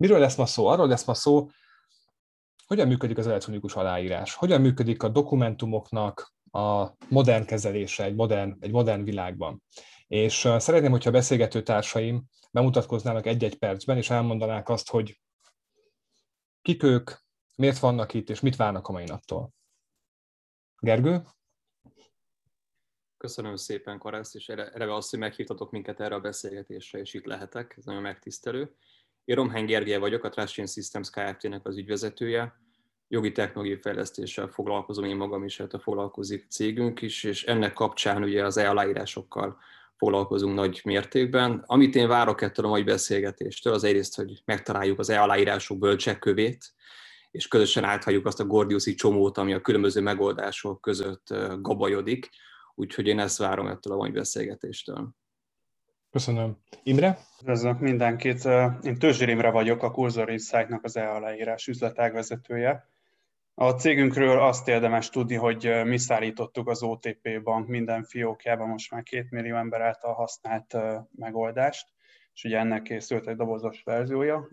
Miről 0.00 0.18
lesz 0.18 0.36
ma 0.36 0.46
szó? 0.46 0.66
Arról 0.66 0.88
lesz 0.88 1.04
ma 1.04 1.14
szó, 1.14 1.48
hogyan 2.66 2.88
működik 2.88 3.18
az 3.18 3.26
elektronikus 3.26 3.74
aláírás, 3.74 4.34
hogyan 4.34 4.60
működik 4.60 5.02
a 5.02 5.08
dokumentumoknak 5.08 6.34
a 6.50 6.90
modern 7.08 7.44
kezelése 7.44 8.04
egy 8.04 8.14
modern, 8.14 8.56
egy 8.60 8.70
modern 8.70 9.04
világban. 9.04 9.62
És 10.06 10.48
szeretném, 10.58 10.90
hogyha 10.90 11.08
a 11.08 11.12
beszélgető 11.12 11.62
társaim 11.62 12.24
bemutatkoznának 12.50 13.26
egy-egy 13.26 13.58
percben, 13.58 13.96
és 13.96 14.10
elmondanák 14.10 14.68
azt, 14.68 14.90
hogy 14.90 15.20
kik 16.62 16.82
ők, 16.82 17.10
miért 17.56 17.78
vannak 17.78 18.14
itt, 18.14 18.30
és 18.30 18.40
mit 18.40 18.56
várnak 18.56 18.88
a 18.88 18.92
mai 18.92 19.04
naptól. 19.04 19.50
Gergő? 20.78 21.22
Köszönöm 23.16 23.56
szépen, 23.56 23.98
Karász, 23.98 24.34
és 24.34 24.48
eleve 24.48 24.94
azt, 24.94 25.10
hogy 25.10 25.18
meghívtatok 25.18 25.70
minket 25.70 26.00
erre 26.00 26.14
a 26.14 26.20
beszélgetésre, 26.20 26.98
és 26.98 27.14
itt 27.14 27.24
lehetek, 27.24 27.74
ez 27.76 27.84
nagyon 27.84 28.02
megtisztelő. 28.02 28.74
Én 29.24 29.36
Romhány 29.36 29.64
Gergely 29.64 29.98
vagyok, 29.98 30.24
a 30.24 30.28
Trust 30.28 30.54
Systems 30.54 31.10
Kft-nek 31.10 31.66
az 31.66 31.76
ügyvezetője. 31.76 32.60
Jogi 33.08 33.32
technológiai 33.32 33.80
fejlesztéssel 33.80 34.46
foglalkozom 34.46 35.04
én 35.04 35.16
magam 35.16 35.44
is, 35.44 35.58
illetve 35.58 35.78
foglalkozik 35.78 36.46
cégünk 36.48 37.02
is, 37.02 37.24
és 37.24 37.44
ennek 37.44 37.72
kapcsán 37.72 38.22
ugye 38.22 38.44
az 38.44 38.56
e-aláírásokkal 38.56 39.58
foglalkozunk 39.96 40.54
nagy 40.54 40.80
mértékben. 40.84 41.62
Amit 41.66 41.94
én 41.94 42.08
várok 42.08 42.42
ettől 42.42 42.66
a 42.66 42.68
mai 42.68 42.82
beszélgetéstől, 42.82 43.72
az 43.72 43.84
egyrészt, 43.84 44.16
hogy 44.16 44.42
megtaláljuk 44.44 44.98
az 44.98 45.10
e-aláírások 45.10 45.78
bölcsekkövét, 45.78 46.72
és 47.30 47.48
közösen 47.48 47.84
áthagyjuk 47.84 48.26
azt 48.26 48.40
a 48.40 48.46
gordiuszi 48.46 48.94
csomót, 48.94 49.38
ami 49.38 49.52
a 49.52 49.60
különböző 49.60 50.00
megoldások 50.00 50.80
között 50.80 51.34
gabajodik. 51.60 52.28
Úgyhogy 52.74 53.06
én 53.06 53.18
ezt 53.18 53.38
várom 53.38 53.66
ettől 53.66 53.92
a 53.92 53.96
mai 53.96 54.10
beszélgetéstől. 54.10 55.14
Köszönöm. 56.10 56.56
Imre? 56.82 57.18
Üdvözlök 57.40 57.78
mindenkit. 57.78 58.44
Én 58.82 58.98
Tőzsér 58.98 59.28
Imre 59.28 59.50
vagyok, 59.50 59.82
a 59.82 59.90
Cursor 59.90 60.30
Insight-nak 60.30 60.84
az 60.84 60.96
e-aláírás 60.96 61.66
üzletágvezetője. 61.66 62.88
A 63.54 63.70
cégünkről 63.70 64.38
azt 64.38 64.68
érdemes 64.68 65.08
tudni, 65.08 65.34
hogy 65.34 65.82
mi 65.84 65.98
szállítottuk 65.98 66.68
az 66.68 66.82
OTP 66.82 67.42
bank 67.42 67.68
minden 67.68 68.04
fiókjában 68.04 68.68
most 68.68 68.90
már 68.90 69.02
két 69.02 69.30
millió 69.30 69.56
ember 69.56 69.80
által 69.80 70.14
használt 70.14 70.76
megoldást, 71.16 71.88
és 72.34 72.44
ugye 72.44 72.58
ennek 72.58 72.82
készült 72.82 73.26
egy 73.26 73.36
dobozos 73.36 73.82
verziója. 73.82 74.48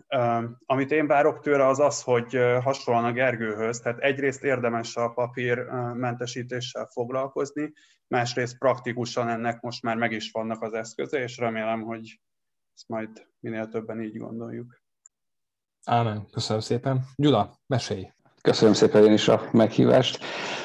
Amit 0.66 0.90
én 0.90 1.06
várok 1.06 1.40
tőle 1.40 1.66
az 1.66 1.78
az, 1.78 2.02
hogy 2.02 2.38
hasonlóan 2.62 3.04
a 3.04 3.12
Gergőhöz, 3.12 3.80
tehát 3.80 3.98
egyrészt 3.98 4.44
érdemes 4.44 4.96
a 4.96 5.08
papírmentesítéssel 5.08 6.86
foglalkozni, 6.92 7.72
másrészt 8.06 8.58
praktikusan 8.58 9.28
ennek 9.28 9.60
most 9.60 9.82
már 9.82 9.96
meg 9.96 10.12
is 10.12 10.30
vannak 10.30 10.62
az 10.62 10.72
eszköze, 10.72 11.22
és 11.22 11.36
remélem, 11.36 11.82
hogy 11.82 12.20
ezt 12.74 12.88
majd 12.88 13.26
minél 13.40 13.68
többen 13.68 14.02
így 14.02 14.16
gondoljuk. 14.16 14.82
Ámen, 15.84 16.26
köszönöm 16.30 16.62
szépen. 16.62 17.04
Gyula, 17.16 17.58
mesélj! 17.66 18.10
Köszönöm 18.42 18.74
szépen 18.74 19.04
én 19.04 19.12
is 19.12 19.28
a 19.28 19.48
meghívást. 19.52 20.24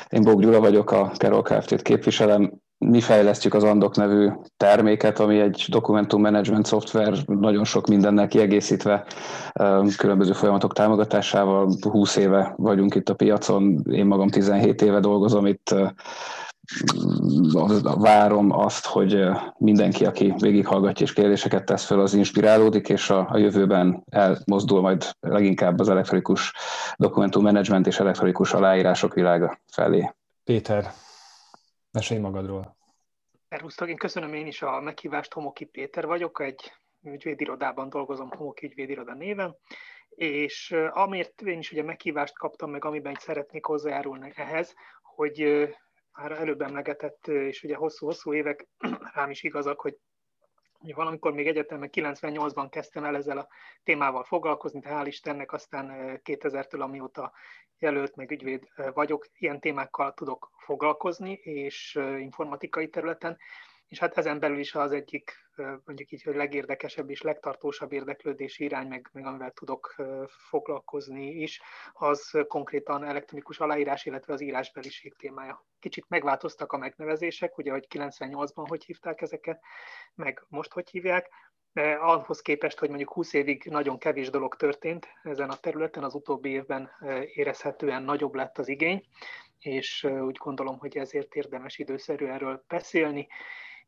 Én 0.10 0.24
Bók 0.24 0.42
Gyula 0.42 0.60
vagyok, 0.60 0.92
a 0.92 1.10
Carol 1.10 1.42
Kft-t 1.42 1.82
képviselem. 1.82 2.63
Mi 2.90 3.02
fejlesztjük 3.02 3.54
az 3.54 3.64
Andok 3.64 3.96
nevű 3.96 4.30
terméket, 4.58 5.20
ami 5.20 5.40
egy 5.40 5.66
dokumentum 5.70 6.22
management 6.22 6.66
szoftver, 6.66 7.18
nagyon 7.26 7.64
sok 7.64 7.88
mindennel 7.88 8.28
kiegészítve, 8.28 9.06
különböző 9.98 10.34
folyamatok 10.34 10.74
támogatásával. 10.74 11.74
20 11.82 12.16
éve 12.16 12.54
vagyunk 12.58 12.96
itt 12.96 13.10
a 13.10 13.14
piacon, 13.14 13.84
én 13.90 14.06
magam 14.06 14.30
17 14.30 14.82
éve 14.82 15.00
dolgozom 15.00 15.46
itt 15.46 15.76
várom 17.98 18.52
azt, 18.52 18.86
hogy 18.86 19.26
mindenki, 19.58 20.06
aki 20.06 20.34
végighallgatja 20.38 21.06
és 21.06 21.14
kérdéseket 21.14 21.66
tesz 21.66 21.86
fel, 21.86 22.00
az 22.00 22.14
inspirálódik, 22.14 22.90
és 22.90 23.10
a, 23.10 23.28
a 23.30 23.38
jövőben 23.38 24.04
elmozdul 24.10 24.82
majd 24.82 25.10
leginkább 25.20 25.80
az 25.80 25.90
elektronikus 25.90 26.54
dokumentummenedzsment 26.96 27.88
és 27.88 28.00
elektronikus 28.00 28.54
aláírások 28.54 29.14
világa 29.14 29.60
felé. 29.72 30.14
Péter, 30.44 30.92
mesélj 31.92 32.20
magadról. 32.20 32.76
Szervusztok, 33.54 33.90
én 33.90 33.98
köszönöm 33.98 34.34
én 34.34 34.48
is 34.48 34.62
a 34.62 34.80
meghívást, 34.80 35.34
Homoki 35.34 35.66
Péter 35.66 36.06
vagyok, 36.06 36.40
egy 36.40 36.72
ügyvédirodában 37.02 37.90
dolgozom, 37.90 38.30
Homoki 38.30 38.66
ügyvédiroda 38.66 39.14
néven, 39.14 39.58
és 40.10 40.72
amért 40.90 41.42
én 41.42 41.58
is 41.58 41.72
ugye 41.72 41.84
meghívást 41.84 42.38
kaptam 42.38 42.72
meg, 42.72 42.86
amiben 42.86 43.16
szeretnék 43.20 43.66
hozzájárulni 43.66 44.32
ehhez, 44.36 44.74
hogy 45.02 45.68
már 46.12 46.32
előbb 46.32 46.62
emlegetett, 46.62 47.28
és 47.28 47.64
ugye 47.64 47.76
hosszú-hosszú 47.76 48.34
évek 48.34 48.68
rám 49.16 49.30
is 49.30 49.44
igazak, 49.44 49.82
hogy 49.82 49.98
valamikor 50.92 51.34
még 51.34 51.48
egyetemben 51.48 51.90
98-ban 51.94 52.68
kezdtem 52.72 53.04
el 53.04 53.16
ezzel 53.16 53.38
a 53.38 53.48
témával 53.84 54.24
foglalkozni, 54.24 54.80
de 54.80 54.90
hál' 54.90 55.08
Istennek 55.08 55.54
aztán 55.54 56.20
2000-től, 56.24 56.82
amióta 56.82 57.32
jelölt, 57.80 58.16
meg 58.16 58.32
ügyvéd 58.32 58.68
vagyok, 58.94 59.28
ilyen 59.38 59.60
témákkal 59.60 60.14
tudok 60.14 60.52
foglalkozni, 60.58 61.32
és 61.32 62.00
informatikai 62.20 62.90
területen, 62.90 63.38
és 63.94 64.00
hát 64.00 64.18
ezen 64.18 64.40
belül 64.40 64.60
is 64.60 64.76
az 64.76 64.92
egyik, 64.92 65.32
mondjuk 65.86 66.12
így, 66.12 66.24
hogy 66.24 66.36
legérdekesebb 66.36 67.10
és 67.10 67.22
legtartósabb 67.22 67.92
érdeklődési 67.92 68.64
irány, 68.64 68.88
meg, 68.88 69.10
meg 69.12 69.26
amivel 69.26 69.52
tudok 69.52 69.96
foglalkozni 70.28 71.26
is, 71.26 71.62
az 71.92 72.46
konkrétan 72.48 73.04
elektronikus 73.04 73.60
aláírás, 73.60 74.06
illetve 74.06 74.34
az 74.34 74.42
írásbeliség 74.42 75.16
témája. 75.16 75.66
Kicsit 75.80 76.06
megváltoztak 76.08 76.72
a 76.72 76.78
megnevezések, 76.78 77.58
ugye, 77.58 77.72
hogy 77.72 77.88
98-ban 77.90 78.66
hogy 78.68 78.84
hívták 78.84 79.22
ezeket, 79.22 79.62
meg 80.16 80.46
most 80.48 80.74
hogy 80.74 80.90
hívják, 80.90 81.30
de 81.74 81.92
ahhoz 81.92 82.42
képest, 82.42 82.80
hogy 82.80 82.90
mondjuk 82.90 83.14
20 83.14 83.34
évig 83.34 83.64
nagyon 83.64 83.98
kevés 83.98 84.30
dolog 84.30 84.56
történt 84.56 85.08
ezen 85.24 85.50
a 85.50 85.56
területen, 85.56 86.04
az 86.04 86.14
utóbbi 86.14 86.50
évben 86.50 86.92
érezhetően 87.34 88.04
nagyobb 88.04 88.34
lett 88.34 88.58
az 88.58 88.68
igény, 88.68 89.08
és 89.60 90.04
úgy 90.04 90.38
gondolom, 90.38 90.78
hogy 90.78 90.98
ezért 90.98 91.36
érdemes 91.36 91.78
időszerű 91.78 92.26
erről 92.26 92.64
beszélni, 92.68 93.28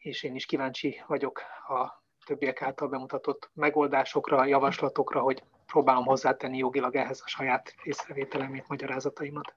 és 0.05 0.23
én 0.23 0.35
is 0.35 0.45
kíváncsi 0.45 1.03
vagyok 1.07 1.41
a 1.67 2.03
többiek 2.25 2.61
által 2.61 2.87
bemutatott 2.87 3.49
megoldásokra, 3.53 4.45
javaslatokra, 4.45 5.21
hogy 5.21 5.43
próbálom 5.65 6.05
hozzátenni 6.05 6.57
jogilag 6.57 6.95
ehhez 6.95 7.21
a 7.25 7.27
saját 7.27 7.73
észrevételemét, 7.83 8.67
magyarázataimat. 8.67 9.55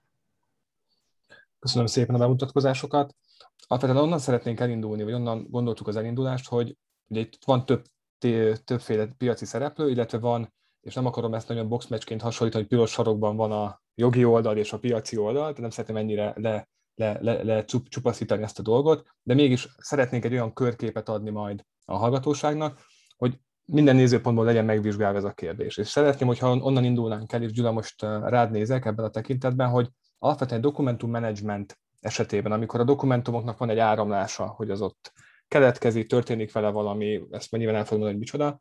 Köszönöm 1.59 1.87
szépen 1.87 2.15
a 2.15 2.19
bemutatkozásokat. 2.19 3.15
Alapvetően 3.67 4.03
onnan 4.03 4.19
szeretnénk 4.19 4.61
elindulni, 4.61 5.03
vagy 5.03 5.13
onnan 5.13 5.47
gondoltuk 5.51 5.89
az 5.89 5.97
elindulást, 5.97 6.49
hogy 6.49 6.77
ugye 7.09 7.21
itt 7.21 7.45
van 7.45 7.67
több, 7.67 7.85
többféle 8.65 9.07
piaci 9.19 9.45
szereplő, 9.45 9.91
illetve 9.91 10.19
van, 10.19 10.55
és 10.81 10.95
nem 10.95 11.07
akarom 11.07 11.35
ezt 11.35 11.49
nagyon 11.49 11.69
boxmatchként 11.69 12.23
hasonlítani, 12.23 12.63
hogy 12.63 12.73
piros 12.73 12.91
sarokban 12.91 13.37
van 13.37 13.53
a 13.53 13.81
jogi 13.95 14.25
oldal 14.25 14.57
és 14.57 14.73
a 14.73 14.79
piaci 14.79 15.17
oldal, 15.17 15.43
tehát 15.43 15.59
nem 15.59 15.71
szeretném 15.71 15.97
ennyire 15.97 16.33
le 16.37 16.69
le, 16.99 17.19
le, 17.21 17.43
le 17.43 17.65
csupaszítani 17.65 18.43
ezt 18.43 18.59
a 18.59 18.63
dolgot, 18.63 19.07
de 19.23 19.35
mégis 19.35 19.69
szeretnénk 19.79 20.25
egy 20.25 20.33
olyan 20.33 20.53
körképet 20.53 21.09
adni 21.09 21.31
majd 21.31 21.65
a 21.85 21.97
hallgatóságnak, 21.97 22.81
hogy 23.17 23.39
minden 23.65 23.97
nézőpontból 23.97 24.45
legyen 24.45 24.65
megvizsgálva 24.65 25.19
ez 25.19 25.25
a 25.25 25.33
kérdés. 25.33 25.77
És 25.77 25.89
szeretném, 25.89 26.29
hogyha 26.29 26.57
onnan 26.57 26.85
indulnánk 26.85 27.33
el, 27.33 27.43
és 27.43 27.53
Gyula 27.53 27.73
most 27.73 28.03
rád 28.03 28.51
nézek 28.51 28.85
ebben 28.85 29.05
a 29.05 29.11
tekintetben, 29.11 29.69
hogy 29.69 29.89
alapvetően 30.19 30.61
dokumentum 30.61 31.17
esetében, 32.01 32.53
amikor 32.53 32.81
a 32.81 32.85
dokumentumoknak 32.85 33.59
van 33.59 33.71
egy 33.71 33.79
áramlása, 33.79 34.47
hogy 34.47 34.71
az 34.71 34.81
ott 34.81 35.13
keletkezik, 35.49 36.09
történik 36.09 36.53
vele 36.53 36.71
valami, 36.71 37.23
ezt 37.31 37.51
nyilván 37.51 37.77
el 37.77 37.85
fogom 37.85 38.07
hogy 38.07 38.19
micsoda, 38.19 38.61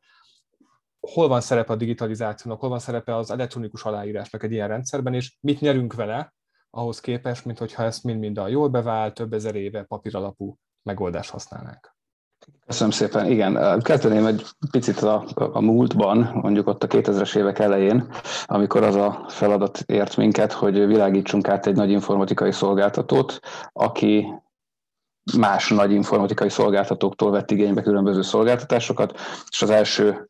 hol 1.00 1.28
van 1.28 1.42
szerepe 1.42 1.74
a 1.74 1.76
digitalizációnak, 1.76 2.60
hol 2.60 2.70
van 2.70 2.80
szerepe 2.80 3.16
az 3.16 3.32
elektronikus 3.32 3.84
aláírásnak 3.84 4.44
egy 4.44 4.52
ilyen 4.52 4.68
rendszerben, 4.68 5.14
és 5.14 5.38
mit 5.40 5.60
nyerünk 5.60 5.94
vele, 5.94 6.34
ahhoz 6.78 7.00
képest, 7.00 7.46
mint 7.46 7.58
hogyha 7.58 7.84
ezt 7.84 8.04
mind-mind 8.04 8.38
a 8.38 8.48
jól 8.48 8.68
bevált, 8.68 9.14
több 9.14 9.34
ezer 9.34 9.56
éve 9.56 9.84
papíralapú 9.84 10.58
megoldást 10.84 11.30
használnánk. 11.30 11.96
Köszönöm 12.66 12.92
szépen. 12.92 13.26
Igen, 13.26 13.82
kezdeném 13.82 14.26
egy 14.26 14.46
picit 14.72 15.02
a, 15.02 15.26
a 15.34 15.62
múltban, 15.62 16.30
mondjuk 16.34 16.68
ott 16.68 16.84
a 16.84 16.88
2000-es 16.88 17.36
évek 17.38 17.60
elején, 17.60 18.08
amikor 18.46 18.84
az 18.84 18.96
a 18.96 19.26
feladat 19.28 19.84
ért 19.86 20.18
minket, 20.18 20.52
hogy 20.52 20.86
világítsunk 20.86 21.48
át 21.48 21.68
egy 21.68 21.76
nagy 21.76 21.90
informatikai 21.92 22.52
szolgáltatót, 22.52 23.40
aki 23.74 24.28
más 25.38 25.70
nagy 25.70 25.92
informatikai 25.92 26.50
szolgáltatóktól 26.50 27.32
vett 27.32 27.52
igénybe 27.52 27.82
különböző 27.82 28.22
szolgáltatásokat, 28.22 29.20
és 29.50 29.62
az 29.62 29.70
első 29.70 30.28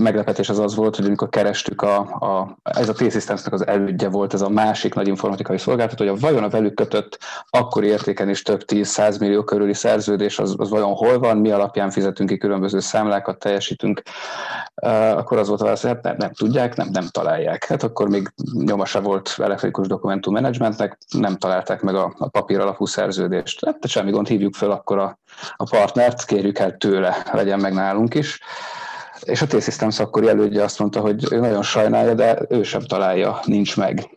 meglepetés 0.00 0.48
az 0.48 0.58
az 0.58 0.74
volt, 0.74 0.96
hogy 0.96 1.04
amikor 1.04 1.28
kerestük, 1.28 1.82
a, 1.82 1.98
a, 2.00 2.58
ez 2.62 2.88
a 2.88 2.92
T-Systems-nek 2.92 3.52
az 3.52 3.66
elődje 3.66 4.08
volt, 4.08 4.34
ez 4.34 4.40
a 4.40 4.48
másik 4.48 4.94
nagy 4.94 5.08
informatikai 5.08 5.58
szolgáltató, 5.58 6.04
hogy 6.04 6.16
a 6.16 6.20
vajon 6.20 6.42
a 6.42 6.48
velük 6.48 6.74
kötött 6.74 7.18
akkori 7.50 7.86
értéken 7.86 8.28
is 8.28 8.42
több 8.42 8.62
10-100 8.66 9.20
millió 9.20 9.44
körüli 9.44 9.74
szerződés, 9.74 10.38
az, 10.38 10.54
az 10.58 10.68
vajon 10.68 10.94
hol 10.94 11.18
van, 11.18 11.36
mi 11.36 11.50
alapján 11.50 11.90
fizetünk 11.90 12.28
ki 12.28 12.36
különböző 12.36 12.80
számlákat, 12.80 13.38
teljesítünk, 13.38 14.02
akkor 15.14 15.38
az 15.38 15.48
volt 15.48 15.60
a 15.60 15.64
válasz, 15.64 15.82
hogy 15.82 15.90
hát 15.90 16.02
nem, 16.02 16.16
nem 16.18 16.32
tudják, 16.32 16.76
nem, 16.76 16.88
nem 16.92 17.06
találják. 17.10 17.64
Hát 17.64 17.82
akkor 17.82 18.08
még 18.08 18.32
nyomasa 18.52 19.00
volt 19.00 19.34
elektronikus 19.38 19.86
dokumentum 19.86 20.32
menedzsmentnek, 20.32 20.98
nem 21.18 21.36
találták 21.36 21.80
meg 21.80 21.94
a, 21.94 22.14
a 22.18 22.28
papír 22.28 22.60
alapú 22.60 22.86
szerződést. 22.86 23.64
Hát 23.64 23.88
semmi 23.88 24.10
gond, 24.10 24.28
hívjuk 24.28 24.54
fel 24.54 24.70
akkor 24.70 24.98
a, 24.98 25.18
a 25.56 25.68
partnert, 25.70 26.24
kérjük 26.24 26.58
el 26.58 26.76
tőle, 26.76 27.16
legyen 27.32 27.60
meg 27.60 27.72
nálunk 27.72 28.14
is 28.14 28.40
És 29.24 29.42
a 29.42 29.46
T-Systems 29.46 30.00
akkori 30.00 30.28
elődje 30.28 30.62
azt 30.62 30.78
mondta, 30.78 31.00
hogy 31.00 31.32
ő 31.32 31.38
nagyon 31.38 31.62
sajnálja, 31.62 32.14
de 32.14 32.38
ő 32.48 32.62
sem 32.62 32.80
találja, 32.80 33.40
nincs 33.44 33.76
meg. 33.76 34.16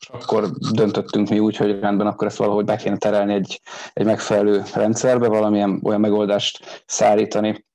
És 0.00 0.08
akkor 0.08 0.50
döntöttünk 0.72 1.28
mi 1.28 1.38
úgy, 1.38 1.56
hogy 1.56 1.80
rendben, 1.80 2.06
akkor 2.06 2.26
ezt 2.26 2.36
valahogy 2.36 2.64
be 2.64 2.76
kéne 2.76 2.96
terelni 2.96 3.34
egy, 3.34 3.60
egy 3.92 4.04
megfelelő 4.04 4.62
rendszerbe, 4.74 5.28
valamilyen 5.28 5.80
olyan 5.84 6.00
megoldást 6.00 6.82
szállítani, 6.86 7.66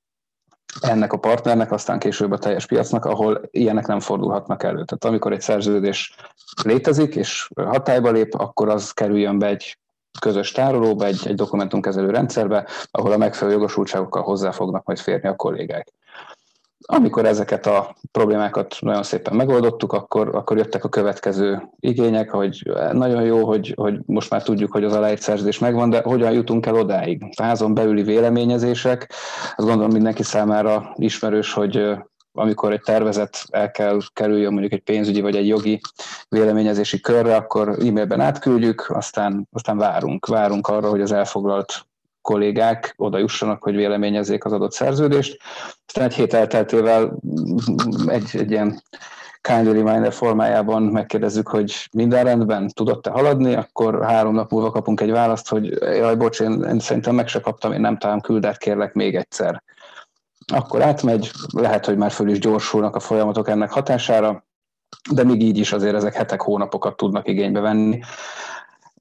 ennek 0.80 1.12
a 1.12 1.18
partnernek, 1.18 1.72
aztán 1.72 1.98
később 1.98 2.32
a 2.32 2.38
teljes 2.38 2.66
piacnak, 2.66 3.04
ahol 3.04 3.40
ilyenek 3.50 3.86
nem 3.86 4.00
fordulhatnak 4.00 4.62
elő. 4.62 4.84
Tehát 4.84 5.04
amikor 5.04 5.32
egy 5.32 5.40
szerződés 5.40 6.14
létezik 6.62 7.16
és 7.16 7.50
hatályba 7.54 8.10
lép, 8.10 8.34
akkor 8.34 8.68
az 8.68 8.90
kerüljön 8.90 9.38
be 9.38 9.46
egy 9.46 9.78
közös 10.20 10.52
tárolóba, 10.52 11.04
egy, 11.04 11.20
egy 11.24 11.34
dokumentumkezelő 11.34 12.10
rendszerbe, 12.10 12.66
ahol 12.90 13.12
a 13.12 13.16
megfelelő 13.16 13.56
jogosultságokkal 13.56 14.22
hozzá 14.22 14.50
fognak 14.50 14.84
majd 14.84 14.98
férni 14.98 15.28
a 15.28 15.36
kollégák. 15.36 15.92
Amikor 16.86 17.24
ezeket 17.26 17.66
a 17.66 17.96
problémákat 18.12 18.76
nagyon 18.80 19.02
szépen 19.02 19.36
megoldottuk, 19.36 19.92
akkor, 19.92 20.34
akkor 20.34 20.56
jöttek 20.56 20.84
a 20.84 20.88
következő 20.88 21.62
igények, 21.80 22.30
hogy 22.30 22.70
nagyon 22.92 23.22
jó, 23.22 23.46
hogy, 23.46 23.72
hogy 23.76 23.98
most 24.06 24.30
már 24.30 24.42
tudjuk, 24.42 24.72
hogy 24.72 24.84
az 24.84 24.92
aláírt 24.92 25.22
szerződés 25.22 25.58
megvan, 25.58 25.90
de 25.90 26.00
hogyan 26.02 26.32
jutunk 26.32 26.66
el 26.66 26.74
odáig? 26.74 27.22
Házon 27.42 27.74
belüli 27.74 28.02
véleményezések, 28.02 29.12
azt 29.56 29.68
gondolom 29.68 29.92
mindenki 29.92 30.22
számára 30.22 30.92
ismerős, 30.96 31.52
hogy 31.52 31.96
amikor 32.36 32.72
egy 32.72 32.80
tervezet 32.80 33.44
el 33.50 33.70
kell 33.70 33.98
kerüljön 34.12 34.52
mondjuk 34.52 34.72
egy 34.72 34.82
pénzügyi 34.82 35.20
vagy 35.20 35.36
egy 35.36 35.46
jogi 35.46 35.80
véleményezési 36.28 37.00
körre, 37.00 37.36
akkor 37.36 37.68
e-mailben 37.68 38.20
átküldjük, 38.20 38.90
aztán, 38.90 39.48
aztán 39.52 39.76
várunk. 39.76 40.26
Várunk 40.26 40.68
arra, 40.68 40.88
hogy 40.88 41.00
az 41.00 41.12
elfoglalt 41.12 41.86
kollégák 42.24 42.94
oda 42.96 43.18
jussanak, 43.18 43.62
hogy 43.62 43.76
véleményezzék 43.76 44.44
az 44.44 44.52
adott 44.52 44.72
szerződést. 44.72 45.36
Aztán 45.86 46.04
egy 46.04 46.14
hét 46.14 46.34
elteltével 46.34 47.18
egy, 48.06 48.30
egy 48.32 48.50
ilyen 48.50 48.82
kind 49.40 49.72
reminder 49.72 50.12
formájában 50.12 50.82
megkérdezzük, 50.82 51.48
hogy 51.48 51.88
minden 51.92 52.24
rendben, 52.24 52.68
tudott-e 52.68 53.10
haladni, 53.10 53.54
akkor 53.54 54.04
három 54.04 54.34
nap 54.34 54.50
múlva 54.50 54.70
kapunk 54.70 55.00
egy 55.00 55.10
választ, 55.10 55.48
hogy 55.48 55.66
jaj, 55.80 56.16
bocs, 56.16 56.40
én, 56.40 56.62
én 56.62 56.78
szerintem 56.78 57.14
meg 57.14 57.28
se 57.28 57.40
kaptam, 57.40 57.72
én 57.72 57.80
nem 57.80 57.98
talán 57.98 58.20
küldett, 58.20 58.56
kérlek 58.56 58.92
még 58.92 59.16
egyszer. 59.16 59.62
Akkor 60.52 60.82
átmegy, 60.82 61.30
lehet, 61.52 61.86
hogy 61.86 61.96
már 61.96 62.10
föl 62.10 62.28
is 62.28 62.38
gyorsulnak 62.38 62.96
a 62.96 63.00
folyamatok 63.00 63.48
ennek 63.48 63.70
hatására, 63.70 64.44
de 65.10 65.24
még 65.24 65.42
így 65.42 65.58
is 65.58 65.72
azért 65.72 65.94
ezek 65.94 66.14
hetek, 66.14 66.40
hónapokat 66.40 66.96
tudnak 66.96 67.28
igénybe 67.28 67.60
venni 67.60 68.00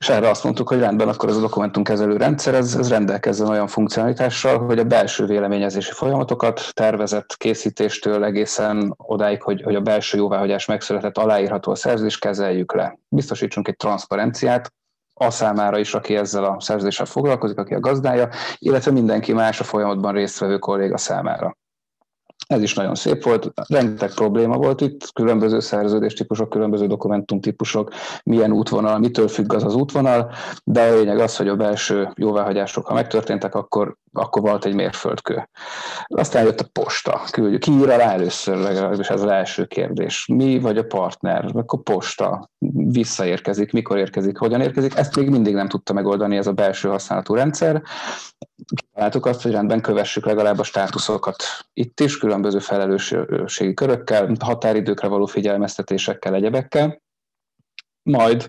és 0.04 0.10
erre 0.10 0.30
azt 0.30 0.44
mondtuk, 0.44 0.70
hogy 0.70 0.80
rendben, 0.80 1.08
akkor 1.08 1.30
ez 1.30 1.38
a 1.38 1.40
dokumentumkezelő 1.40 2.18
rendszer, 2.18 2.54
ez, 2.54 2.76
ez 2.76 2.90
rendelkezzen 2.90 3.48
olyan 3.48 3.68
funkcionalitással, 3.68 4.66
hogy 4.66 4.80
a 4.80 4.84
belső 4.84 5.26
véleményezési 5.26 5.92
folyamatokat 5.92 6.70
tervezett 6.74 7.38
készítéstől 7.38 8.24
egészen 8.24 8.94
odáig, 8.98 9.42
hogy, 9.42 9.62
hogy 9.62 9.76
a 9.76 9.82
belső 9.82 10.18
jóváhagyás 10.18 10.66
megszületett, 10.66 11.18
aláírható 11.18 11.72
a 11.72 11.76
szerződés, 11.76 12.20
kezeljük 12.20 12.74
le. 12.74 13.00
Biztosítsunk 13.08 13.68
egy 13.68 13.76
transzparenciát, 13.76 14.74
a 15.14 15.30
számára 15.30 15.80
is, 15.80 15.94
aki 15.94 16.16
ezzel 16.16 16.44
a 16.44 16.60
szerződéssel 16.60 17.06
foglalkozik, 17.06 17.58
aki 17.58 17.74
a 17.74 17.80
gazdája, 17.80 18.30
illetve 18.58 18.92
mindenki 18.92 19.34
más 19.34 19.60
a 19.60 19.64
folyamatban 19.64 20.14
résztvevő 20.14 20.58
kolléga 20.58 20.98
számára. 20.98 21.58
Ez 22.54 22.62
is 22.62 22.74
nagyon 22.74 22.96
szép 22.96 23.24
volt, 23.24 23.52
rengeteg 23.68 24.14
probléma 24.14 24.58
volt 24.58 24.82
itt, 24.82 25.12
különböző 25.14 25.60
szerződéstípusok, 25.60 26.50
különböző 26.50 26.88
dokumentumtípusok, 26.88 27.92
milyen 28.24 28.52
útvonal, 28.52 29.00
mitől 29.00 29.28
függ 29.28 29.54
az 29.54 29.64
az 29.64 29.76
útvonal, 29.76 30.32
de 30.64 30.82
a 30.82 30.94
lényeg 30.94 31.20
az, 31.20 31.36
hogy 31.36 31.48
a 31.48 31.56
belső 31.56 32.10
jóváhagyások, 32.16 32.88
ha 32.88 32.94
megtörténtek, 32.94 33.56
akkor 33.56 33.98
akkor 34.14 34.42
volt 34.42 34.66
egy 34.66 34.74
mérföldkő. 34.74 35.50
Aztán 36.06 36.44
jött 36.44 36.60
a 36.60 36.70
posta, 36.72 37.22
küldjük. 37.32 37.62
Ki 37.62 37.72
ír 37.72 37.90
alá 37.90 38.12
először, 38.12 38.58
legalábbis 38.58 39.10
ez 39.10 39.22
az 39.22 39.30
első 39.30 39.66
kérdés. 39.66 40.26
Mi 40.26 40.60
vagy 40.60 40.78
a 40.78 40.84
partner? 40.84 41.50
Akkor 41.54 41.82
posta, 41.82 42.50
visszaérkezik, 42.74 43.72
mikor 43.72 43.98
érkezik, 43.98 44.38
hogyan 44.38 44.62
érkezik. 44.62 44.96
Ezt 44.96 45.16
még 45.16 45.30
mindig 45.30 45.54
nem 45.54 45.68
tudta 45.68 45.94
megoldani 45.94 46.38
ez 46.38 46.48
a 46.48 46.52
belső 46.52 46.90
használatú 46.90 47.34
rendszer. 47.34 47.82
Kitaláltuk 48.76 49.26
azt, 49.26 49.42
hogy 49.42 49.52
rendben 49.52 49.82
kövessük 49.82 50.26
legalább 50.26 50.60
a 50.60 50.64
státuszokat 50.64 51.44
itt 51.74 52.00
is, 52.00 52.18
különböző 52.18 52.60
felelősségi 52.60 53.74
körökkel, 53.74 54.36
határidőkre 54.40 55.08
való 55.08 55.26
figyelmeztetésekkel, 55.26 56.34
egyebekkel. 56.34 57.02
Majd, 58.02 58.48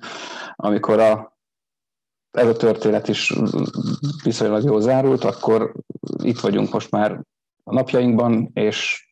amikor 0.55 1.00
a 1.00 1.32
ez 2.31 2.46
a 2.46 2.56
történet 2.56 3.08
is 3.08 3.34
viszonylag 4.22 4.62
jól 4.62 4.81
zárult, 4.81 5.25
akkor 5.25 5.72
itt 6.22 6.40
vagyunk 6.40 6.72
most 6.72 6.90
már 6.90 7.20
a 7.64 7.75
napjainkban, 7.75 8.50
és 8.52 9.08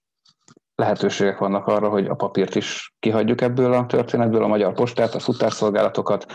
lehetőségek 0.75 1.39
vannak 1.39 1.67
arra, 1.67 1.89
hogy 1.89 2.07
a 2.07 2.15
papírt 2.15 2.55
is 2.55 2.95
kihagyjuk 2.99 3.41
ebből 3.41 3.73
a 3.73 3.87
történetből, 3.87 4.43
a 4.43 4.47
magyar 4.47 4.73
postát, 4.73 5.15
a 5.15 5.19
futárszolgálatokat. 5.19 6.33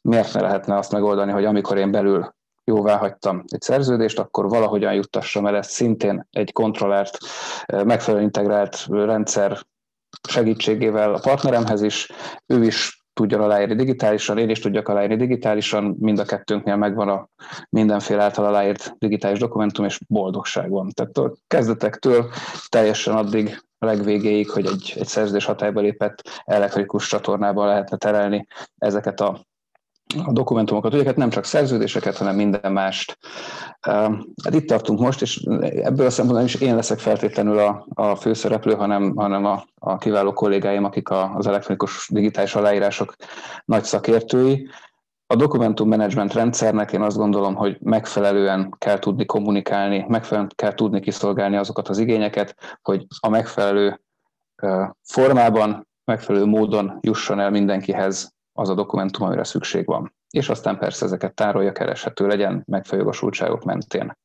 Miért 0.00 0.34
ne 0.34 0.40
lehetne 0.40 0.76
azt 0.76 0.92
megoldani, 0.92 1.32
hogy 1.32 1.44
amikor 1.44 1.78
én 1.78 1.90
belül 1.90 2.34
jóvá 2.64 2.96
hagytam 2.96 3.44
egy 3.46 3.60
szerződést, 3.60 4.18
akkor 4.18 4.48
valahogyan 4.48 4.94
juttassam 4.94 5.46
el 5.46 5.56
ezt 5.56 5.70
szintén 5.70 6.26
egy 6.30 6.52
kontrollált, 6.52 7.18
megfelelően 7.66 8.26
integrált 8.26 8.86
rendszer 8.88 9.58
segítségével 10.28 11.14
a 11.14 11.20
partneremhez 11.20 11.82
is, 11.82 12.10
ő 12.46 12.64
is 12.64 13.00
tudjon 13.12 13.40
aláírni 13.40 13.74
digitálisan, 13.74 14.38
én 14.38 14.50
is 14.50 14.58
tudjak 14.58 14.88
aláírni 14.88 15.16
digitálisan, 15.16 15.96
mind 15.98 16.18
a 16.18 16.24
kettőnknél 16.24 16.76
megvan 16.76 17.08
a 17.08 17.28
mindenféle 17.68 18.22
által 18.22 18.44
aláírt 18.44 18.94
digitális 18.98 19.38
dokumentum, 19.38 19.84
és 19.84 20.00
boldogság 20.08 20.70
van. 20.70 20.90
Tehát 20.90 21.18
a 21.18 21.32
kezdetektől 21.46 22.30
teljesen 22.68 23.14
addig 23.14 23.62
legvégéig, 23.78 24.50
hogy 24.50 24.66
egy, 24.66 24.92
egy 24.96 25.06
szerződés 25.06 25.44
hatályba 25.44 25.80
lépett 25.80 26.42
elektrikus 26.44 27.08
csatornában 27.08 27.66
lehetne 27.66 27.96
terelni 27.96 28.46
ezeket 28.78 29.20
a 29.20 29.48
a 30.24 30.32
dokumentumokat, 30.32 30.94
ugye 30.94 31.04
hát 31.04 31.16
nem 31.16 31.30
csak 31.30 31.44
szerződéseket, 31.44 32.16
hanem 32.16 32.36
minden 32.36 32.72
mást. 32.72 33.18
Hát 34.44 34.54
itt 34.54 34.66
tartunk 34.66 35.00
most, 35.00 35.22
és 35.22 35.36
ebből 35.60 36.06
a 36.06 36.10
szempontból 36.10 36.46
is 36.46 36.54
én 36.54 36.74
leszek 36.74 36.98
feltétlenül 36.98 37.58
a, 37.58 37.86
a 37.94 38.14
főszereplő, 38.14 38.74
hanem, 38.74 39.16
hanem 39.16 39.44
a, 39.44 39.64
a 39.74 39.96
kiváló 39.96 40.32
kollégáim, 40.32 40.84
akik 40.84 41.08
a, 41.08 41.34
az 41.34 41.46
elektronikus 41.46 42.08
digitális 42.12 42.54
aláírások 42.54 43.14
nagy 43.64 43.84
szakértői. 43.84 44.68
A 45.26 45.36
dokumentummenedzsment 45.36 46.32
rendszernek 46.32 46.92
én 46.92 47.02
azt 47.02 47.16
gondolom, 47.16 47.54
hogy 47.54 47.76
megfelelően 47.80 48.74
kell 48.78 48.98
tudni 48.98 49.24
kommunikálni, 49.24 50.04
megfelelően 50.08 50.52
kell 50.56 50.74
tudni 50.74 51.00
kiszolgálni 51.00 51.56
azokat 51.56 51.88
az 51.88 51.98
igényeket, 51.98 52.78
hogy 52.82 53.06
a 53.20 53.28
megfelelő 53.28 54.00
formában, 55.02 55.88
megfelelő 56.04 56.44
módon 56.44 56.98
jusson 57.00 57.40
el 57.40 57.50
mindenkihez 57.50 58.38
az 58.52 58.68
a 58.68 58.74
dokumentum, 58.74 59.26
amire 59.26 59.44
szükség 59.44 59.86
van. 59.86 60.14
És 60.30 60.48
aztán 60.48 60.78
persze 60.78 61.04
ezeket 61.04 61.34
tárolja, 61.34 61.72
kereshető 61.72 62.26
legyen 62.26 62.62
megfelelő 62.66 63.02
jogosultságok 63.02 63.64
mentén. 63.64 64.18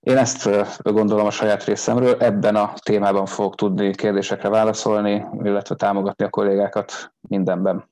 Én 0.00 0.16
ezt 0.16 0.48
gondolom 0.82 1.26
a 1.26 1.30
saját 1.30 1.64
részemről, 1.64 2.16
ebben 2.20 2.56
a 2.56 2.72
témában 2.72 3.26
fogok 3.26 3.54
tudni 3.54 3.94
kérdésekre 3.94 4.48
válaszolni, 4.48 5.26
illetve 5.42 5.74
támogatni 5.74 6.24
a 6.24 6.30
kollégákat 6.30 7.14
mindenben. 7.20 7.90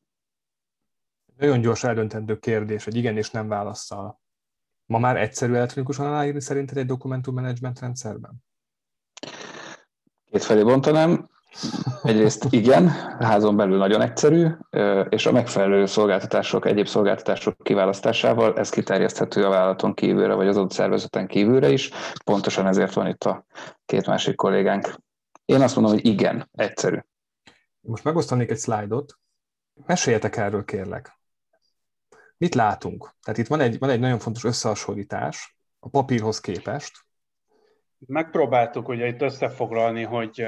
Nagyon 1.36 1.60
gyors 1.60 1.84
eldöntendő 1.84 2.38
kérdés, 2.38 2.84
hogy 2.84 2.96
igen 2.96 3.16
és 3.16 3.30
nem 3.30 3.48
válaszsal. 3.48 4.20
Ma 4.86 4.98
már 4.98 5.16
egyszerű 5.16 5.54
elektronikusan 5.54 6.06
aláírni 6.06 6.40
szerinted 6.40 6.76
egy 6.76 6.86
dokumentummenedzsment 6.86 7.80
rendszerben? 7.80 8.44
Kétfelé 10.30 10.62
bontanám. 10.62 11.28
Egyrészt 12.02 12.46
igen, 12.50 12.88
házon 13.18 13.56
belül 13.56 13.76
nagyon 13.76 14.00
egyszerű, 14.00 14.46
és 15.08 15.26
a 15.26 15.32
megfelelő 15.32 15.86
szolgáltatások, 15.86 16.66
egyéb 16.66 16.86
szolgáltatások 16.86 17.56
kiválasztásával 17.62 18.58
ez 18.58 18.70
kiterjeszthető 18.70 19.44
a 19.44 19.48
vállalaton 19.48 19.94
kívülre, 19.94 20.34
vagy 20.34 20.48
az 20.48 20.56
adott 20.56 20.72
szervezeten 20.72 21.26
kívülre 21.26 21.68
is. 21.68 21.90
Pontosan 22.24 22.66
ezért 22.66 22.92
van 22.92 23.06
itt 23.06 23.24
a 23.24 23.44
két 23.84 24.06
másik 24.06 24.34
kollégánk. 24.34 24.94
Én 25.44 25.60
azt 25.60 25.76
mondom, 25.76 25.94
hogy 25.94 26.06
igen, 26.06 26.48
egyszerű. 26.52 26.98
Most 27.80 28.04
megosztanék 28.04 28.50
egy 28.50 28.58
szlájdot. 28.58 29.18
Meséljetek 29.86 30.36
erről, 30.36 30.64
kérlek. 30.64 31.18
Mit 32.36 32.54
látunk? 32.54 33.14
Tehát 33.22 33.38
itt 33.38 33.46
van 33.46 33.60
egy, 33.60 33.78
van 33.78 33.90
egy 33.90 34.00
nagyon 34.00 34.18
fontos 34.18 34.44
összehasonlítás 34.44 35.56
a 35.78 35.88
papírhoz 35.88 36.40
képest. 36.40 37.04
Megpróbáltuk 37.98 38.88
ugye 38.88 39.06
itt 39.06 39.22
összefoglalni, 39.22 40.02
hogy 40.02 40.46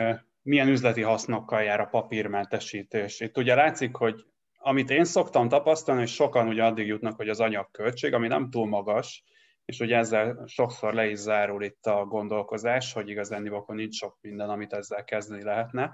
milyen 0.48 0.68
üzleti 0.68 1.02
hasznokkal 1.02 1.62
jár 1.62 1.80
a 1.80 1.86
papírmentesítés. 1.86 3.20
Itt 3.20 3.36
ugye 3.36 3.54
látszik, 3.54 3.96
hogy 3.96 4.24
amit 4.58 4.90
én 4.90 5.04
szoktam 5.04 5.48
tapasztalni, 5.48 6.02
és 6.02 6.14
sokan 6.14 6.48
ugye 6.48 6.64
addig 6.64 6.86
jutnak, 6.86 7.16
hogy 7.16 7.28
az 7.28 7.40
anyagköltség, 7.40 8.12
ami 8.12 8.28
nem 8.28 8.50
túl 8.50 8.66
magas, 8.66 9.24
és 9.64 9.80
ugye 9.80 9.96
ezzel 9.96 10.44
sokszor 10.46 10.94
le 10.94 11.06
is 11.06 11.18
zárul 11.18 11.64
itt 11.64 11.86
a 11.86 12.04
gondolkozás, 12.04 12.92
hogy 12.92 13.08
igazán 13.08 13.46
akkor 13.46 13.74
nincs 13.74 13.94
sok 13.94 14.18
minden, 14.20 14.48
amit 14.48 14.72
ezzel 14.72 15.04
kezdeni 15.04 15.42
lehetne. 15.42 15.92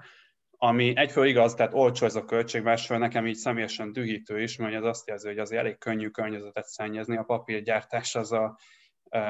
Ami 0.57 0.93
egyfő 0.95 1.27
igaz, 1.27 1.53
tehát 1.53 1.73
olcsó 1.73 2.05
ez 2.05 2.15
a 2.15 2.25
költség, 2.25 2.63
másfél 2.63 2.97
nekem 2.97 3.27
így 3.27 3.35
személyesen 3.35 3.91
dühítő 3.91 4.41
is, 4.41 4.57
mert 4.57 4.73
ez 4.73 4.83
azt 4.83 5.07
jelzi, 5.07 5.27
hogy 5.27 5.39
azért 5.39 5.61
elég 5.61 5.77
könnyű 5.77 6.09
környezetet 6.09 6.65
szennyezni. 6.65 7.17
A 7.17 7.23
papírgyártás 7.23 8.15
az 8.15 8.31
a 8.31 8.57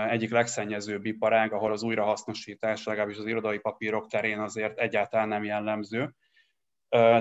egyik 0.09 0.31
legszennyezőbb 0.31 1.05
iparág, 1.05 1.53
ahol 1.53 1.71
az 1.71 1.83
újrahasznosítás, 1.83 2.85
legalábbis 2.85 3.17
az 3.17 3.25
irodai 3.25 3.57
papírok 3.57 4.07
terén 4.07 4.39
azért 4.39 4.79
egyáltalán 4.79 5.27
nem 5.27 5.43
jellemző. 5.43 6.15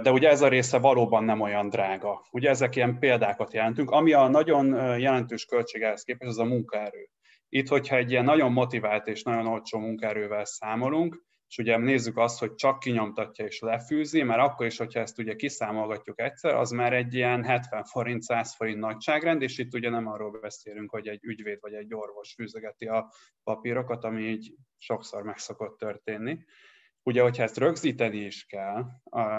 De 0.03 0.11
ugye 0.11 0.29
ez 0.29 0.43
a 0.43 0.49
része 0.49 0.79
valóban 0.79 1.25
nem 1.25 1.41
olyan 1.41 1.69
drága. 1.69 2.27
Ugye 2.31 2.49
ezek 2.49 2.77
ilyen 2.77 2.99
példákat 2.99 3.53
jelentünk. 3.53 3.91
Ami 3.91 4.13
a 4.13 4.29
nagyon 4.29 4.99
jelentős 4.99 5.45
költségehez 5.45 6.03
képest, 6.03 6.31
az 6.31 6.39
a 6.39 6.45
munkaerő. 6.45 7.09
Itt, 7.49 7.69
hogyha 7.69 7.97
egy 7.97 8.11
ilyen 8.11 8.25
nagyon 8.25 8.53
motivált 8.53 9.07
és 9.07 9.23
nagyon 9.23 9.47
olcsó 9.47 9.79
munkaerővel 9.79 10.45
számolunk, 10.45 11.23
és 11.49 11.59
ugye 11.59 11.77
nézzük 11.77 12.19
azt, 12.19 12.39
hogy 12.39 12.55
csak 12.55 12.79
kinyomtatja 12.79 13.45
és 13.45 13.61
lefűzi, 13.61 14.23
mert 14.23 14.41
akkor 14.41 14.67
is, 14.67 14.79
hogyha 14.79 15.01
ezt 15.01 15.19
ugye 15.19 15.35
kiszámolgatjuk 15.35 16.21
egyszer, 16.21 16.55
az 16.55 16.71
már 16.71 16.93
egy 16.93 17.15
ilyen 17.15 17.45
70 17.45 17.85
forint, 17.85 18.23
100 18.23 18.55
forint 18.55 18.79
nagyságrend, 18.79 19.43
és 19.43 19.59
itt 19.59 19.75
ugye 19.75 19.91
nem 19.91 20.07
arról 20.07 20.41
beszélünk, 20.41 20.91
hogy 20.91 21.09
egy 21.09 21.25
ügyvéd 21.25 21.59
vagy 21.61 21.75
egy 21.75 21.95
orvos 21.95 22.35
fűzegeti 22.35 22.87
a 22.87 23.13
papírokat, 23.43 24.05
ami 24.05 24.23
így 24.23 24.55
sokszor 24.79 25.23
meg 25.23 25.39
szokott 25.39 25.79
történni. 25.79 26.39
Ugye, 27.03 27.23
hogyha 27.23 27.43
ezt 27.43 27.59
rögzíteni 27.59 28.19
is 28.19 28.45
kell, 28.45 28.85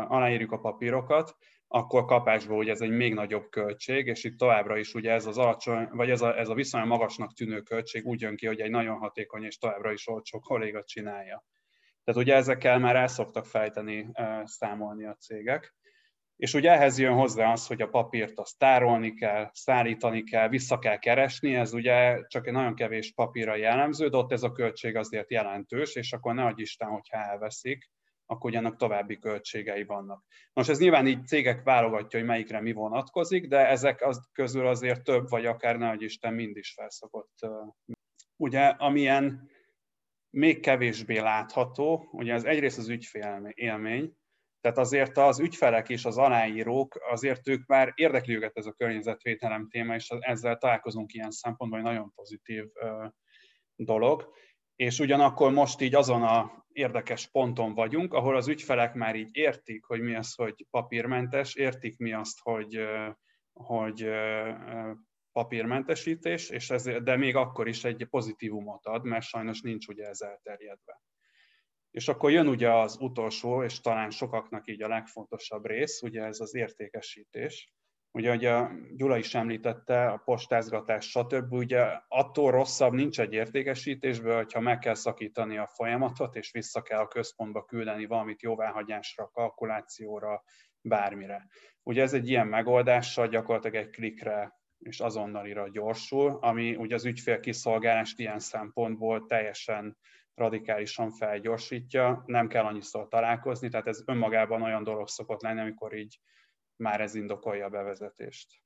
aláírjuk 0.08 0.52
a 0.52 0.60
papírokat, 0.60 1.36
akkor 1.68 2.06
kapásból 2.06 2.58
ugye 2.58 2.72
ez 2.72 2.82
egy 2.82 2.90
még 2.90 3.14
nagyobb 3.14 3.50
költség, 3.50 4.08
és 4.08 4.24
itt 4.24 4.38
továbbra 4.38 4.78
is 4.78 4.94
ugye 4.94 5.12
ez 5.12 5.26
az 5.26 5.38
alacsony, 5.38 5.88
vagy 5.92 6.10
ez 6.10 6.22
a, 6.22 6.38
ez 6.38 6.50
a 6.50 6.54
viszonylag 6.54 6.90
magasnak 6.90 7.34
tűnő 7.34 7.62
költség 7.62 8.06
úgy 8.06 8.22
jön 8.22 8.36
ki, 8.36 8.46
hogy 8.46 8.60
egy 8.60 8.70
nagyon 8.70 8.98
hatékony 8.98 9.44
és 9.44 9.58
továbbra 9.58 9.92
is 9.92 10.08
olcsó 10.08 10.40
kolléga 10.40 10.84
csinálja. 10.84 11.44
Tehát 12.06 12.22
ugye 12.22 12.36
ezekkel 12.36 12.80
már 12.80 12.96
el 12.96 13.08
szoktak 13.08 13.46
fejteni 13.46 14.12
számolni 14.44 15.06
a 15.06 15.16
cégek. 15.16 15.76
És 16.36 16.54
ugye 16.54 16.72
ehhez 16.72 17.00
jön 17.00 17.14
hozzá 17.14 17.52
az, 17.52 17.68
hogy 17.68 17.82
a 17.82 17.88
papírt 17.88 18.40
azt 18.40 18.58
tárolni 18.58 19.14
kell, 19.14 19.50
szállítani 19.54 20.24
kell, 20.24 20.50
vissza 20.50 20.80
kell 20.80 20.98
keresni, 20.98 21.56
ez 21.56 21.74
ugye 21.74 22.22
csak 22.28 22.48
egy 22.48 22.54
nagyon 22.54 22.76
kevés 22.76 23.14
papírra 23.14 23.56
jellemző, 23.56 24.10
de 24.10 24.18
ott 24.18 24.32
ez 24.32 24.44
a 24.44 24.52
költség 24.52 24.96
azért 24.96 25.32
jelentős, 25.32 25.96
és 25.96 26.14
akkor 26.14 26.34
ne 26.34 26.52
Isten, 26.56 26.88
hogyha 26.88 27.18
elveszik, 27.18 27.90
akkor 28.26 28.50
ugye 28.50 28.72
további 28.78 29.18
költségei 29.18 29.84
vannak. 29.84 30.24
Most 30.54 30.70
ez 30.70 30.80
nyilván 30.80 31.08
így 31.08 31.28
cégek 31.28 31.64
válogatja, 31.64 32.20
hogy 32.20 32.28
melyikre 32.28 32.62
mi 32.62 32.72
vonatkozik, 32.72 33.48
de 33.48 33.68
ezek 33.68 34.02
az 34.02 34.30
közül 34.34 34.68
azért 34.68 35.04
több, 35.04 35.30
vagy 35.30 35.46
akár 35.46 35.78
ne 35.78 35.94
Isten 35.98 36.34
mind 36.34 36.58
is 36.58 36.74
felszokott. 36.74 37.34
Ugye, 38.36 38.66
amilyen 38.68 39.50
még 40.36 40.60
kevésbé 40.60 41.20
látható, 41.20 42.08
ugye 42.12 42.34
az 42.34 42.46
egyrészt 42.46 42.78
az 42.78 42.90
ügyfél 42.90 43.52
élmény, 43.54 44.14
tehát 44.62 44.78
azért 44.78 45.18
az 45.18 45.40
ügyfelek 45.40 45.90
és 45.90 46.06
az 46.06 46.18
aláírók, 46.18 46.96
azért 47.10 47.48
ők 47.48 47.66
már 47.66 47.92
érdekli 47.96 48.36
őket 48.36 48.58
ez 48.58 48.66
a 48.66 48.72
környezetvédelem 48.72 49.68
téma, 49.70 49.96
és 49.96 50.10
ezzel 50.10 50.58
találkozunk 50.58 51.14
ilyen 51.14 51.32
szempontból, 51.32 51.80
hogy 51.80 51.90
nagyon 51.92 52.12
pozitív 52.16 52.66
dolog. 53.76 54.34
És 54.76 55.00
ugyanakkor 55.00 55.52
most 55.52 55.82
így 55.82 55.96
azon 55.96 56.24
a 56.24 56.66
érdekes 56.72 57.28
ponton 57.28 57.74
vagyunk, 57.74 58.14
ahol 58.14 58.36
az 58.36 58.48
ügyfelek 58.48 58.94
már 58.94 59.16
így 59.16 59.30
értik, 59.32 59.86
hogy 59.86 60.02
mi 60.02 60.16
az, 60.16 60.34
hogy 60.34 60.68
papírmentes, 60.70 61.56
értik 61.56 61.98
mi 61.98 62.14
azt, 62.14 62.40
hogy, 62.42 62.80
hogy 63.54 64.10
papírmentesítés, 65.36 66.50
és 66.50 66.70
ez, 66.70 66.84
de 66.84 67.16
még 67.16 67.36
akkor 67.36 67.68
is 67.68 67.84
egy 67.84 68.08
pozitívumot 68.10 68.86
ad, 68.86 69.06
mert 69.06 69.26
sajnos 69.26 69.62
nincs 69.62 69.88
ugye 69.88 70.08
ez 70.08 70.22
elterjedve. 70.22 71.02
És 71.92 72.08
akkor 72.08 72.32
jön 72.32 72.48
ugye 72.48 72.74
az 72.74 72.98
utolsó, 73.00 73.64
és 73.64 73.82
talán 73.82 74.10
sokaknak 74.10 74.68
így 74.68 74.82
a 74.82 74.88
legfontosabb 74.88 75.66
rész, 75.66 76.02
ugye 76.02 76.24
ez 76.24 76.40
az 76.40 76.56
értékesítés. 76.56 77.74
Ugye, 78.12 78.34
ugye 78.34 78.52
a 78.52 78.72
Gyula 78.96 79.18
is 79.18 79.36
említette, 79.36 80.08
a 80.08 80.18
postázgatás, 80.18 81.10
stb. 81.10 81.54
Ugye 81.54 82.00
attól 82.08 82.52
rosszabb 82.52 82.94
nincs 82.94 83.20
egy 83.20 83.34
értékesítésből, 83.34 84.36
hogyha 84.36 84.60
meg 84.60 84.80
kell 84.80 84.94
szakítani 84.94 85.58
a 85.58 85.68
folyamatot, 85.68 86.36
és 86.36 86.52
vissza 86.52 86.82
kell 86.82 87.00
a 87.00 87.08
központba 87.08 87.66
küldeni 87.66 88.06
valamit 88.06 88.42
jóváhagyásra, 88.42 89.30
kalkulációra, 89.30 90.44
bármire. 90.82 91.48
Ugye 91.84 92.02
ez 92.02 92.14
egy 92.14 92.30
ilyen 92.30 92.48
megoldással 92.48 93.28
gyakorlatilag 93.28 93.76
egy 93.76 93.90
klikre 93.90 94.64
és 94.80 95.00
azonnalira 95.00 95.70
gyorsul, 95.70 96.38
ami 96.42 96.76
ugye 96.76 96.96
az 96.96 97.06
ügyfél 97.06 97.40
kiszolgálást 97.40 98.20
ilyen 98.20 98.40
szempontból 98.40 99.26
teljesen 99.26 99.98
radikálisan 100.36 101.12
felgyorsítja, 101.12 102.24
nem 102.26 102.48
kell 102.48 102.66
annyiszor 102.66 103.08
találkozni, 103.08 103.70
tehát 103.70 103.88
ez 103.88 104.04
önmagában 104.06 104.62
olyan 104.62 104.84
dolog 104.84 105.08
szokott 105.08 105.42
lenni, 105.42 105.60
amikor 105.60 105.94
így 105.94 106.20
már 106.76 107.02
ez 107.02 107.16
indokolja 107.16 107.66
a 107.66 107.70
bevezetést. 107.70 108.64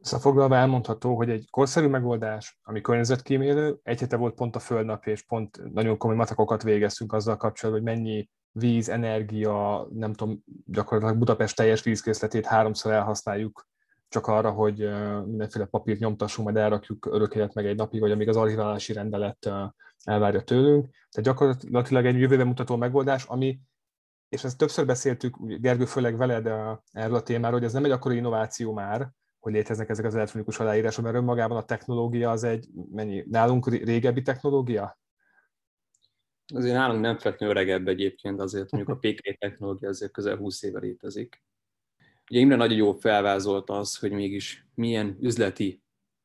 Összefoglalva 0.00 0.56
elmondható, 0.56 1.16
hogy 1.16 1.30
egy 1.30 1.50
korszerű 1.50 1.86
megoldás, 1.86 2.58
ami 2.62 2.80
környezetkímélő, 2.80 3.78
egy 3.82 4.00
hete 4.00 4.16
volt 4.16 4.34
pont 4.34 4.56
a 4.56 4.58
Földnap, 4.58 5.06
és 5.06 5.22
pont 5.22 5.72
nagyon 5.72 5.98
komoly 5.98 6.16
matakokat 6.16 6.62
végeztünk 6.62 7.12
azzal 7.12 7.36
kapcsolatban, 7.36 7.84
hogy 7.84 7.94
mennyi 7.94 8.28
víz, 8.50 8.88
energia, 8.88 9.86
nem 9.90 10.12
tudom, 10.12 10.42
gyakorlatilag 10.64 11.18
Budapest 11.18 11.56
teljes 11.56 11.82
vízkészletét 11.82 12.46
háromszor 12.46 12.92
elhasználjuk 12.92 13.66
csak 14.08 14.26
arra, 14.26 14.50
hogy 14.50 14.78
mindenféle 15.26 15.64
papírt 15.64 15.98
nyomtassunk, 15.98 16.46
majd 16.46 16.58
elrakjuk 16.58 17.06
örök 17.06 17.34
élet 17.34 17.54
meg 17.54 17.66
egy 17.66 17.76
napig, 17.76 18.00
vagy 18.00 18.10
amíg 18.10 18.28
az 18.28 18.36
archiválási 18.36 18.92
rendelet 18.92 19.50
elvárja 20.04 20.40
tőlünk. 20.40 20.88
Tehát 21.10 21.38
gyakorlatilag 21.38 22.06
egy 22.06 22.18
jövőbe 22.18 22.44
mutató 22.44 22.76
megoldás, 22.76 23.24
ami, 23.24 23.60
és 24.28 24.44
ezt 24.44 24.58
többször 24.58 24.86
beszéltük, 24.86 25.36
Gergő, 25.60 25.84
főleg 25.84 26.16
veled 26.16 26.46
erről 26.92 27.16
a 27.16 27.22
témáról, 27.22 27.58
hogy 27.58 27.66
ez 27.66 27.72
nem 27.72 27.84
egy 27.84 27.90
akkora 27.90 28.14
innováció 28.14 28.72
már, 28.72 29.10
hogy 29.38 29.52
léteznek 29.52 29.88
ezek 29.88 30.04
az 30.04 30.14
elektronikus 30.14 30.58
aláírások, 30.58 31.04
mert 31.04 31.16
önmagában 31.16 31.56
a 31.56 31.64
technológia 31.64 32.30
az 32.30 32.44
egy, 32.44 32.68
mennyi, 32.90 33.24
nálunk 33.28 33.68
régebbi 33.68 34.22
technológia? 34.22 34.98
Azért 36.54 36.74
nálunk 36.74 37.00
nem 37.00 37.18
feltétlenül 37.18 37.56
öregebb 37.56 37.88
egyébként, 37.88 38.40
azért 38.40 38.70
mondjuk 38.70 38.96
a 38.96 39.08
PK 39.08 39.38
technológia 39.38 39.88
azért 39.88 40.12
közel 40.12 40.36
20 40.36 40.62
éve 40.62 40.78
létezik. 40.78 41.42
Ugye 42.30 42.40
Imre 42.40 42.56
nagyon 42.56 42.76
jól 42.76 42.98
felvázolta 43.00 43.78
az, 43.78 43.96
hogy 43.96 44.10
mégis 44.10 44.66
milyen 44.74 45.18
üzleti 45.20 45.82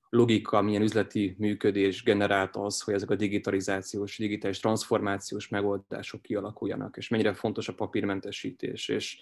logika, 0.09 0.61
milyen 0.61 0.81
üzleti 0.81 1.35
működés 1.37 2.03
generált 2.03 2.55
az, 2.55 2.81
hogy 2.81 2.93
ezek 2.93 3.09
a 3.09 3.15
digitalizációs, 3.15 4.17
digitális 4.17 4.59
transformációs 4.59 5.47
megoldások 5.47 6.21
kialakuljanak, 6.21 6.97
és 6.97 7.07
mennyire 7.07 7.33
fontos 7.33 7.67
a 7.67 7.73
papírmentesítés, 7.73 8.87
és 8.87 9.19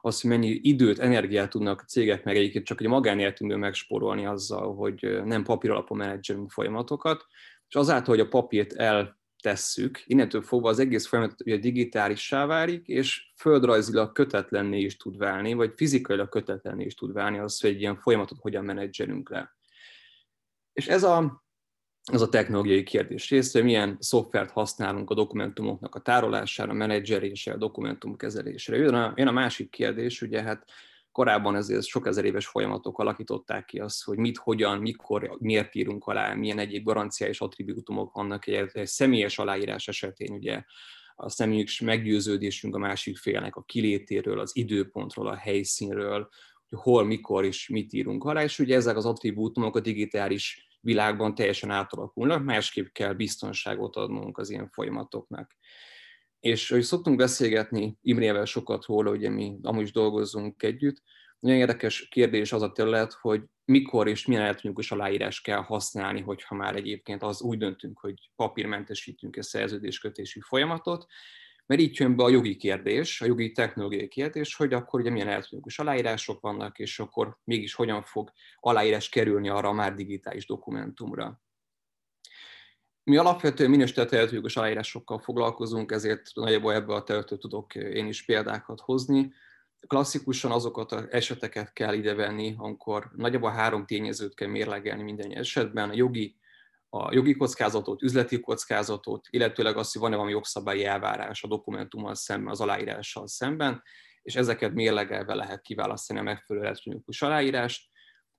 az, 0.00 0.20
hogy 0.20 0.30
mennyi 0.30 0.60
időt, 0.62 0.98
energiát 0.98 1.50
tudnak 1.50 1.84
cégek 1.86 2.24
meg 2.24 2.36
egyébként 2.36 2.64
csak 2.64 2.80
egy 2.80 2.86
magánéletünkből 2.86 3.58
megspórolni 3.58 4.26
azzal, 4.26 4.74
hogy 4.74 5.20
nem 5.24 5.42
papír 5.42 5.70
alapon 5.70 5.96
menedzselünk 5.96 6.50
folyamatokat, 6.50 7.26
és 7.68 7.74
azáltal, 7.74 8.14
hogy 8.14 8.24
a 8.24 8.28
papírt 8.28 8.72
el 8.72 9.19
tesszük, 9.40 10.02
innentől 10.06 10.42
fogva 10.42 10.68
az 10.68 10.78
egész 10.78 11.06
folyamat 11.06 11.40
ugye 11.40 11.56
digitálissá 11.56 12.46
válik, 12.46 12.86
és 12.86 13.32
földrajzilag 13.36 14.12
kötetlenné 14.12 14.80
is 14.80 14.96
tud 14.96 15.16
válni, 15.16 15.52
vagy 15.52 15.72
fizikailag 15.76 16.28
kötetlenné 16.28 16.84
is 16.84 16.94
tud 16.94 17.12
válni 17.12 17.38
az, 17.38 17.60
hogy 17.60 17.70
egy 17.70 17.80
ilyen 17.80 17.96
folyamatot 17.96 18.38
hogyan 18.38 18.64
menedzselünk 18.64 19.30
le. 19.30 19.56
És 20.72 20.88
ez 20.88 21.02
a, 21.02 21.44
az 22.12 22.22
a 22.22 22.28
technológiai 22.28 22.82
kérdés 22.82 23.30
része, 23.30 23.58
hogy 23.58 23.66
milyen 23.66 23.96
szoftvert 24.00 24.50
használunk 24.50 25.10
a 25.10 25.14
dokumentumoknak 25.14 25.94
a 25.94 26.00
tárolására, 26.00 26.72
menedzselésre, 26.72 27.52
a 27.52 27.56
dokumentumkezelésre. 27.56 28.76
Jön 28.76 28.94
a, 28.94 29.12
jön 29.16 29.26
a 29.26 29.32
másik 29.32 29.70
kérdés, 29.70 30.22
ugye 30.22 30.42
hát 30.42 30.70
korábban 31.12 31.56
ezért 31.56 31.84
sok 31.84 32.06
ezer 32.06 32.24
éves 32.24 32.46
folyamatok 32.46 32.98
alakították 32.98 33.64
ki 33.64 33.78
azt, 33.78 34.04
hogy 34.04 34.18
mit, 34.18 34.36
hogyan, 34.36 34.78
mikor, 34.78 35.36
miért 35.38 35.74
írunk 35.74 36.06
alá, 36.06 36.34
milyen 36.34 36.58
egyéb 36.58 36.84
garanciális 36.84 37.40
attribútumok 37.40 38.14
vannak 38.14 38.46
egy, 38.46 38.70
egy 38.72 38.86
személyes 38.86 39.38
aláírás 39.38 39.88
esetén, 39.88 40.32
ugye 40.32 40.62
a 41.14 41.28
személyes 41.28 41.80
meggyőződésünk 41.80 42.74
a 42.74 42.78
másik 42.78 43.18
félnek 43.18 43.56
a 43.56 43.62
kilétéről, 43.62 44.40
az 44.40 44.56
időpontról, 44.56 45.28
a 45.28 45.36
helyszínről, 45.36 46.28
hogy 46.68 46.78
hol, 46.78 47.04
mikor 47.04 47.44
és 47.44 47.68
mit 47.68 47.92
írunk 47.92 48.24
alá, 48.24 48.42
és 48.42 48.58
ugye 48.58 48.76
ezek 48.76 48.96
az 48.96 49.06
attribútumok 49.06 49.76
a 49.76 49.80
digitális 49.80 50.68
világban 50.80 51.34
teljesen 51.34 51.70
átalakulnak, 51.70 52.44
másképp 52.44 52.86
kell 52.92 53.12
biztonságot 53.12 53.96
adnunk 53.96 54.38
az 54.38 54.50
ilyen 54.50 54.68
folyamatoknak. 54.68 55.56
És 56.40 56.68
hogy 56.68 56.82
szoktunk 56.82 57.16
beszélgetni 57.16 57.98
Imrével 58.02 58.44
sokat 58.44 58.84
róla, 58.84 59.10
ugye 59.10 59.30
mi 59.30 59.58
amúgy 59.62 59.82
is 59.82 59.92
dolgozzunk 59.92 60.62
együtt, 60.62 61.02
nagyon 61.38 61.58
érdekes 61.58 62.08
kérdés 62.08 62.52
az 62.52 62.62
a 62.62 62.72
terület, 62.72 63.12
hogy 63.12 63.42
mikor 63.64 64.08
és 64.08 64.26
milyen 64.26 64.42
elektronikus 64.42 64.92
aláírás 64.92 65.40
kell 65.40 65.60
használni, 65.62 66.20
hogyha 66.20 66.54
már 66.54 66.76
egyébként 66.76 67.22
az 67.22 67.42
úgy 67.42 67.58
döntünk, 67.58 67.98
hogy 67.98 68.30
papírmentesítünk 68.36 69.36
egy 69.36 69.42
szerződéskötési 69.42 70.40
folyamatot, 70.40 71.06
mert 71.66 71.80
így 71.80 71.98
jön 71.98 72.16
be 72.16 72.22
a 72.22 72.28
jogi 72.28 72.56
kérdés, 72.56 73.20
a 73.20 73.26
jogi 73.26 73.52
technológiai 73.52 74.08
kérdés, 74.08 74.54
hogy 74.54 74.72
akkor 74.72 75.00
ugye 75.00 75.10
milyen 75.10 75.28
elektronikus 75.28 75.78
aláírások 75.78 76.40
vannak, 76.40 76.78
és 76.78 76.98
akkor 76.98 77.38
mégis 77.44 77.74
hogyan 77.74 78.02
fog 78.02 78.32
aláírás 78.60 79.08
kerülni 79.08 79.48
arra 79.48 79.68
a 79.68 79.72
már 79.72 79.94
digitális 79.94 80.46
dokumentumra. 80.46 81.40
Mi 83.04 83.16
alapvetően 83.16 83.70
minősített 83.70 84.12
elektronikus 84.12 84.56
aláírásokkal 84.56 85.18
foglalkozunk, 85.18 85.92
ezért 85.92 86.30
nagyjából 86.34 86.74
ebbe 86.74 86.94
a 86.94 87.02
területről 87.02 87.38
tudok 87.38 87.74
én 87.74 88.06
is 88.06 88.24
példákat 88.24 88.80
hozni. 88.80 89.32
Klasszikusan 89.86 90.50
azokat 90.50 90.92
az 90.92 91.06
eseteket 91.10 91.72
kell 91.72 91.94
idevenni, 91.94 92.54
amikor 92.58 93.10
nagyjából 93.16 93.50
három 93.50 93.86
tényezőt 93.86 94.34
kell 94.34 94.48
mérlegelni 94.48 95.02
minden 95.02 95.32
esetben, 95.32 95.90
a 95.90 95.94
jogi, 95.94 96.36
a 96.88 97.14
jogi 97.14 97.36
kockázatot, 97.36 98.02
üzleti 98.02 98.40
kockázatot, 98.40 99.26
illetőleg 99.30 99.76
azt, 99.76 99.92
hogy 99.92 100.00
van-e 100.00 100.14
valami 100.14 100.32
jogszabályi 100.32 100.84
elvárás 100.84 101.42
a 101.42 101.48
dokumentummal 101.48 102.14
szemben, 102.14 102.52
az 102.52 102.60
aláírással 102.60 103.26
szemben, 103.26 103.82
és 104.22 104.36
ezeket 104.36 104.72
mérlegelve 104.72 105.34
lehet 105.34 105.60
kiválasztani 105.62 106.18
a 106.18 106.22
megfelelő 106.22 106.66
elektronikus 106.66 107.22
aláírást. 107.22 107.89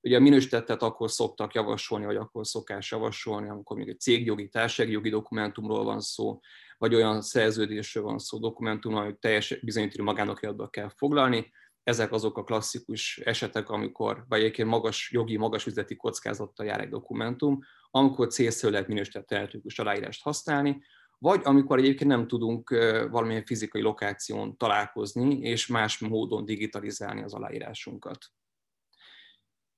Ugye 0.04 0.18
a 0.18 0.20
minősítettet 0.20 0.82
akkor 0.82 1.12
szoktak 1.12 1.54
javasolni, 1.54 2.06
vagy 2.06 2.16
akkor 2.16 2.48
szokás 2.48 2.92
javasolni, 2.92 3.50
amikor 3.50 3.78
még 3.78 3.90
egy 3.90 4.00
cégjogi, 4.00 4.50
társaságjogi 4.50 5.10
dokumentumról 5.10 5.84
van 5.84 6.00
szó, 6.02 6.40
vagy 6.78 6.96
olyan 6.96 7.22
szerződésről 7.22 8.04
van 8.04 8.18
szó 8.18 8.38
dokumentum, 8.38 8.94
hogy 8.94 9.18
teljes 9.18 9.60
bizonyítani 9.62 10.04
magánokiratba 10.04 10.70
kell 10.70 10.90
foglalni. 10.96 11.52
Ezek 11.84 12.12
azok 12.12 12.38
a 12.38 12.44
klasszikus 12.44 13.18
esetek, 13.18 13.70
amikor, 13.70 14.26
vagy 14.28 14.40
egyébként 14.40 14.68
magas 14.68 15.12
jogi, 15.12 15.38
magas 15.38 15.66
üzleti 15.66 15.96
kockázattal 15.96 16.66
jár 16.66 16.80
egy 16.80 16.90
dokumentum, 16.90 17.60
amikor 17.92 18.28
célszerű 18.28 18.72
lehet 18.72 18.88
minősített 18.88 19.32
elektronikus 19.32 19.80
aláírást 19.80 20.24
használni, 20.24 20.84
vagy 21.18 21.42
amikor 21.44 21.78
egyébként 21.78 22.10
nem 22.10 22.28
tudunk 22.28 22.70
valamilyen 23.10 23.46
fizikai 23.46 23.82
lokáción 23.82 24.58
találkozni, 24.58 25.40
és 25.40 25.68
más 25.68 26.00
módon 26.00 26.46
digitalizálni 26.46 27.22
az 27.22 27.34
aláírásunkat. 27.34 28.18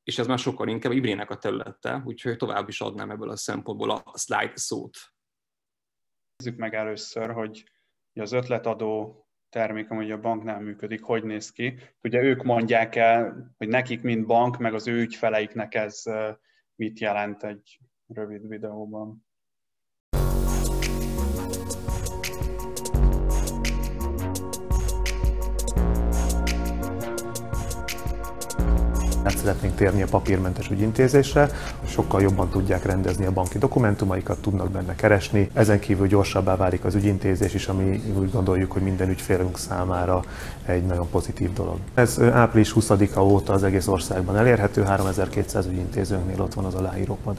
És 0.03 0.19
ez 0.19 0.27
már 0.27 0.39
sokkal 0.39 0.67
inkább 0.67 0.91
Ibrének 0.91 1.29
a 1.29 1.38
területe, 1.38 2.01
úgyhogy 2.05 2.38
tovább 2.38 2.67
is 2.67 2.81
adnám 2.81 3.10
ebből 3.12 3.29
a 3.29 3.36
szempontból 3.36 3.91
a 3.91 4.03
slide 4.17 4.57
szót. 4.57 4.98
Nézzük 6.36 6.60
meg 6.60 6.74
először, 6.74 7.31
hogy 7.31 7.63
az 8.13 8.31
ötletadó 8.31 9.17
termék, 9.50 9.89
ami 9.89 10.12
a 10.12 10.19
banknál 10.19 10.60
működik, 10.60 11.03
hogy 11.03 11.24
néz 11.24 11.51
ki. 11.51 11.79
Ugye 12.01 12.22
ők 12.22 12.43
mondják 12.43 12.95
el, 12.95 13.53
hogy 13.57 13.67
nekik, 13.67 14.01
mint 14.01 14.25
bank, 14.25 14.57
meg 14.57 14.74
az 14.74 14.88
ő 14.88 15.01
ügyfeleiknek 15.01 15.75
ez 15.75 16.03
mit 16.75 17.00
jelent 17.00 17.43
egy 17.43 17.79
rövid 18.07 18.48
videóban. 18.48 19.23
Szeretnénk 29.44 29.76
térni 29.76 30.02
a 30.02 30.08
papírmentes 30.10 30.70
ügyintézésre, 30.70 31.50
sokkal 31.86 32.22
jobban 32.22 32.50
tudják 32.50 32.86
rendezni 32.86 33.26
a 33.26 33.32
banki 33.32 33.58
dokumentumaikat, 33.58 34.42
tudnak 34.42 34.72
benne 34.72 34.96
keresni. 34.96 35.50
Ezen 35.54 35.80
kívül 35.80 36.08
gyorsabbá 36.08 36.56
válik 36.56 36.86
az 36.86 36.96
ügyintézés 36.96 37.54
is, 37.54 37.68
ami 37.68 38.02
úgy 38.18 38.32
gondoljuk, 38.32 38.72
hogy 38.72 38.82
minden 38.82 39.10
ügyfélünk 39.10 39.58
számára 39.58 40.24
egy 40.66 40.86
nagyon 40.86 41.10
pozitív 41.10 41.54
dolog. 41.54 41.78
Ez 41.94 42.20
április 42.20 42.74
20-a 42.80 43.20
óta 43.20 43.54
az 43.54 43.64
egész 43.64 43.88
országban 43.88 44.38
elérhető, 44.38 44.84
3200 44.84 45.66
ügyintézőnknél 45.66 46.42
ott 46.42 46.54
van 46.54 46.66
az 46.66 46.74
aláírópad. 46.74 47.38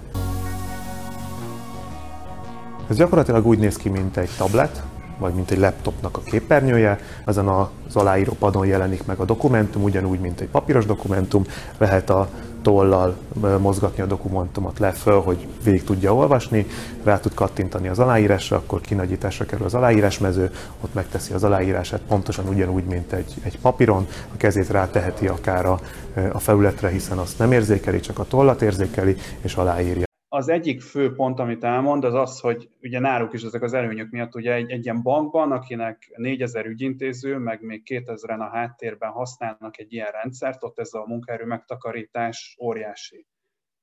Ez 2.89 2.97
gyakorlatilag 2.97 3.47
úgy 3.47 3.59
néz 3.59 3.77
ki, 3.77 3.89
mint 3.89 4.17
egy 4.17 4.31
tablet, 4.39 4.83
vagy 5.18 5.35
mint 5.35 5.50
egy 5.50 5.59
laptopnak 5.59 6.16
a 6.16 6.21
képernyője, 6.21 6.99
ezen 7.25 7.49
az 7.49 7.97
aláíró 7.97 8.33
padon 8.38 8.66
jelenik 8.66 9.06
meg 9.06 9.18
a 9.18 9.25
dokumentum, 9.25 9.83
ugyanúgy, 9.83 10.21
mint 10.21 10.40
egy 10.40 10.49
papíros 10.49 10.87
dokumentum, 10.87 11.44
lehet 11.78 12.11
a 12.11 12.28
tollal 12.64 13.16
mozgatni 13.59 14.02
a 14.02 14.06
dokumentumot 14.06 14.78
le 14.78 14.92
föl, 14.92 15.21
hogy 15.21 15.47
végig 15.64 15.85
tudja 15.85 16.14
olvasni, 16.14 16.66
rá 17.02 17.18
tud 17.18 17.35
kattintani 17.35 17.88
az 17.88 17.99
aláírásra, 17.99 18.56
akkor 18.56 18.80
kinagyításra 18.80 19.44
kerül 19.44 19.64
az 19.64 19.75
aláírásmező, 19.75 20.50
ott 20.80 20.94
megteszi 20.94 21.33
az 21.33 21.44
aláírását 21.44 22.00
pontosan 22.09 22.49
ugyanúgy, 22.49 22.85
mint 22.85 23.12
egy, 23.12 23.35
egy 23.42 23.59
papíron, 23.59 24.06
a 24.35 24.37
kezét 24.37 24.71
ráteheti 24.71 25.26
akár 25.26 25.66
a, 25.66 25.80
a 26.33 26.38
felületre, 26.38 26.88
hiszen 26.88 27.18
azt 27.18 27.38
nem 27.38 27.52
érzékeli, 27.52 28.00
csak 28.00 28.18
a 28.18 28.25
tollat 28.25 28.62
érzékeli, 28.62 29.16
és 29.42 29.54
aláírja 29.54 30.12
az 30.35 30.49
egyik 30.49 30.81
fő 30.81 31.12
pont, 31.12 31.38
amit 31.38 31.64
elmond, 31.64 32.05
az 32.05 32.14
az, 32.14 32.41
hogy 32.41 32.69
ugye 32.83 32.99
náluk 32.99 33.33
is 33.33 33.43
ezek 33.43 33.62
az 33.62 33.73
előnyök 33.73 34.11
miatt, 34.11 34.35
ugye 34.35 34.53
egy, 34.53 34.71
egy 34.71 34.85
ilyen 34.85 35.03
bankban, 35.03 35.53
akinek 35.53 36.12
4000 36.17 36.67
ügyintéző, 36.67 37.38
meg 37.38 37.62
még 37.62 37.83
2000-en 37.85 38.38
a 38.38 38.57
háttérben 38.57 39.11
használnak 39.11 39.79
egy 39.79 39.93
ilyen 39.93 40.11
rendszert, 40.11 40.64
ott 40.64 40.79
ez 40.79 40.93
a 40.93 41.07
munkaerő 41.07 41.45
megtakarítás 41.45 42.57
óriási. 42.61 43.27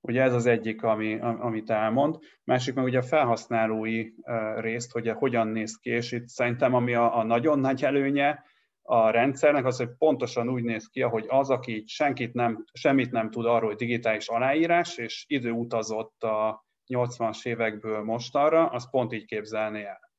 Ugye 0.01 0.21
ez 0.21 0.33
az 0.33 0.45
egyik, 0.45 0.83
ami, 0.83 1.19
amit 1.19 1.69
elmond. 1.69 2.17
Másik 2.43 2.73
meg 2.73 2.83
ugye 2.83 2.97
a 2.97 3.01
felhasználói 3.03 4.09
részt, 4.55 4.91
hogy 4.91 5.09
hogyan 5.09 5.47
néz 5.47 5.77
ki, 5.77 5.89
és 5.89 6.11
itt 6.11 6.27
szerintem 6.27 6.73
ami 6.73 6.93
a, 6.93 7.17
a 7.17 7.23
nagyon 7.23 7.59
nagy 7.59 7.83
előnye, 7.83 8.43
a 8.81 9.09
rendszernek 9.09 9.65
az, 9.65 9.77
hogy 9.77 9.89
pontosan 9.97 10.49
úgy 10.49 10.63
néz 10.63 10.87
ki, 10.87 11.01
hogy 11.01 11.25
az, 11.27 11.49
aki 11.49 11.83
senkit 11.87 12.33
nem, 12.33 12.63
semmit 12.73 13.11
nem 13.11 13.29
tud 13.29 13.45
arról, 13.45 13.69
hogy 13.69 13.77
digitális 13.77 14.27
aláírás, 14.27 14.97
és 14.97 15.25
idő 15.27 15.51
utazott 15.51 16.23
a 16.23 16.65
80-as 16.93 17.45
évekből 17.45 18.03
mostanra, 18.03 18.67
az 18.67 18.89
pont 18.89 19.13
így 19.13 19.25
képzelné 19.25 19.83
el. 19.83 20.09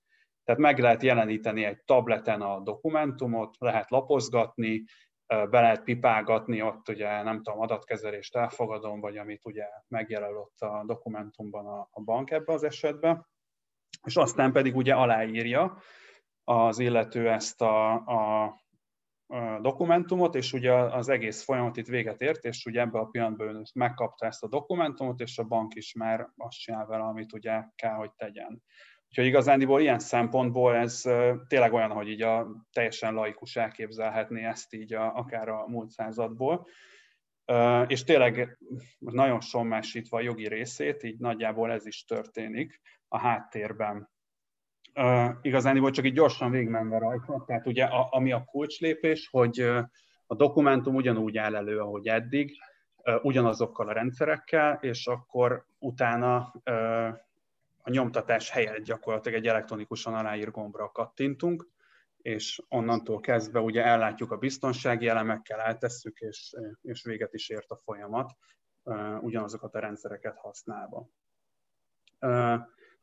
Tehát 0.45 0.61
meg 0.61 0.79
lehet 0.79 1.03
jeleníteni 1.03 1.65
egy 1.65 1.83
tableten 1.85 2.41
a 2.41 2.61
dokumentumot, 2.61 3.57
lehet 3.59 3.91
lapozgatni, 3.91 4.85
be 5.27 5.61
lehet 5.61 5.85
pipálgatni, 5.85 6.63
ott 6.63 6.89
ugye 6.89 7.23
nem 7.23 7.43
tudom, 7.43 7.61
adatkezelést 7.61 8.37
elfogadom, 8.37 9.01
vagy 9.01 9.17
amit 9.17 9.45
ugye 9.45 9.65
megjelöl 9.89 10.37
ott 10.37 10.61
a 10.61 10.83
dokumentumban 10.87 11.67
a, 11.67 11.89
a 11.91 12.01
bank 12.01 12.31
ebbe 12.31 12.53
az 12.53 12.63
esetben, 12.63 13.27
és 14.07 14.17
aztán 14.17 14.53
pedig 14.53 14.77
ugye 14.77 14.95
aláírja, 14.95 15.79
az 16.45 16.79
illető 16.79 17.31
ezt 17.31 17.63
a, 17.63 17.93
a, 17.95 18.45
a 19.27 19.61
dokumentumot, 19.61 20.35
és 20.35 20.53
ugye 20.53 20.73
az 20.73 21.09
egész 21.09 21.43
folyamat 21.43 21.77
itt 21.77 21.87
véget 21.87 22.21
ért, 22.21 22.45
és 22.45 22.65
ugye 22.65 22.81
ebben 22.81 23.03
a 23.03 23.07
pillanatban 23.07 23.63
megkapta 23.75 24.27
ezt 24.27 24.43
a 24.43 24.49
dokumentumot, 24.49 25.21
és 25.21 25.39
a 25.39 25.45
bank 25.45 25.75
is 25.75 25.95
már 25.95 26.29
azt 26.37 26.59
csinál 26.59 26.87
vele, 26.87 27.03
amit 27.03 27.33
ugye 27.33 27.63
kell, 27.75 27.95
hogy 27.95 28.11
tegyen. 28.17 28.63
Úgyhogy 29.09 29.27
igazándiból 29.27 29.81
ilyen 29.81 29.99
szempontból 29.99 30.75
ez 30.75 31.01
tényleg 31.49 31.73
olyan, 31.73 31.91
hogy 31.91 32.09
így 32.09 32.23
a 32.23 32.47
teljesen 32.73 33.15
laikus 33.15 33.57
elképzelhetné 33.57 34.45
ezt 34.45 34.75
így 34.75 34.95
a, 34.95 35.15
akár 35.15 35.49
a 35.49 35.67
múlt 35.69 35.91
századból. 35.91 36.67
És 37.87 38.05
tényleg 38.05 38.59
nagyon 38.99 39.41
sommásítva 39.41 40.17
a 40.17 40.21
jogi 40.21 40.49
részét, 40.49 41.03
így 41.03 41.19
nagyjából 41.19 41.73
ez 41.73 41.87
is 41.87 42.05
történik 42.05 42.81
a 43.09 43.19
háttérben 43.19 44.12
uh, 44.95 45.29
igazán 45.43 45.93
csak 45.93 46.05
így 46.05 46.15
gyorsan 46.15 46.51
végigmenve 46.51 46.99
rajta. 46.99 47.45
Tehát 47.47 47.67
ugye 47.67 47.85
a, 47.85 48.09
ami 48.11 48.33
a 48.33 48.45
kulcslépés, 48.45 49.29
hogy 49.31 49.61
a 50.27 50.35
dokumentum 50.35 50.95
ugyanúgy 50.95 51.37
áll 51.37 51.57
elő, 51.57 51.79
ahogy 51.79 52.09
eddig, 52.09 52.57
ugyanazokkal 53.23 53.89
a 53.89 53.93
rendszerekkel, 53.93 54.79
és 54.81 55.07
akkor 55.07 55.67
utána 55.79 56.55
a 57.83 57.91
nyomtatás 57.91 58.51
helyett 58.51 58.85
gyakorlatilag 58.85 59.39
egy 59.39 59.47
elektronikusan 59.47 60.15
aláír 60.15 60.51
gombra 60.51 60.91
kattintunk, 60.91 61.69
és 62.17 62.63
onnantól 62.69 63.21
kezdve 63.21 63.61
ugye 63.61 63.85
ellátjuk 63.85 64.31
a 64.31 64.37
biztonsági 64.37 65.09
elemekkel, 65.09 65.61
eltesszük, 65.61 66.19
és, 66.19 66.55
és 66.83 67.05
véget 67.05 67.35
is 67.35 67.49
ért 67.49 67.71
a 67.71 67.77
folyamat, 67.77 68.33
ugyanazokat 69.21 69.75
a 69.75 69.79
rendszereket 69.79 70.39
használva 70.39 71.09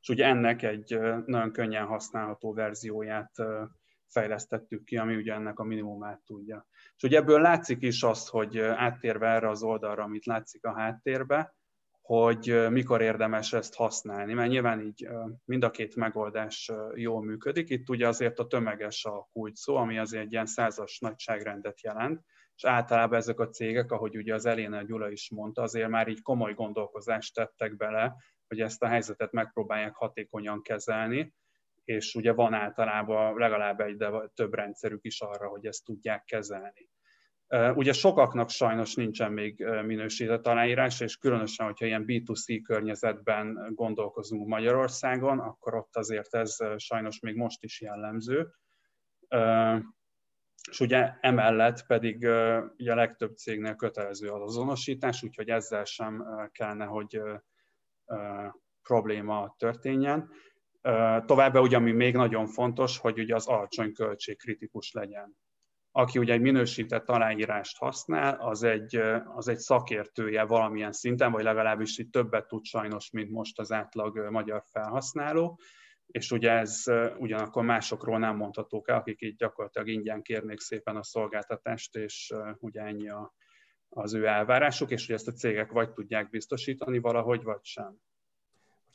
és 0.02 0.10
ugye 0.10 0.26
ennek 0.26 0.62
egy 0.62 1.00
nagyon 1.26 1.52
könnyen 1.52 1.86
használható 1.86 2.54
verzióját 2.54 3.32
fejlesztettük 4.08 4.84
ki, 4.84 4.98
ami 4.98 5.16
ugye 5.16 5.34
ennek 5.34 5.60
a 5.60 5.64
minimumát 5.64 6.22
tudja. 6.26 6.68
És 6.96 7.04
ugye 7.04 7.18
ebből 7.18 7.42
látszik 7.42 7.82
is 7.82 8.04
az, 8.04 8.28
hogy 8.28 8.60
áttérve 8.60 9.28
erre 9.28 9.50
az 9.50 9.64
oldalra, 9.64 10.04
amit 10.04 10.26
látszik 10.26 10.66
a 10.66 10.74
háttérbe, 10.74 11.54
hogy 12.02 12.70
mikor 12.70 13.02
érdemes 13.02 13.54
ezt 13.54 13.76
használni, 13.76 14.34
mert 14.34 14.50
nyilván 14.50 14.82
így 14.82 15.08
mind 15.46 15.64
a 15.64 15.72
két 15.72 15.96
megoldás 15.96 16.72
jól 16.96 17.24
működik. 17.24 17.70
Itt 17.70 17.90
ugye 17.90 18.08
azért 18.08 18.40
a 18.40 18.48
tömeges 18.48 19.06
a 19.06 19.28
kulcs 19.32 19.58
szó, 19.58 19.76
ami 19.76 19.98
azért 19.98 20.24
egy 20.24 20.32
ilyen 20.32 20.46
százas 20.46 21.00
nagyságrendet 21.00 21.82
jelent, 21.82 22.24
és 22.56 22.66
általában 22.66 23.18
ezek 23.18 23.40
a 23.40 23.50
cégek, 23.50 23.92
ahogy 23.92 24.18
ugye 24.18 24.34
az 24.34 24.46
Eléna 24.46 24.82
Gyula 24.82 25.10
is 25.10 25.30
mondta, 25.32 25.62
azért 25.62 25.90
már 25.90 26.08
így 26.08 26.22
komoly 26.22 26.54
gondolkozást 26.54 27.34
tettek 27.36 27.76
bele 27.76 28.16
hogy 28.50 28.62
ezt 28.62 28.84
a 28.84 28.88
helyzetet 28.88 29.32
megpróbálják 29.32 29.96
hatékonyan 29.96 30.62
kezelni, 30.62 31.34
és 31.84 32.16
ugye 32.16 32.34
van 32.34 32.54
általában 32.54 33.38
legalább 33.38 33.80
egy, 33.80 33.98
de 33.98 34.12
több 34.34 34.54
rendszerük 34.54 35.06
is 35.06 35.22
arra, 35.22 35.48
hogy 35.48 35.66
ezt 35.66 35.86
tudják 35.86 36.24
kezelni. 36.24 36.90
Ugye 37.74 37.94
sokaknak 37.94 38.50
sajnos 38.50 38.96
nincsen 38.96 39.32
még 39.32 39.66
minősített 39.86 40.48
aláírás, 40.48 41.00
és 41.00 41.18
különösen, 41.18 41.66
hogyha 41.66 41.86
ilyen 41.86 42.04
B2C 42.08 42.60
környezetben 42.64 43.72
gondolkozunk 43.76 44.48
Magyarországon, 44.48 45.40
akkor 45.40 45.76
ott 45.76 45.96
azért 45.96 46.36
ez 46.36 46.58
sajnos 46.78 47.20
még 47.20 47.36
most 47.36 47.64
is 47.64 47.82
jellemző. 47.82 48.48
És 50.70 50.80
ugye 50.80 51.12
emellett 51.22 51.86
pedig 51.88 52.18
ugye 52.78 52.92
a 52.92 52.96
legtöbb 52.96 53.36
cégnél 53.36 53.76
kötelező 53.76 54.28
az 54.28 54.42
azonosítás, 54.42 55.24
úgyhogy 55.24 55.50
ezzel 55.50 55.84
sem 55.84 56.26
kellene, 56.52 56.86
hogy 56.86 57.22
probléma 58.84 59.56
történjen. 59.58 60.30
Továbbá 61.26 61.60
ugye, 61.60 61.76
ami 61.76 61.92
még 61.92 62.16
nagyon 62.16 62.48
fontos, 62.48 62.98
hogy 62.98 63.20
ugye 63.20 63.36
az 63.36 63.48
alacsony 63.48 63.94
költség 63.94 64.38
kritikus 64.38 64.92
legyen. 64.92 65.38
aki 65.92 66.20
ugye 66.20 66.34
egy 66.34 66.42
minősített 66.42 67.10
aláírást 67.10 67.78
használ, 67.78 68.36
az 68.40 68.64
egy, 68.64 68.96
az 69.36 69.48
egy 69.48 69.58
szakértője 69.58 70.44
valamilyen 70.44 70.92
szinten, 70.92 71.32
vagy 71.32 71.44
legalábbis 71.44 71.98
itt 71.98 72.12
többet 72.12 72.48
tud 72.48 72.66
sajnos, 72.66 73.12
mint 73.12 73.30
most 73.30 73.60
az 73.60 73.72
átlag 73.72 74.30
magyar 74.30 74.64
felhasználó, 74.72 75.60
és 76.06 76.32
ugye 76.32 76.52
ez 76.52 76.84
ugyanakkor 77.18 77.64
másokról 77.64 78.20
nem 78.20 78.36
mondhatók 78.36 78.90
el, 78.90 78.96
akik 78.98 79.22
itt 79.22 79.38
gyakorlatilag 79.38 79.88
ingyen 79.88 80.22
kérnék 80.22 80.60
szépen 80.60 80.96
a 80.96 81.04
szolgáltatást, 81.04 81.96
és 81.96 82.34
ugye 82.60 82.82
ennyi 82.82 83.10
a, 83.10 83.34
az 83.90 84.14
ő 84.14 84.26
elvárásuk, 84.26 84.92
és 84.92 85.06
hogy 85.06 85.16
ezt 85.16 85.28
a 85.28 85.32
cégek 85.32 85.72
vagy 85.72 85.92
tudják 85.92 86.30
biztosítani 86.30 87.00
valahogy, 87.00 87.44
vagy 87.44 87.64
sem. 87.64 87.96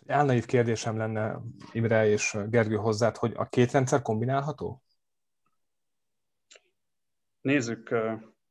Álnaív 0.07 0.46
kérdésem 0.46 0.96
lenne 0.96 1.40
Imre 1.72 2.07
és 2.07 2.37
Gergő 2.48 2.76
hozzád, 2.76 3.16
hogy 3.16 3.33
a 3.37 3.48
két 3.48 3.72
rendszer 3.72 4.02
kombinálható? 4.02 4.83
Nézzük 7.40 7.94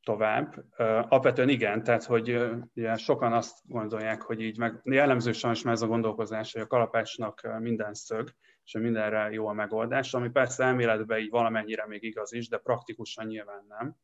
tovább. 0.04 0.66
Alapvetően 0.78 1.50
igen, 1.50 1.84
tehát 1.84 2.04
hogy 2.04 2.40
ugye 2.74 2.96
sokan 2.96 3.34
azt 3.34 3.58
gondolják, 3.64 4.22
hogy 4.22 4.42
így 4.42 4.58
meg 4.58 4.82
jellemző 4.84 5.32
sajnos 5.32 5.66
ez 5.66 5.82
a 5.82 5.88
gondolkozás, 5.88 6.54
hogy 6.54 6.62
a 6.62 6.68
kalapácsnak 6.68 7.58
minden 7.60 7.94
szög, 7.94 8.36
és 8.64 8.74
mindenre 8.74 9.30
jó 9.32 9.48
a 9.48 9.54
megoldás, 9.54 10.14
ami 10.14 10.30
persze 10.30 10.64
elméletben 10.64 11.20
így 11.20 11.30
valamennyire 11.30 11.88
még 11.88 12.04
igaz 12.04 12.34
is, 12.34 12.48
de 12.48 12.58
praktikusan 12.58 13.26
nyilván 13.26 13.66
nem. 13.68 13.96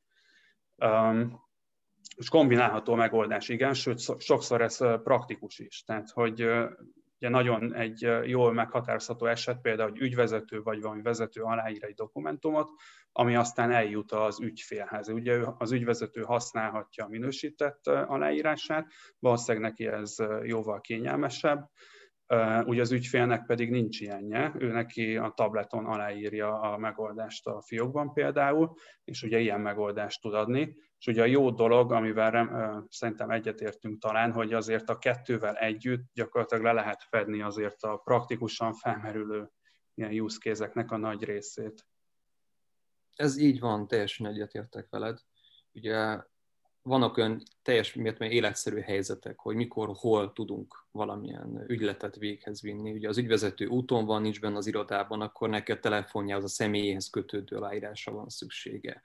Um, 0.91 1.48
és 2.19 2.29
kombinálható 2.29 2.95
megoldás, 2.95 3.49
igen, 3.49 3.73
sőt, 3.73 4.21
sokszor 4.21 4.61
ez 4.61 4.77
praktikus 5.03 5.59
is. 5.59 5.83
Tehát, 5.83 6.09
hogy 6.09 6.41
ugye 7.19 7.29
nagyon 7.29 7.75
egy 7.75 8.07
jól 8.23 8.53
meghatározható 8.53 9.25
eset, 9.25 9.61
például, 9.61 9.89
hogy 9.89 10.01
ügyvezető 10.01 10.61
vagy 10.61 10.81
valami 10.81 11.01
vezető 11.01 11.41
aláír 11.41 11.83
egy 11.83 11.93
dokumentumot, 11.93 12.69
ami 13.11 13.35
aztán 13.35 13.71
eljut 13.71 14.11
az 14.11 14.41
ügyfélhez. 14.41 15.09
Ugye 15.09 15.39
az 15.57 15.71
ügyvezető 15.71 16.21
használhatja 16.21 17.05
a 17.05 17.09
minősített 17.09 17.87
aláírását, 17.87 18.87
valószínűleg 19.19 19.69
neki 19.69 19.87
ez 19.87 20.15
jóval 20.43 20.81
kényelmesebb, 20.81 21.69
Ugye 22.65 22.81
az 22.81 22.91
ügyfélnek 22.91 23.45
pedig 23.45 23.69
nincs 23.69 24.01
ilyenje, 24.01 24.53
ő 24.57 24.71
neki 24.71 25.17
a 25.17 25.31
tableton 25.35 25.85
aláírja 25.85 26.61
a 26.61 26.77
megoldást 26.77 27.47
a 27.47 27.61
fiókban 27.61 28.13
például, 28.13 28.73
és 29.03 29.23
ugye 29.23 29.39
ilyen 29.39 29.61
megoldást 29.61 30.21
tud 30.21 30.33
adni. 30.33 30.75
És 30.99 31.07
ugye 31.07 31.21
a 31.21 31.25
jó 31.25 31.51
dolog, 31.51 31.91
amivel 31.91 32.87
szerintem 32.89 33.29
egyetértünk 33.29 33.99
talán, 33.99 34.31
hogy 34.31 34.53
azért 34.53 34.89
a 34.89 34.97
kettővel 34.97 35.55
együtt 35.55 36.13
gyakorlatilag 36.13 36.63
le 36.63 36.71
lehet 36.71 37.03
fedni 37.03 37.41
azért 37.41 37.83
a 37.83 37.97
praktikusan 37.97 38.73
felmerülő 38.73 39.49
ilyen 39.93 40.19
use 40.19 40.37
case 40.39 40.85
a 40.87 40.97
nagy 40.97 41.23
részét. 41.23 41.85
Ez 43.15 43.37
így 43.37 43.59
van, 43.59 43.87
teljesen 43.87 44.25
egyetértek 44.25 44.87
veled. 44.89 45.19
Ugye 45.71 46.17
vannak 46.81 47.17
olyan 47.17 47.43
teljes 47.61 47.93
mértékben 47.93 48.31
életszerű 48.31 48.79
helyzetek, 48.79 49.39
hogy 49.39 49.55
mikor, 49.55 49.89
hol 49.93 50.33
tudunk 50.33 50.85
valamilyen 50.91 51.63
ügyletet 51.67 52.15
véghez 52.15 52.61
vinni. 52.61 52.91
Ugye 52.91 53.07
az 53.07 53.17
ügyvezető 53.17 53.65
úton 53.65 54.05
van, 54.05 54.21
nincs 54.21 54.39
benne 54.39 54.57
az 54.57 54.67
irodában, 54.67 55.21
akkor 55.21 55.49
neki 55.49 55.71
a 55.71 55.79
telefonjához, 55.79 56.43
a 56.43 56.47
személyéhez 56.47 57.09
kötődő 57.09 57.55
aláírásra 57.55 58.11
van 58.11 58.29
szüksége. 58.29 59.01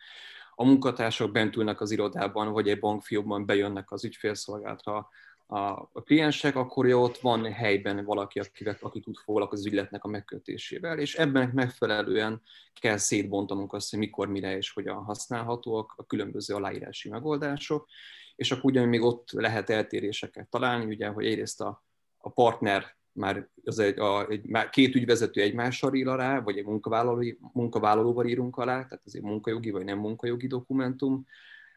A 0.55 0.65
munkatársak 0.65 1.33
bent 1.33 1.57
ülnek 1.57 1.81
az 1.81 1.91
irodában, 1.91 2.53
vagy 2.53 2.69
egy 2.69 2.81
bankfiókban 2.81 3.47
bejönnek 3.47 3.91
az 3.91 4.05
ügyfélszolgálatra, 4.05 5.09
a 5.47 6.03
kliensek, 6.03 6.57
akkor 6.57 6.87
ott 6.87 7.19
van 7.19 7.53
helyben 7.53 8.05
valaki, 8.05 8.39
akivel, 8.39 8.77
aki 8.81 9.01
tud 9.01 9.17
foglalkozni 9.17 9.67
az 9.67 9.73
ügyletnek 9.73 10.05
a 10.05 10.09
megkötésével, 10.09 10.99
és 10.99 11.15
ebben 11.15 11.51
megfelelően 11.55 12.43
kell 12.81 12.97
szétbontanunk 12.97 13.73
azt, 13.73 13.91
hogy 13.91 13.99
mikor, 13.99 14.29
mire 14.29 14.57
és 14.57 14.71
hogyan 14.71 14.97
használhatóak 14.97 15.95
a 15.97 16.07
különböző 16.07 16.55
aláírási 16.55 17.09
megoldások, 17.09 17.89
és 18.37 18.53
akkor 18.53 18.71
ugyan 18.71 18.89
még 18.89 19.03
ott 19.03 19.31
lehet 19.31 19.71
eltéréseket 19.71 20.49
találni, 20.49 20.85
ugye, 20.85 21.09
hogy 21.09 21.27
egyrészt 21.27 21.61
a, 21.61 21.85
a 22.19 22.31
partner 22.31 22.97
már 23.13 23.49
az 23.65 23.79
egy, 23.79 23.99
a, 23.99 24.29
egy, 24.29 24.47
már 24.47 24.71
két 24.71 24.95
ügyvezető 24.95 25.41
egymással 25.41 25.95
ír 25.95 26.09
alá, 26.09 26.41
vagy 26.41 26.59
egy 26.59 26.65
munkavállaló, 26.65 27.25
munkavállalóval 27.53 28.27
írunk 28.27 28.57
alá, 28.57 28.75
tehát 28.75 29.03
ez 29.07 29.15
egy 29.15 29.23
munkajogi 29.23 29.71
vagy 29.71 29.85
nem 29.85 29.99
munkajogi 29.99 30.47
dokumentum, 30.47 31.27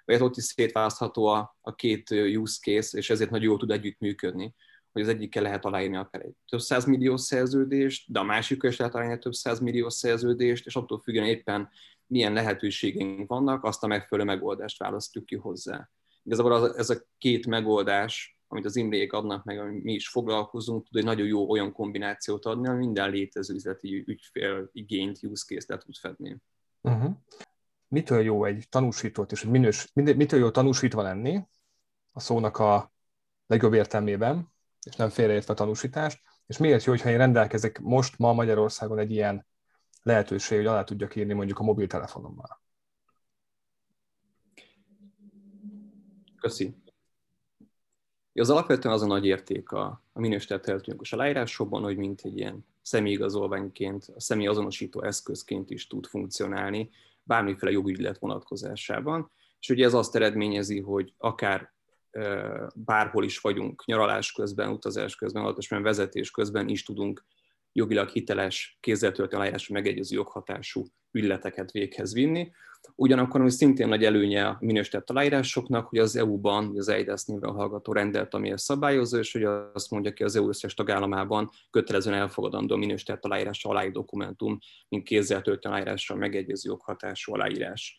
vagy 0.08 0.22
ott 0.22 0.38
is 0.38 0.44
szétválasztható 0.44 1.26
a, 1.26 1.58
a 1.62 1.76
két 1.76 2.12
use 2.12 2.60
case, 2.62 2.98
és 2.98 3.10
ezért 3.10 3.30
nagyon 3.30 3.48
jól 3.48 3.58
tud 3.58 3.72
együttműködni 3.72 4.56
hogy 4.98 5.06
az 5.06 5.16
egyikkel 5.16 5.44
lehet 5.44 5.66
aláírni 5.66 5.96
akár 5.96 6.22
egy 6.22 6.34
több 6.50 6.60
száz 6.60 6.86
millió 6.86 7.18
szerződést, 7.18 8.12
de 8.12 8.20
a 8.20 8.24
másikkal 8.24 8.70
is 8.70 8.78
lehet 8.78 8.96
aláírni 8.96 9.20
több 9.20 9.34
száz 9.34 9.60
millió 9.60 9.90
szerződést, 9.90 10.66
és 10.66 10.76
attól 10.76 11.00
függően 11.00 11.28
éppen 11.28 11.70
milyen 12.08 12.34
lehetőségeink 12.34 13.28
vannak, 13.28 13.64
azt 13.64 13.84
a 13.84 13.88
megfelelő 13.88 14.28
megoldást 14.28 14.80
választjuk 14.80 15.26
ki 15.26 15.36
hozzá. 15.36 15.90
Igazából 16.24 16.54
az, 16.54 16.76
ez 16.76 16.90
a 16.90 17.06
két 17.18 17.48
megoldás, 17.48 18.40
amit 18.48 18.66
az 18.66 18.76
Imrék 18.76 19.14
adnak 19.14 19.44
meg, 19.44 19.60
amit 19.60 19.84
mi 19.84 19.94
is 19.94 20.10
foglalkozunk, 20.10 20.88
tud 20.88 20.98
egy 20.98 21.04
nagyon 21.04 21.28
jó 21.28 21.50
olyan 21.50 21.72
kombinációt 21.72 22.46
adni, 22.46 22.68
ami 22.68 22.78
minden 22.78 23.12
létező 23.12 23.54
üzleti 23.54 24.04
ügyfél 24.08 24.70
igényt, 24.72 25.24
use 25.24 25.46
case-t 25.46 25.80
tud 25.80 25.96
fedni. 25.96 26.38
Uh-huh 26.82 27.16
mitől 27.88 28.22
jó 28.22 28.46
egy 28.46 28.66
tanúsított 28.70 29.32
és 29.32 29.44
minős, 29.44 29.92
mitől 29.94 30.40
jó 30.40 30.52
tanúsítva 30.52 31.02
lenni 31.02 31.48
a 32.12 32.20
szónak 32.20 32.58
a 32.58 32.92
legjobb 33.48 33.74
értelmében, 33.74 34.52
és 34.86 34.96
nem 34.96 35.10
félreértve 35.10 35.54
a 35.54 35.56
tanúsítást, 35.56 36.22
és 36.46 36.58
miért 36.58 36.84
jó, 36.84 36.92
hogyha 36.92 37.10
én 37.10 37.18
rendelkezek 37.18 37.80
most 37.80 38.18
ma 38.18 38.34
Magyarországon 38.34 39.00
egy 39.00 39.12
ilyen 39.12 39.46
lehetőség, 40.02 40.58
hogy 40.58 40.68
alá 40.68 40.84
tudjak 40.84 41.16
írni 41.16 41.34
mondjuk 41.34 41.60
a 41.60 41.64
mobiltelefonommal. 41.64 42.62
Köszi. 46.40 46.76
Az 48.34 48.50
alapvetően 48.50 48.94
az 48.94 49.02
a 49.02 49.06
nagy 49.06 49.26
érték 49.26 49.72
a, 49.72 50.04
a 50.14 50.20
minősített 50.20 50.66
elektronikus 50.66 51.14
aláírásokban, 51.14 51.84
hogy 51.84 51.98
mint 51.98 52.22
egy 52.22 52.38
ilyen 52.38 52.66
személyigazolványként, 52.82 54.12
a 54.16 54.20
személyazonosító 54.20 55.04
eszközként 55.04 55.70
is 55.70 55.88
tud 55.88 56.06
funkcionálni, 56.06 56.90
bármiféle 57.28 57.72
jogügylet 57.72 58.18
vonatkozásában. 58.20 59.32
És 59.60 59.70
ugye 59.70 59.86
ez 59.86 59.94
azt 59.94 60.16
eredményezi, 60.16 60.80
hogy 60.80 61.14
akár 61.18 61.74
bárhol 62.76 63.24
is 63.24 63.40
vagyunk, 63.40 63.86
nyaralás 63.86 64.32
közben, 64.32 64.70
utazás 64.70 65.16
közben, 65.16 65.44
alatosan 65.44 65.82
vezetés 65.82 66.32
közben 66.32 66.68
is 66.68 66.84
tudunk 66.84 67.26
jogilag 67.72 68.10
hiteles, 68.10 68.78
kézzeltöltő 68.80 69.36
aláírású 69.36 69.74
megegyező 69.74 70.16
joghatású 70.16 70.86
ügyleteket 71.12 71.72
véghez 71.72 72.14
vinni. 72.14 72.52
Ugyanakkor, 72.96 73.42
ami 73.42 73.50
szintén 73.50 73.88
nagy 73.88 74.04
előnye 74.04 74.48
a 74.48 74.58
minősített 74.60 75.10
aláírásoknak, 75.10 75.88
hogy 75.88 76.00
az 76.00 76.16
EU-ban, 76.16 76.74
az 76.78 76.88
EIDAS 76.88 77.26
néven 77.26 77.52
hallgató 77.52 77.94
rendelt, 77.94 78.34
ami 78.34 78.50
ezt 78.50 78.64
szabályozza, 78.64 79.18
és 79.18 79.32
hogy 79.32 79.44
azt 79.74 79.92
mondja 79.92 80.14
ki 80.14 80.24
az 80.24 80.36
EU 80.36 80.48
összes 80.48 80.74
tagállamában 80.74 81.50
kötelezően 81.70 82.18
elfogadandó 82.18 82.76
minősített 82.76 83.26
aláírásra 83.26 83.70
aláír 83.70 83.92
dokumentum, 83.92 84.58
mint 84.90 85.04
kézzeltöltő 85.04 85.70
aláírásra 85.70 86.16
megegyező 86.16 86.70
joghatású 86.70 87.34
aláírás. 87.34 87.98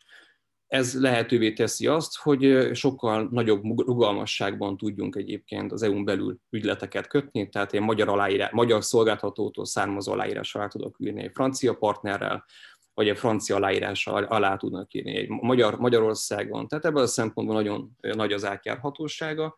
Ez 0.69 1.01
lehetővé 1.01 1.53
teszi 1.53 1.87
azt, 1.87 2.17
hogy 2.17 2.71
sokkal 2.75 3.29
nagyobb 3.31 3.63
rugalmasságban 3.65 4.77
tudjunk 4.77 5.17
egyébként 5.17 5.73
az 5.73 5.83
EU-n 5.83 6.05
belül 6.05 6.39
ügyleteket 6.51 7.07
kötni, 7.07 7.49
tehát 7.49 7.73
én 7.73 7.83
magyar, 7.83 8.09
aláírás, 8.09 8.51
magyar 8.51 8.85
szolgáltatótól 8.85 9.65
származó 9.65 10.13
aláírás 10.13 10.55
alá 10.55 10.67
tudok 10.67 10.97
írni 10.99 11.23
egy 11.23 11.31
francia 11.35 11.75
partnerrel, 11.75 12.45
vagy 12.95 13.09
egy 13.09 13.19
francia 13.19 13.57
aláírással 13.57 14.25
alá 14.25 14.57
tudnak 14.57 14.95
írni 14.95 15.17
egy 15.17 15.29
Magyar, 15.29 15.79
Magyarországon. 15.79 16.69
Tehát 16.69 16.85
ebből 16.85 17.03
a 17.03 17.07
szempontból 17.07 17.57
nagyon 17.57 17.97
nagy 18.01 18.33
az 18.33 18.45
átjárhatósága. 18.45 19.57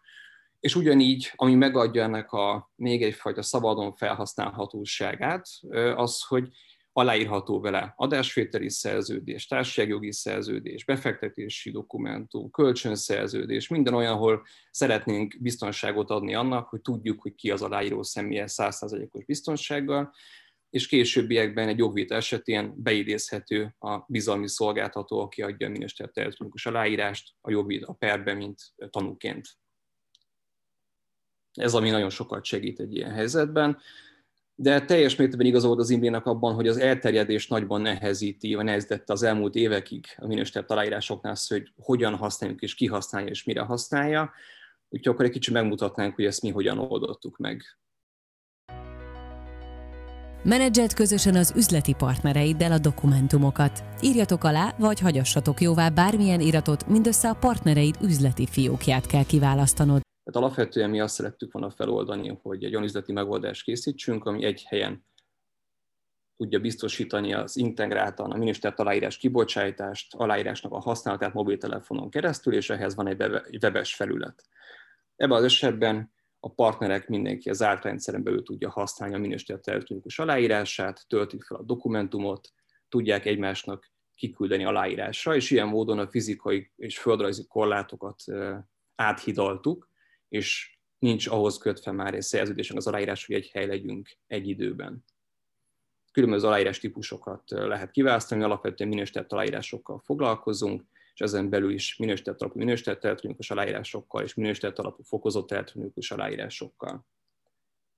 És 0.61 0.75
ugyanígy, 0.75 1.33
ami 1.37 1.55
megadja 1.55 2.03
ennek 2.03 2.33
a 2.33 2.70
még 2.77 3.03
egyfajta 3.03 3.42
szabadon 3.42 3.94
felhasználhatóságát, 3.94 5.46
az, 5.94 6.23
hogy 6.23 6.49
aláírható 6.92 7.61
vele 7.61 7.92
adásvételi 7.96 8.70
szerződés, 8.70 9.46
társaságjogi 9.46 10.12
szerződés, 10.12 10.85
befektetési 10.85 11.70
dokumentum, 11.70 12.50
kölcsönszerződés, 12.50 13.68
minden 13.68 13.94
olyan, 13.94 14.12
ahol 14.12 14.46
szeretnénk 14.70 15.37
biztonságot 15.40 16.11
adni 16.11 16.35
annak, 16.35 16.68
hogy 16.68 16.81
tudjuk, 16.81 17.22
hogy 17.22 17.35
ki 17.35 17.50
az 17.50 17.62
aláíró 17.62 18.03
személye 18.03 18.44
100%-os 18.48 19.24
biztonsággal, 19.24 20.12
és 20.70 20.87
későbbiekben 20.87 21.68
egy 21.68 21.79
jogvita 21.79 22.14
esetén 22.14 22.74
beidézhető 22.76 23.74
a 23.79 24.05
bizalmi 24.07 24.48
szolgáltató, 24.48 25.20
aki 25.20 25.42
adja 25.42 25.66
a 25.66 25.70
minősített 25.70 26.18
elektronikus 26.18 26.66
aláírást 26.66 27.35
a 27.40 27.50
jogvita 27.50 27.87
a 27.87 27.92
perbe, 27.92 28.35
mint 28.35 28.61
tanúként. 28.90 29.48
Ez 31.53 31.74
ami 31.74 31.90
nagyon 31.90 32.11
sokat 32.11 32.44
segít 32.44 32.81
egy 32.81 32.96
ilyen 32.96 33.11
helyzetben 33.11 33.79
de 34.62 34.85
teljes 34.85 35.16
mértékben 35.16 35.46
igaz 35.46 35.64
volt 35.64 35.79
az 35.79 35.90
Imrének 35.90 36.27
abban, 36.27 36.55
hogy 36.55 36.68
az 36.68 36.77
elterjedés 36.77 37.49
nagyban 37.49 37.81
nehezíti, 37.81 38.55
vagy 38.55 38.64
nehezítette 38.64 39.12
az 39.12 39.23
elmúlt 39.23 39.55
évekig 39.55 40.07
a 40.16 40.27
minősített 40.27 40.70
aláírásoknál 40.70 41.33
az, 41.33 41.46
hogy 41.46 41.73
hogyan 41.77 42.14
használjuk, 42.14 42.61
és 42.61 42.75
ki 42.75 42.87
használja, 42.87 43.29
és 43.29 43.44
mire 43.44 43.61
használja. 43.61 44.31
Úgyhogy 44.88 45.12
akkor 45.12 45.25
egy 45.25 45.31
kicsit 45.31 45.55
megmutatnánk, 45.55 46.14
hogy 46.14 46.25
ezt 46.25 46.42
mi 46.42 46.51
hogyan 46.51 46.79
oldottuk 46.79 47.37
meg. 47.37 47.62
Menedzselt 50.42 50.94
közösen 50.94 51.35
az 51.35 51.53
üzleti 51.57 51.94
partnereiddel 51.99 52.73
a 52.73 52.79
dokumentumokat. 52.79 53.85
Írjatok 54.03 54.44
alá, 54.44 54.75
vagy 54.79 55.01
hagyassatok 55.01 55.61
jóvá 55.61 55.88
bármilyen 55.88 56.40
iratot, 56.40 56.88
mindössze 56.88 57.29
a 57.29 57.35
partnereid 57.35 57.96
üzleti 58.03 58.46
fiókját 58.46 59.07
kell 59.07 59.25
kiválasztanod. 59.25 60.01
Tehát 60.24 60.46
alapvetően 60.46 60.90
mi 60.90 61.00
azt 61.00 61.14
szerettük 61.14 61.52
volna 61.52 61.70
feloldani, 61.70 62.38
hogy 62.42 62.64
egy 62.64 62.72
olyan 62.72 62.85
üzleti 62.85 63.12
megoldást 63.12 63.64
készítsünk, 63.64 64.24
ami 64.24 64.44
egy 64.44 64.62
helyen 64.62 65.04
tudja 66.37 66.59
biztosítani 66.59 67.35
az 67.35 67.56
integráltan 67.56 68.30
a 68.30 68.37
minősített 68.37 68.78
aláírás 68.78 69.16
kibocsátást, 69.16 70.14
aláírásnak 70.14 70.72
a 70.72 70.80
használatát 70.80 71.33
mobiltelefonon 71.33 72.11
keresztül, 72.11 72.54
és 72.54 72.70
ehhez 72.70 72.94
van 72.94 73.06
egy 73.06 73.62
webes 73.62 73.94
felület. 73.94 74.48
Ebben 75.16 75.37
az 75.37 75.44
esetben 75.44 76.12
a 76.40 76.52
partnerek 76.52 77.09
mindenki 77.09 77.50
az 77.50 77.56
zárt 77.56 77.85
rendszeren 77.85 78.22
belül 78.22 78.42
tudja 78.42 78.70
használni 78.70 79.14
a 79.14 79.18
minősített 79.18 79.66
elektronikus 79.66 80.18
aláírását, 80.18 81.04
töltik 81.09 81.42
fel 81.42 81.56
a 81.56 81.62
dokumentumot, 81.62 82.52
tudják 82.88 83.24
egymásnak 83.24 83.90
kiküldeni 84.14 84.64
aláírásra, 84.64 85.35
és 85.35 85.50
ilyen 85.50 85.68
módon 85.68 85.98
a 85.98 86.09
fizikai 86.09 86.70
és 86.76 86.98
földrajzi 86.98 87.46
korlátokat 87.46 88.22
áthidaltuk, 88.94 89.89
és 90.31 90.79
nincs 90.99 91.27
ahhoz 91.27 91.59
kötve 91.59 91.93
már 91.93 92.14
egy 92.14 92.23
szerződésen 92.23 92.77
az 92.77 92.87
aláírás, 92.87 93.27
hogy 93.27 93.37
egy 93.37 93.51
hely 93.53 93.66
legyünk 93.66 94.09
egy 94.27 94.49
időben. 94.49 95.05
Különböző 96.12 96.47
aláírás 96.47 96.79
típusokat 96.79 97.43
lehet 97.47 97.90
kiválasztani, 97.90 98.43
alapvetően 98.43 98.88
minősített 98.88 99.33
aláírásokkal 99.33 99.99
foglalkozunk, 99.99 100.85
és 101.14 101.21
ezen 101.21 101.49
belül 101.49 101.71
is 101.73 101.97
minősített 101.97 102.40
alapú 102.40 102.59
minősített 102.59 103.05
elektronikus 103.05 103.51
aláírásokkal 103.51 104.23
és 104.23 104.35
minősített 104.35 104.79
alapú 104.79 105.03
fokozott 105.03 105.51
elektronikus 105.51 106.11
aláírásokkal. 106.11 107.07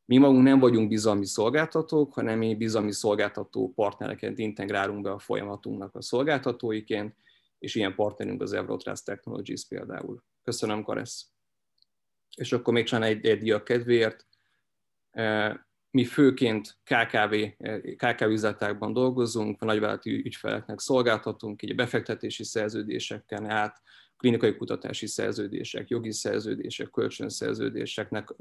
Mi 0.04 0.16
magunk 0.18 0.42
nem 0.42 0.58
vagyunk 0.58 0.88
bizalmi 0.88 1.26
szolgáltatók, 1.26 2.12
hanem 2.12 2.38
mi 2.38 2.54
bizalmi 2.54 2.92
szolgáltató 2.92 3.72
partnereket 3.74 4.38
integrálunk 4.38 5.02
be 5.02 5.10
a 5.10 5.18
folyamatunknak 5.18 5.94
a 5.94 6.02
szolgáltatóiként, 6.02 7.16
és 7.58 7.74
ilyen 7.74 7.94
partnerünk 7.94 8.42
az 8.42 8.52
Eurotrust 8.52 9.04
Technologies 9.04 9.66
például. 9.68 10.22
Köszönöm, 10.42 10.82
Karesz. 10.82 11.31
És 12.36 12.52
akkor 12.52 12.74
még 12.74 12.84
csak 12.84 13.02
egy, 13.02 13.26
egy 13.26 13.50
a 13.50 13.62
kedvéért 13.62 14.26
mi 15.90 16.04
főként 16.04 16.78
KKV, 16.84 17.34
KKV 17.96 18.22
üzletákban 18.22 18.92
dolgozunk, 18.92 19.62
a 19.62 19.64
nagyvállalati 19.64 20.10
ügyfeleknek 20.10 20.80
szolgáltatunk, 20.80 21.62
így 21.62 21.74
befektetési 21.74 22.44
szerződéseken 22.44 23.50
át, 23.50 23.82
klinikai 24.16 24.56
kutatási 24.56 25.06
szerződések, 25.06 25.88
jogi 25.88 26.12
szerződések, 26.12 26.90
kölcsönszerződéseknek 26.90 28.34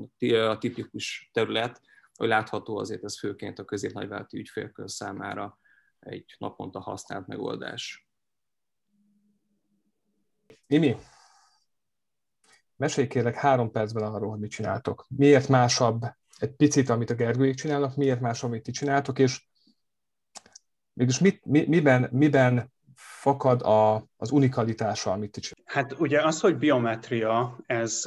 a 0.50 0.58
tipikus 0.58 1.30
terület, 1.34 1.82
hogy 2.14 2.28
látható 2.28 2.78
azért 2.78 3.04
ez 3.04 3.20
főként 3.20 3.60
a 3.60 3.66
közép-nagyvállalati 3.66 4.38
ügyfélkör 4.38 4.90
számára 4.90 5.60
egy 6.00 6.36
naponta 6.38 6.80
használt 6.80 7.28
megoldás. 7.28 8.08
Imi, 10.68 10.96
mesélj 12.82 13.08
kérlek 13.08 13.36
három 13.36 13.72
percben 13.72 14.04
arról, 14.04 14.30
hogy 14.30 14.40
mit 14.40 14.52
csináltok. 14.52 15.06
Miért 15.10 15.48
másabb 15.48 16.02
egy 16.40 16.52
picit, 16.52 16.90
amit 16.90 17.10
a 17.10 17.14
Gergőjék 17.16 17.56
csinálnak, 17.56 17.96
miért 17.96 18.20
más, 18.20 18.44
amit 18.44 18.64
ti 18.64 18.72
csináltok, 18.72 19.20
és 19.20 19.42
mégis 20.94 21.20
mit, 21.20 21.46
mi, 21.46 21.66
miben, 21.68 22.10
miben 22.12 22.72
fakad 22.96 23.62
a, 23.62 24.08
az 24.18 24.32
unikalitása, 24.32 25.12
amit 25.12 25.32
ti 25.32 25.40
csináltok? 25.40 25.74
Hát 25.74 26.00
ugye 26.00 26.22
az, 26.22 26.40
hogy 26.40 26.58
biometria, 26.58 27.58
ez, 27.66 28.04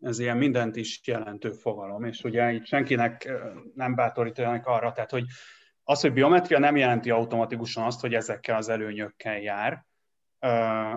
ez 0.00 0.18
ilyen 0.18 0.36
mindent 0.36 0.76
is 0.76 1.00
jelentő 1.04 1.50
fogalom, 1.50 2.04
és 2.04 2.24
ugye 2.24 2.52
itt 2.52 2.66
senkinek 2.66 3.32
nem 3.74 3.94
bátorítanak 3.94 4.66
arra, 4.66 4.92
tehát 4.92 5.10
hogy 5.10 5.24
az, 5.84 6.00
hogy 6.00 6.12
biometria 6.12 6.58
nem 6.58 6.76
jelenti 6.76 7.10
automatikusan 7.10 7.84
azt, 7.84 8.00
hogy 8.00 8.14
ezekkel 8.14 8.56
az 8.56 8.68
előnyökkel 8.68 9.38
jár, 9.38 9.86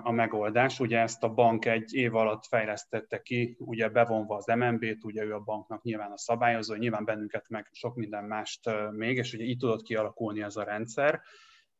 a 0.03 0.11
megoldás. 0.11 0.79
Ugye 0.79 0.99
ezt 0.99 1.23
a 1.23 1.33
bank 1.33 1.65
egy 1.65 1.93
év 1.93 2.15
alatt 2.15 2.45
fejlesztette 2.45 3.21
ki, 3.21 3.55
ugye 3.59 3.89
bevonva 3.89 4.35
az 4.35 4.45
MNB-t, 4.45 5.03
ugye 5.03 5.23
ő 5.23 5.33
a 5.33 5.39
banknak 5.39 5.83
nyilván 5.83 6.11
a 6.11 6.17
szabályozó, 6.17 6.75
nyilván 6.75 7.05
bennünket 7.05 7.49
meg 7.49 7.67
sok 7.71 7.95
minden 7.95 8.23
mást 8.23 8.69
még, 8.91 9.17
és 9.17 9.33
ugye 9.33 9.43
így 9.43 9.57
tudott 9.57 9.83
kialakulni 9.83 10.41
ez 10.41 10.55
a 10.55 10.63
rendszer, 10.63 11.21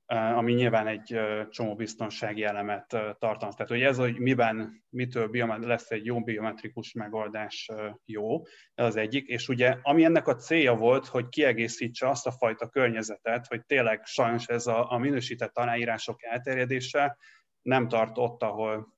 ami 0.10 0.54
nyilván 0.54 0.88
egy 0.88 1.20
csomó 1.50 1.76
biztonsági 1.76 2.44
elemet 2.44 2.88
tartalmaz. 3.20 3.56
Tehát, 3.56 3.72
hogy 3.72 3.82
ez, 3.82 3.98
hogy 3.98 4.20
miben, 4.20 4.84
mitől 4.90 5.30
lesz 5.60 5.92
egy 5.92 6.06
jó 6.06 6.24
biometrikus 6.24 6.94
megoldás 6.94 7.70
jó, 8.06 8.42
ez 8.74 8.86
az 8.86 8.96
egyik. 8.96 9.28
És 9.28 9.48
ugye, 9.48 9.78
ami 9.82 10.04
ennek 10.04 10.28
a 10.28 10.36
célja 10.36 10.74
volt, 10.74 11.06
hogy 11.08 11.30
kiegészítse 11.30 12.10
azt 12.10 12.28
a 12.28 12.32
fajta 12.32 12.68
környezetet, 12.68 13.48
hogy 13.48 13.66
tényleg 13.66 14.06
sajnos 14.06 14.48
ez 14.48 14.68
a, 14.68 14.92
a 14.92 14.98
minősített 14.98 15.58
aláírások 15.58 16.24
elterjedése, 16.24 17.18
nem 17.62 17.88
tart 17.88 18.18
ott, 18.18 18.44
ahol 18.44 18.98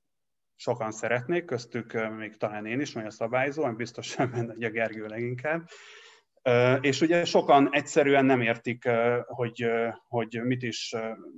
sokan 0.56 0.90
szeretnék, 0.90 1.44
köztük 1.44 2.10
még 2.16 2.36
talán 2.36 2.66
én 2.66 2.80
is, 2.80 2.92
vagy 2.92 3.06
a 3.06 3.10
szabályzó, 3.10 3.62
ami 3.62 3.74
biztosan 3.74 4.30
benne 4.30 4.66
a 4.66 4.70
Gergő 4.70 5.06
leginkább. 5.06 5.68
És 6.80 7.00
ugye 7.00 7.24
sokan 7.24 7.68
egyszerűen 7.72 8.24
nem 8.24 8.40
értik, 8.40 8.88
hogy, 9.26 9.70
hogy 10.08 10.40
mit 10.42 10.62
is 10.62 10.94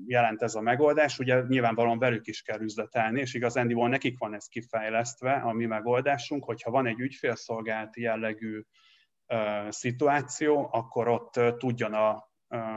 jelent 0.07 0.43
ez 0.43 0.55
a 0.55 0.61
megoldás. 0.61 1.19
Ugye 1.19 1.43
nyilvánvalóan 1.49 1.99
velük 1.99 2.27
is 2.27 2.43
kell 2.43 2.61
üzletelni, 2.61 3.21
és 3.21 3.35
igazándiból 3.35 3.89
nekik 3.89 4.19
van 4.19 4.35
ez 4.35 4.47
kifejlesztve, 4.47 5.33
a 5.33 5.53
mi 5.53 5.67
megoldásunk, 5.67 6.45
hogyha 6.45 6.71
van 6.71 6.87
egy 6.87 6.99
ügyfélszolgálati 6.99 8.01
jellegű 8.01 8.63
szituáció, 9.69 10.69
akkor 10.73 11.09
ott 11.09 11.41
tudjon 11.59 11.95
a 11.95 12.33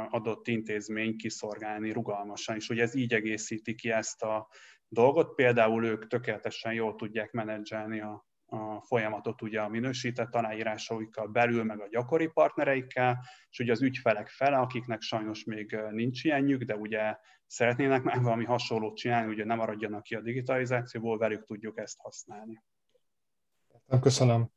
adott 0.09 0.47
intézmény 0.47 1.15
kiszolgálni 1.15 1.91
rugalmasan, 1.91 2.55
és 2.55 2.69
ugye 2.69 2.81
ez 2.81 2.95
így 2.95 3.13
egészíti 3.13 3.75
ki 3.75 3.91
ezt 3.91 4.23
a 4.23 4.49
dolgot. 4.87 5.35
Például 5.35 5.85
ők 5.85 6.07
tökéletesen 6.07 6.73
jól 6.73 6.95
tudják 6.95 7.31
menedzselni 7.31 7.99
a, 7.99 8.27
a 8.45 8.81
folyamatot 8.81 9.41
ugye 9.41 9.61
a 9.61 9.69
minősített 9.69 10.35
aláírásaikkal 10.35 11.27
belül, 11.27 11.63
meg 11.63 11.79
a 11.79 11.87
gyakori 11.89 12.27
partnereikkel, 12.27 13.19
és 13.49 13.59
ugye 13.59 13.71
az 13.71 13.81
ügyfelek 13.81 14.27
fele, 14.27 14.57
akiknek 14.57 15.01
sajnos 15.01 15.43
még 15.43 15.77
nincs 15.91 16.23
ilyenjük, 16.23 16.63
de 16.63 16.75
ugye 16.75 17.17
szeretnének 17.45 18.03
már 18.03 18.21
valami 18.21 18.45
hasonlót 18.45 18.95
csinálni, 18.95 19.31
ugye 19.31 19.45
nem 19.45 19.57
maradjanak 19.57 20.03
ki 20.03 20.15
a 20.15 20.21
digitalizációból, 20.21 21.17
velük 21.17 21.45
tudjuk 21.45 21.77
ezt 21.77 21.99
használni. 21.99 22.63
Köszönöm. 24.01 24.49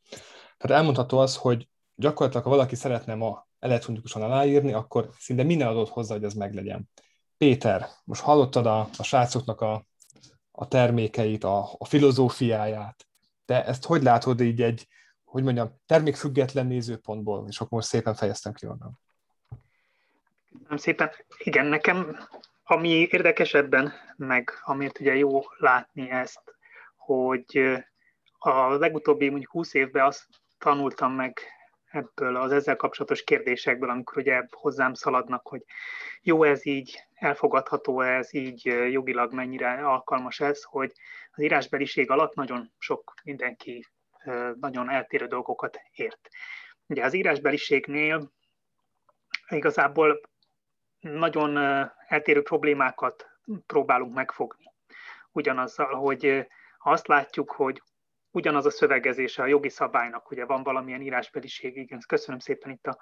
Tehát 0.57 0.79
elmondható 0.79 1.19
az, 1.19 1.37
hogy 1.37 1.69
gyakorlatilag, 1.95 2.45
ha 2.45 2.51
valaki 2.51 2.75
szeretne 2.75 3.15
ma 3.15 3.49
elektronikusan 3.61 4.23
aláírni, 4.23 4.73
akkor 4.73 5.11
szinte 5.19 5.43
minden 5.43 5.69
adott 5.69 5.89
hozzá, 5.89 6.15
hogy 6.15 6.25
ez 6.25 6.35
meglegyen. 6.35 6.91
Péter, 7.37 7.89
most 8.05 8.23
hallottad 8.23 8.67
a, 8.67 8.89
a 8.99 9.03
srácoknak 9.03 9.61
a, 9.61 9.85
a 10.51 10.69
termékeit, 10.69 11.45
a, 11.45 11.69
a 11.79 11.85
filozófiáját, 11.85 13.07
de 13.47 13.65
ezt 13.65 13.85
hogy 13.85 14.03
látod 14.03 14.41
így 14.41 14.63
egy, 14.63 14.87
hogy 15.25 15.43
mondjam, 15.43 15.81
termékfüggetlen 15.87 16.67
nézőpontból, 16.67 17.45
és 17.49 17.61
akkor 17.61 17.71
most 17.71 17.89
szépen 17.89 18.15
fejeztem 18.15 18.53
ki 18.53 18.67
onnan. 18.67 19.01
Nem 20.69 20.77
szépen. 20.77 21.11
Igen, 21.39 21.67
nekem 21.67 22.17
ami 22.65 22.89
érdekesebben, 22.89 23.93
meg 24.17 24.51
amiért 24.65 25.01
ugye 25.01 25.15
jó 25.15 25.41
látni 25.59 26.11
ezt, 26.11 26.43
hogy 26.97 27.81
a 28.39 28.71
legutóbbi 28.71 29.29
mondjuk 29.29 29.51
20 29.51 29.75
évben 29.75 30.07
azt 30.07 30.27
tanultam 30.59 31.13
meg 31.13 31.41
ebből 31.91 32.37
az 32.37 32.53
ezzel 32.53 32.77
kapcsolatos 32.77 33.25
kérdésekből, 33.25 33.91
amikor 33.91 34.19
ugye 34.19 34.43
hozzám 34.51 34.95
szaladnak, 34.95 35.47
hogy 35.47 35.65
jó 36.23 36.43
ez 36.43 36.67
így, 36.67 37.05
elfogadható 37.15 38.01
ez 38.01 38.35
így, 38.35 38.65
jogilag 38.65 39.33
mennyire 39.33 39.87
alkalmas 39.87 40.41
ez, 40.41 40.63
hogy 40.63 40.93
az 41.33 41.43
írásbeliség 41.43 42.11
alatt 42.11 42.35
nagyon 42.35 42.73
sok 42.79 43.15
mindenki 43.25 43.87
nagyon 44.61 44.91
eltérő 44.91 45.27
dolgokat 45.27 45.81
ért. 45.93 46.29
Ugye 46.87 47.05
az 47.05 47.15
írásbeliségnél 47.15 48.33
igazából 49.49 50.21
nagyon 51.01 51.57
eltérő 52.09 52.43
problémákat 52.43 53.31
próbálunk 53.67 54.15
megfogni. 54.15 54.73
Ugyanazzal, 55.33 55.95
hogy 55.95 56.47
azt 56.79 57.07
látjuk, 57.07 57.51
hogy 57.51 57.83
ugyanaz 58.31 58.67
a 58.67 58.71
szövegezése 58.71 59.43
a 59.43 59.47
jogi 59.47 59.69
szabálynak, 59.69 60.31
ugye 60.31 60.45
van 60.45 60.63
valamilyen 60.63 61.01
írásbeliség, 61.01 61.77
igen, 61.77 61.99
köszönöm 62.09 62.39
szépen 62.39 62.71
itt 62.71 62.87
a 62.87 62.99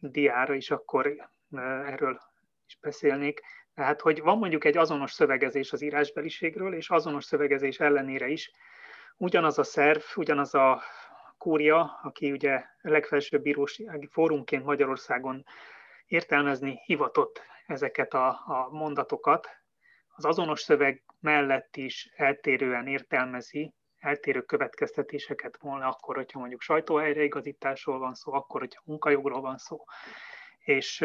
diára 0.00 0.54
is, 0.54 0.70
akkor 0.70 1.30
erről 1.86 2.20
is 2.66 2.78
beszélnék. 2.80 3.40
Tehát, 3.74 4.00
hogy 4.00 4.20
van 4.20 4.38
mondjuk 4.38 4.64
egy 4.64 4.76
azonos 4.76 5.12
szövegezés 5.12 5.72
az 5.72 5.82
írásbeliségről, 5.82 6.74
és 6.74 6.90
azonos 6.90 7.24
szövegezés 7.24 7.80
ellenére 7.80 8.28
is 8.28 8.50
ugyanaz 9.16 9.58
a 9.58 9.62
szerv, 9.62 10.02
ugyanaz 10.14 10.54
a 10.54 10.82
kúria, 11.38 11.98
aki 12.02 12.32
ugye 12.32 12.64
legfelsőbb 12.80 13.42
bírósági 13.42 14.06
fórumként 14.06 14.64
Magyarországon 14.64 15.44
értelmezni 16.06 16.80
hivatott 16.84 17.42
ezeket 17.66 18.14
a, 18.14 18.28
a 18.28 18.68
mondatokat, 18.70 19.48
az 20.08 20.24
azonos 20.24 20.60
szöveg 20.60 21.02
mellett 21.20 21.76
is 21.76 22.12
eltérően 22.16 22.86
értelmezi 22.86 23.74
eltérő 24.06 24.40
következtetéseket 24.42 25.58
volna 25.60 25.88
akkor, 25.88 26.16
hogyha 26.16 26.38
mondjuk 26.38 26.60
sajtóhelyreigazításról 26.60 27.98
van 27.98 28.14
szó, 28.14 28.32
akkor, 28.32 28.60
hogyha 28.60 28.82
munkajogról 28.84 29.40
van 29.40 29.58
szó. 29.58 29.84
és 30.58 31.04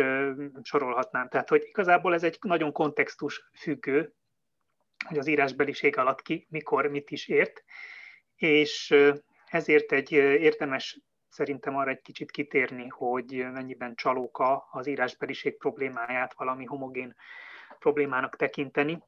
sorolhatnám. 0.61 1.29
Tehát, 1.29 1.49
hogy 1.49 1.63
igazából 1.65 2.13
ez 2.13 2.23
egy 2.23 2.37
nagyon 2.41 2.71
kontextus 2.71 3.49
függő, 3.59 4.13
hogy 5.07 5.17
az 5.17 5.27
írásbeliség 5.27 5.97
alatt 5.97 6.21
ki 6.21 6.47
mikor 6.49 6.87
mit 6.87 7.11
is 7.11 7.27
ért, 7.27 7.63
és 8.35 8.95
ezért 9.45 9.91
egy 9.91 10.11
érdemes 10.11 10.99
szerintem 11.29 11.75
arra 11.75 11.89
egy 11.89 12.01
kicsit 12.01 12.31
kitérni, 12.31 12.87
hogy 12.87 13.45
mennyiben 13.51 13.95
csalóka 13.95 14.67
az 14.71 14.87
írásbeliség 14.87 15.57
problémáját 15.57 16.33
valami 16.33 16.65
homogén 16.65 17.15
problémának 17.79 18.35
tekinteni. 18.35 19.03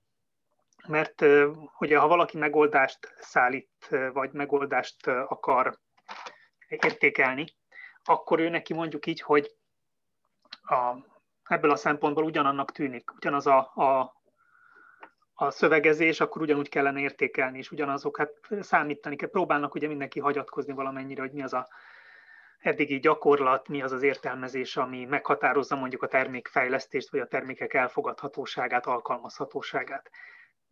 Mert 0.87 1.25
ugye 1.79 1.97
ha 1.97 2.07
valaki 2.07 2.37
megoldást 2.37 3.13
szállít, 3.19 3.95
vagy 4.13 4.31
megoldást 4.31 5.07
akar 5.07 5.79
értékelni, 6.67 7.45
akkor 8.03 8.39
ő 8.39 8.49
neki 8.49 8.73
mondjuk 8.73 9.05
így, 9.05 9.21
hogy 9.21 9.55
a, 10.61 10.95
ebből 11.43 11.71
a 11.71 11.75
szempontból 11.75 12.23
ugyanannak 12.23 12.71
tűnik, 12.71 13.13
ugyanaz 13.15 13.47
a, 13.47 13.71
a, 13.75 14.21
a 15.33 15.51
szövegezés, 15.51 16.19
akkor 16.19 16.41
ugyanúgy 16.41 16.69
kellene 16.69 16.99
értékelni, 16.99 17.57
és 17.57 17.71
ugyanazok, 17.71 18.17
hát 18.17 18.31
számítani 18.59 19.15
kell, 19.15 19.29
próbálnak 19.29 19.75
ugye 19.75 19.87
mindenki 19.87 20.19
hagyatkozni 20.19 20.73
valamennyire, 20.73 21.21
hogy 21.21 21.31
mi 21.31 21.43
az 21.43 21.53
a 21.53 21.67
eddigi 22.63 22.99
gyakorlat, 22.99 23.67
mi 23.67 23.81
az 23.81 23.91
az 23.91 24.03
értelmezés, 24.03 24.77
ami 24.77 25.05
meghatározza 25.05 25.75
mondjuk 25.75 26.03
a 26.03 26.07
termékfejlesztést, 26.07 27.11
vagy 27.11 27.19
a 27.19 27.27
termékek 27.27 27.73
elfogadhatóságát, 27.73 28.85
alkalmazhatóságát. 28.85 30.09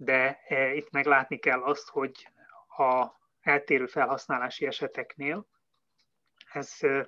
De 0.03 0.41
e, 0.47 0.73
itt 0.73 0.91
meglátni 0.91 1.37
kell 1.37 1.61
azt, 1.61 1.89
hogy 1.89 2.29
a 2.77 3.07
eltérő 3.41 3.85
felhasználási 3.85 4.65
eseteknél 4.65 5.45
ez 6.51 6.77
e, 6.79 7.07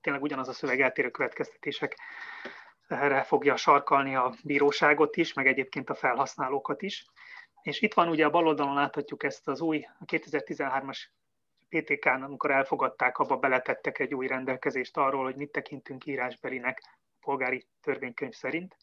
tényleg 0.00 0.22
ugyanaz 0.22 0.48
a 0.48 0.52
szöveg 0.52 0.80
eltérő 0.80 1.10
következtetések 1.10 1.96
erre 2.88 3.22
fogja 3.22 3.56
sarkalni 3.56 4.14
a 4.14 4.34
bíróságot 4.44 5.16
is, 5.16 5.32
meg 5.32 5.46
egyébként 5.46 5.90
a 5.90 5.94
felhasználókat 5.94 6.82
is. 6.82 7.06
És 7.62 7.80
itt 7.80 7.94
van 7.94 8.08
ugye 8.08 8.24
a 8.24 8.30
bal 8.30 8.46
oldalon 8.46 8.74
láthatjuk 8.74 9.22
ezt 9.22 9.48
az 9.48 9.60
új 9.60 9.86
2013-as 10.06 10.98
PTK-n, 11.68 12.22
amikor 12.22 12.50
elfogadták, 12.50 13.18
abba 13.18 13.36
beletettek 13.36 13.98
egy 13.98 14.14
új 14.14 14.26
rendelkezést 14.26 14.96
arról, 14.96 15.24
hogy 15.24 15.36
mit 15.36 15.52
tekintünk 15.52 16.06
írásbelinek 16.06 16.80
a 16.82 17.16
polgári 17.20 17.66
törvénykönyv 17.80 18.32
szerint. 18.32 18.76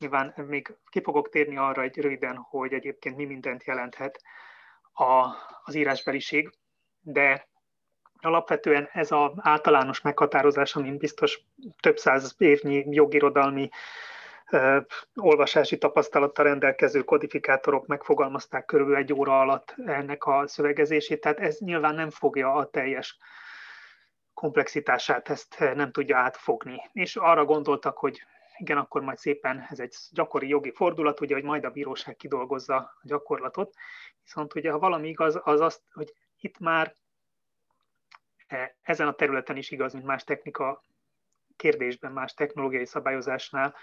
Nyilván 0.00 0.34
még 0.36 0.76
ki 0.86 1.00
fogok 1.02 1.28
térni 1.28 1.56
arra 1.56 1.82
egy 1.82 1.96
röviden, 1.96 2.36
hogy 2.36 2.72
egyébként 2.72 3.16
mi 3.16 3.24
mindent 3.24 3.64
jelenthet 3.64 4.22
a, 4.92 5.26
az 5.64 5.74
írásbeliség, 5.74 6.50
de 7.00 7.48
alapvetően 8.20 8.88
ez 8.92 9.12
az 9.12 9.30
általános 9.36 10.00
meghatározás, 10.00 10.76
amin 10.76 10.96
biztos 10.96 11.40
több 11.80 11.98
száz 11.98 12.34
évnyi 12.38 12.86
jogirodalmi 12.90 13.68
olvasási 15.14 15.78
tapasztalattal 15.78 16.44
rendelkező 16.44 17.02
kodifikátorok 17.02 17.86
megfogalmazták 17.86 18.64
körülbelül 18.64 19.00
egy 19.00 19.12
óra 19.12 19.40
alatt 19.40 19.74
ennek 19.86 20.26
a 20.26 20.46
szövegezését, 20.46 21.20
tehát 21.20 21.38
ez 21.38 21.58
nyilván 21.58 21.94
nem 21.94 22.10
fogja 22.10 22.52
a 22.52 22.70
teljes 22.70 23.18
komplexitását, 24.34 25.28
ezt 25.30 25.58
nem 25.58 25.90
tudja 25.92 26.16
átfogni. 26.16 26.90
És 26.92 27.16
arra 27.16 27.44
gondoltak, 27.44 27.98
hogy 27.98 28.22
igen, 28.60 28.78
akkor 28.78 29.02
majd 29.02 29.18
szépen 29.18 29.66
ez 29.70 29.80
egy 29.80 29.94
gyakori 30.10 30.48
jogi 30.48 30.72
fordulat, 30.72 31.20
ugye, 31.20 31.34
hogy 31.34 31.44
majd 31.44 31.64
a 31.64 31.70
bíróság 31.70 32.16
kidolgozza 32.16 32.76
a 32.76 32.98
gyakorlatot. 33.02 33.74
Viszont 34.22 34.54
ugye, 34.54 34.70
ha 34.70 34.78
valami 34.78 35.08
igaz, 35.08 35.40
az 35.42 35.60
azt, 35.60 35.82
hogy 35.92 36.12
itt 36.36 36.58
már 36.58 36.96
e, 38.46 38.76
ezen 38.82 39.08
a 39.08 39.14
területen 39.14 39.56
is 39.56 39.70
igaz, 39.70 39.92
mint 39.92 40.04
más 40.04 40.24
technika 40.24 40.84
kérdésben, 41.56 42.12
más 42.12 42.34
technológiai 42.34 42.86
szabályozásnál, 42.86 43.74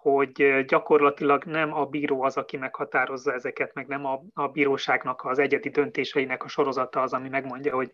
hogy 0.00 0.64
gyakorlatilag 0.64 1.44
nem 1.44 1.74
a 1.74 1.84
bíró 1.84 2.22
az, 2.22 2.36
aki 2.36 2.56
meghatározza 2.56 3.32
ezeket, 3.32 3.74
meg 3.74 3.86
nem 3.86 4.04
a, 4.04 4.22
a 4.34 4.48
bíróságnak 4.48 5.24
az 5.24 5.38
egyedi 5.38 5.68
döntéseinek 5.68 6.44
a 6.44 6.48
sorozata 6.48 7.02
az, 7.02 7.12
ami 7.12 7.28
megmondja, 7.28 7.74
hogy 7.74 7.90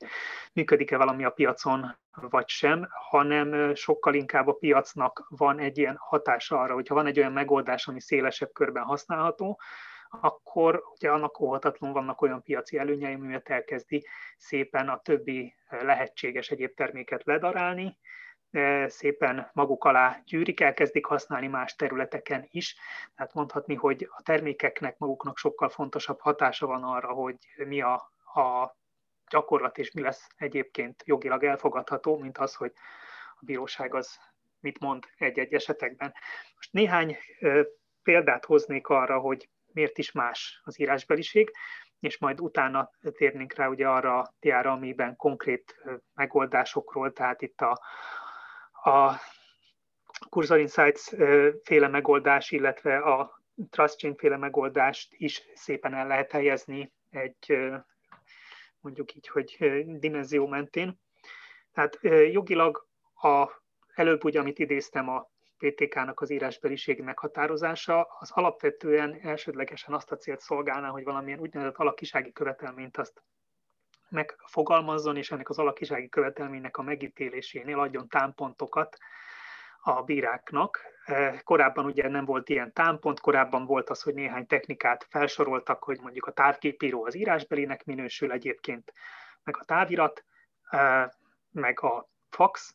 működik-e 0.53 0.97
valami 0.97 1.25
a 1.25 1.31
piacon, 1.31 1.97
vagy 2.12 2.49
sem, 2.49 2.88
hanem 3.11 3.75
sokkal 3.75 4.14
inkább 4.14 4.47
a 4.47 4.53
piacnak 4.53 5.27
van 5.29 5.59
egy 5.59 5.79
ilyen 5.79 5.97
hatása 5.99 6.61
arra, 6.61 6.75
hogyha 6.75 6.95
van 6.95 7.07
egy 7.07 7.19
olyan 7.19 7.33
megoldás, 7.33 7.87
ami 7.87 8.01
szélesebb 8.01 8.53
körben 8.53 8.83
használható, 8.83 9.61
akkor 10.21 10.83
ugye 10.95 11.11
annak 11.11 11.40
óhatatlan 11.40 11.93
vannak 11.93 12.23
olyan 12.23 12.43
piaci 12.43 12.79
előnyei, 12.79 13.14
amivel 13.14 13.43
elkezdi 13.45 14.07
szépen 14.37 14.88
a 14.88 15.01
többi 15.01 15.55
lehetséges 15.71 16.51
egyéb 16.51 16.75
terméket 16.75 17.25
ledarálni, 17.25 17.97
szépen 18.87 19.51
maguk 19.53 19.85
alá 19.85 20.23
gyűrik, 20.25 20.61
elkezdik 20.61 21.07
használni 21.07 21.47
más 21.47 21.77
területeken 21.77 22.47
is. 22.51 22.77
Tehát 23.17 23.35
mondhatni, 23.35 23.75
hogy 23.75 24.09
a 24.17 24.23
termékeknek 24.23 24.99
maguknak 24.99 25.38
sokkal 25.38 25.69
fontosabb 25.69 26.21
hatása 26.21 26.67
van 26.67 26.83
arra, 26.83 27.12
hogy 27.12 27.37
mi 27.57 27.81
a, 27.81 27.95
a 28.35 28.77
gyakorlat 29.31 29.79
és 29.79 29.93
mi 29.93 30.01
lesz 30.01 30.27
egyébként 30.37 31.03
jogilag 31.07 31.45
elfogadható, 31.45 32.19
mint 32.19 32.38
az, 32.38 32.55
hogy 32.55 32.73
a 33.35 33.45
bíróság 33.45 33.95
az 33.95 34.19
mit 34.61 34.81
mond 34.81 35.05
egy-egy 35.17 35.55
esetekben. 35.55 36.14
Most 36.55 36.73
néhány 36.73 37.17
példát 38.03 38.45
hoznék 38.45 38.88
arra, 38.88 39.19
hogy 39.19 39.49
miért 39.73 39.99
is 39.99 40.12
más 40.12 40.61
az 40.64 40.81
írásbeliség, 40.81 41.51
és 42.01 42.19
majd 42.19 42.40
utána 42.40 42.90
térnénk 43.12 43.55
rá 43.55 43.69
ugye 43.69 43.88
arra 43.88 44.19
a 44.19 44.35
diára, 44.40 44.73
amiben 44.73 45.17
konkrét 45.17 45.83
megoldásokról, 46.14 47.12
tehát 47.12 47.43
itt 47.43 47.61
a, 47.61 47.81
a 48.85 49.20
Cursor 50.31 50.59
Insights 50.59 51.11
féle 51.62 51.88
megoldás, 51.88 52.51
illetve 52.51 52.99
a 52.99 53.42
Trust 53.70 53.99
Chain 53.99 54.16
féle 54.16 54.37
megoldást 54.37 55.14
is 55.16 55.42
szépen 55.55 55.94
el 55.94 56.07
lehet 56.07 56.33
helyezni 56.33 56.92
egy 57.11 57.59
mondjuk 58.81 59.14
így, 59.14 59.29
hogy 59.29 59.57
dimenzió 59.99 60.47
mentén. 60.47 61.01
Tehát 61.73 61.99
jogilag 62.33 62.87
a, 63.14 63.49
előbb 63.94 64.25
ugye, 64.25 64.40
amit 64.40 64.59
idéztem, 64.59 65.09
a 65.09 65.31
PTK-nak 65.59 66.20
az 66.20 66.31
írásbeliség 66.31 67.01
meghatározása, 67.01 68.07
az 68.18 68.31
alapvetően 68.31 69.18
elsődlegesen 69.23 69.94
azt 69.94 70.12
a 70.12 70.16
célt 70.16 70.40
szolgálná, 70.40 70.88
hogy 70.88 71.05
valamilyen 71.05 71.40
úgynevezett 71.40 71.77
alakisági 71.77 72.33
követelményt 72.33 72.97
azt 72.97 73.23
megfogalmazzon, 74.14 75.16
és 75.16 75.31
ennek 75.31 75.48
az 75.48 75.59
alakisági 75.59 76.09
követelménynek 76.09 76.77
a 76.77 76.83
megítélésénél 76.83 77.79
adjon 77.79 78.09
támpontokat 78.09 78.96
a 79.83 80.03
bíráknak. 80.03 80.81
E, 81.05 81.40
korábban 81.44 81.85
ugye 81.85 82.09
nem 82.09 82.24
volt 82.24 82.48
ilyen 82.48 82.72
támpont, 82.72 83.20
korábban 83.20 83.64
volt 83.66 83.90
az, 83.90 84.03
hogy 84.03 84.14
néhány 84.14 84.46
technikát 84.46 85.07
felsoroltak, 85.11 85.85
hogy 85.85 85.98
mondjuk 86.00 86.27
a 86.27 86.33
távképíró 86.33 87.05
az 87.05 87.14
írásbelinek 87.14 87.85
minősül 87.85 88.33
egyébként, 88.33 88.92
meg 89.42 89.57
a 89.59 89.64
távirat, 89.64 90.24
e, 90.70 91.14
meg 91.50 91.83
a 91.83 92.09
fax, 92.31 92.74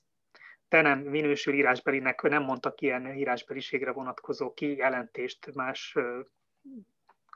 de 0.70 0.82
nem 0.82 1.00
minősül 1.00 1.54
írásbelinek, 1.54 2.22
nem 2.22 2.44
mondtak 2.44 2.82
ilyen 2.82 3.14
írásbeliségre 3.14 3.92
vonatkozó 3.92 4.54
kijelentést 4.54 5.54
más 5.54 5.98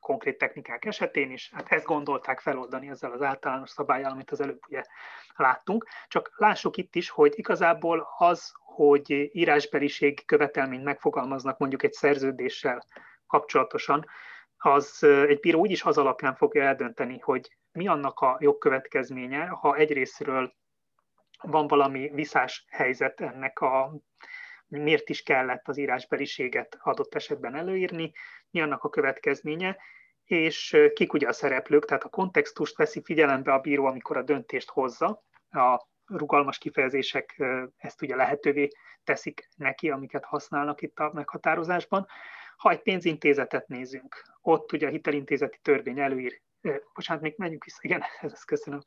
konkrét 0.04 0.38
technikák 0.38 0.86
esetén 0.86 1.32
is. 1.32 1.52
Hát 1.54 1.72
ezt 1.72 1.86
gondolták 1.86 2.39
feloldani 2.39 2.89
ezzel 2.89 3.12
az 3.12 3.22
általános 3.22 3.70
szabályal, 3.70 4.12
amit 4.12 4.32
az 4.32 4.42
előbb 4.42 4.60
ugye 4.68 4.84
láttunk. 5.36 5.88
Csak 6.08 6.34
lássuk 6.38 6.78
itt 6.78 6.96
is, 6.96 7.10
hogy 7.10 7.34
igazából 7.36 8.08
az, 8.18 8.52
hogy 8.76 9.30
írásbeliség 9.34 10.26
követelményt 10.26 10.84
megfogalmaznak 10.84 11.58
mondjuk 11.58 11.84
egy 11.84 11.94
szerződéssel 11.94 12.86
kapcsolatosan, 13.28 14.06
az 14.58 15.04
egy 15.04 15.39
bíró 15.39 15.60
úgyis 15.60 15.84
az 15.84 15.98
alapján 15.98 16.36
fogja 16.36 16.63
eldönteni, 16.63 17.20
hogy 17.20 17.58
mi 17.72 17.88
annak 17.88 18.20
a 18.20 18.38
jogkövetkezménye, 18.39 19.46
ha 19.46 19.76
egyrésztről 19.76 20.54
van 21.42 21.68
valami 21.68 22.10
viszás 22.13 22.66
helyzet 22.70 23.22
ennek 23.22 23.60
a 23.60 23.94
miért 24.68 25.10
is 25.10 25.24
kellett 25.24 25.68
az 25.68 25.78
írásbeliséget 25.78 26.78
adott 26.82 27.16
esetben 27.16 27.56
előírni, 27.56 28.12
mi 28.54 28.62
annak 28.62 28.84
a 28.84 28.89
következménye, 28.89 29.78
és 30.24 30.78
kik 30.94 31.13
ugye 31.13 31.28
a 31.28 31.34
szereplők, 31.34 31.86
tehát 31.86 32.04
a 32.04 32.10
kontextust 32.10 32.78
veszi 32.78 33.02
figyelembe 33.04 33.54
a 33.54 33.60
bíró, 33.60 33.86
amikor 33.86 34.18
a 34.18 34.24
döntést 34.24 34.70
hozza. 34.70 35.24
A 35.50 35.88
rugalmas 36.06 36.58
kifejezések 36.58 37.44
ezt 37.78 38.02
ugye 38.02 38.16
lehetővé 38.16 38.68
teszik 39.04 39.49
neki, 39.56 39.89
amiket 39.89 40.26
használnak 40.26 40.82
itt 40.82 40.99
a 40.99 41.12
meghatározásban. 41.14 42.08
Ha 42.58 42.70
egy 42.70 42.82
pénzintézetet 42.82 43.68
nézünk, 43.68 44.24
ott 44.41 44.72
ugye 44.72 44.88
a 44.88 44.89
hitelintézeti 44.89 45.58
törvény 45.62 45.99
előír, 45.99 46.41
bocsánat, 46.93 47.24
még 47.24 47.34
menjünk 47.38 47.64
vissza, 47.64 47.80
igen, 47.82 48.04
ezt 48.22 48.45
köszönöm. 48.45 48.84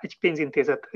Egy 0.00 0.18
pénzintézet 0.20 0.88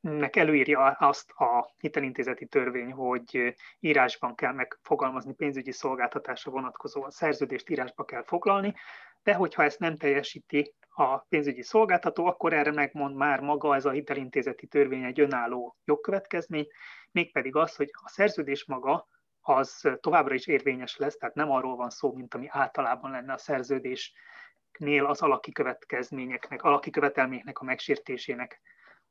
nek 0.00 0.36
előírja 0.36 0.86
azt 0.86 1.30
a 1.30 1.74
hitelintézeti 1.78 2.46
törvény, 2.46 2.92
hogy 2.92 3.54
írásban 3.80 4.34
kell 4.34 4.52
megfogalmazni 4.52 5.34
pénzügyi 5.34 5.72
szolgáltatásra 5.72 6.50
vonatkozó 6.50 7.02
a 7.02 7.10
szerződést 7.10 7.70
írásba 7.70 8.04
kell 8.04 8.22
foglalni, 8.22 8.74
de 9.22 9.34
hogyha 9.34 9.62
ezt 9.62 9.78
nem 9.78 9.96
teljesíti 9.96 10.74
a 10.88 11.18
pénzügyi 11.18 11.62
szolgáltató, 11.62 12.26
akkor 12.26 12.52
erre 12.52 12.72
megmond 12.72 13.16
már 13.16 13.40
maga 13.40 13.74
ez 13.74 13.84
a 13.84 13.90
hitelintézeti 13.90 14.66
törvény 14.66 15.04
egy 15.04 15.20
önálló 15.20 15.76
jogkövetkezmény, 15.84 16.66
mégpedig 17.10 17.56
az, 17.56 17.76
hogy 17.76 17.90
a 18.04 18.08
szerződés 18.08 18.64
maga 18.66 19.08
az 19.40 19.88
továbbra 20.00 20.34
is 20.34 20.46
érvényes 20.46 20.96
lesz, 20.96 21.16
tehát 21.16 21.34
nem 21.34 21.50
arról 21.50 21.76
van 21.76 21.90
szó, 21.90 22.12
mint 22.12 22.34
ami 22.34 22.46
általában 22.48 23.10
lenne 23.10 23.32
a 23.32 23.38
szerződésnél 23.38 25.06
az 25.06 25.22
alaki 25.22 25.52
következményeknek, 25.52 26.62
alaki 26.62 26.90
követelményeknek 26.90 27.58
a 27.58 27.64
megsértésének 27.64 28.60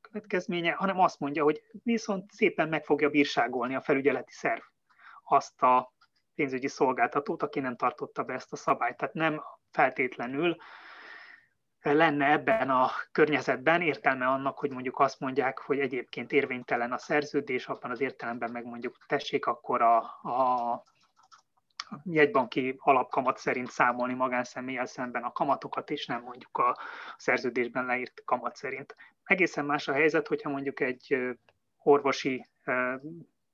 következménye, 0.01 0.71
hanem 0.71 0.99
azt 0.99 1.19
mondja, 1.19 1.43
hogy 1.43 1.61
viszont 1.83 2.31
szépen 2.31 2.69
meg 2.69 2.85
fogja 2.85 3.09
bírságolni 3.09 3.75
a 3.75 3.81
felügyeleti 3.81 4.31
szerv 4.31 4.61
azt 5.23 5.61
a 5.61 5.93
pénzügyi 6.35 6.67
szolgáltatót, 6.67 7.43
aki 7.43 7.59
nem 7.59 7.75
tartotta 7.75 8.23
be 8.23 8.33
ezt 8.33 8.53
a 8.53 8.55
szabályt. 8.55 8.97
Tehát 8.97 9.13
nem 9.13 9.43
feltétlenül 9.71 10.57
lenne 11.81 12.31
ebben 12.31 12.69
a 12.69 12.89
környezetben 13.11 13.81
értelme 13.81 14.27
annak, 14.27 14.57
hogy 14.57 14.71
mondjuk 14.71 14.99
azt 14.99 15.19
mondják, 15.19 15.59
hogy 15.59 15.79
egyébként 15.79 16.31
érvénytelen 16.31 16.91
a 16.91 16.97
szerződés, 16.97 17.67
abban 17.67 17.91
az 17.91 18.01
értelemben 18.01 18.51
meg 18.51 18.65
mondjuk 18.65 18.97
tessék 19.07 19.45
akkor 19.45 19.81
a, 19.81 19.97
a 20.23 20.83
jegybanki 22.03 22.75
alapkamat 22.77 23.37
szerint 23.37 23.69
számolni 23.69 24.13
magánszemélyel 24.13 24.85
szemben 24.85 25.23
a 25.23 25.31
kamatokat, 25.31 25.89
és 25.89 26.05
nem 26.05 26.21
mondjuk 26.21 26.57
a 26.57 26.77
szerződésben 27.17 27.85
leírt 27.85 28.21
kamat 28.25 28.55
szerint. 28.55 28.95
Egészen 29.29 29.65
más 29.65 29.87
a 29.87 29.93
helyzet, 29.93 30.27
hogyha 30.27 30.49
mondjuk 30.49 30.79
egy 30.79 31.17
orvosi 31.77 32.45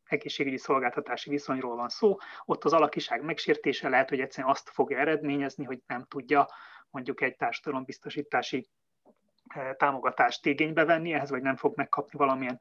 egészségügyi 0.04 0.58
szolgáltatási 0.58 1.30
viszonyról 1.30 1.76
van 1.76 1.90
szó, 1.90 2.18
ott 2.46 2.64
az 2.64 2.74
alakiság 2.74 3.24
megsértése 3.24 3.90
lehet, 3.90 4.10
hogy 4.10 4.20
egyszerűen 4.20 4.54
azt 4.54 4.70
fogja 4.70 4.98
eredményezni, 4.98 5.64
hogy 5.64 5.82
nem 5.88 6.06
tudja 6.06 6.48
mondjuk 6.90 7.22
egy 7.22 7.36
társadalombiztosítási 7.36 8.70
támogatást 9.78 10.46
igénybe 10.46 10.86
venni 10.86 11.14
ehhez, 11.14 11.30
vagy 11.30 11.42
nem 11.42 11.56
fog 11.56 11.78
megkapni 11.78 12.18
valamilyen 12.18 12.60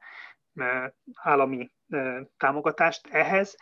állami 1.13 1.71
támogatást 2.37 3.07
ehhez, 3.07 3.55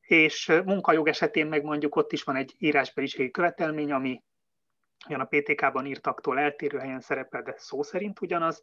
és 0.00 0.46
munkajog 0.64 1.08
esetén 1.08 1.46
meg 1.46 1.62
mondjuk 1.62 1.96
ott 1.96 2.12
is 2.12 2.22
van 2.22 2.36
egy 2.36 2.54
írásbeliségi 2.58 3.30
követelmény, 3.30 3.92
ami 3.92 4.22
ugyan 5.06 5.20
a 5.20 5.24
PTK-ban 5.24 5.86
írtaktól 5.86 6.38
eltérő 6.38 6.78
helyen 6.78 7.00
szerepel, 7.00 7.42
de 7.42 7.54
szó 7.56 7.82
szerint 7.82 8.20
ugyanaz. 8.20 8.62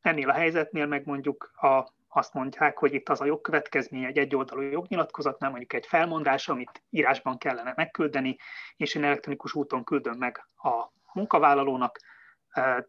Ennél 0.00 0.28
a 0.28 0.32
helyzetnél 0.32 0.86
meg 0.86 1.06
mondjuk 1.06 1.52
a, 1.56 1.88
azt 2.08 2.34
mondják, 2.34 2.78
hogy 2.78 2.94
itt 2.94 3.08
az 3.08 3.20
a 3.20 3.24
jogkövetkezmény 3.24 4.04
egy 4.04 4.18
egyoldalú 4.18 4.60
jognyilatkozatnál, 4.60 5.50
mondjuk 5.50 5.72
egy 5.72 5.86
felmondás, 5.86 6.48
amit 6.48 6.82
írásban 6.90 7.38
kellene 7.38 7.72
megküldeni, 7.76 8.36
és 8.76 8.94
én 8.94 9.04
elektronikus 9.04 9.54
úton 9.54 9.84
küldöm 9.84 10.18
meg 10.18 10.46
a 10.56 10.92
munkavállalónak, 11.12 11.98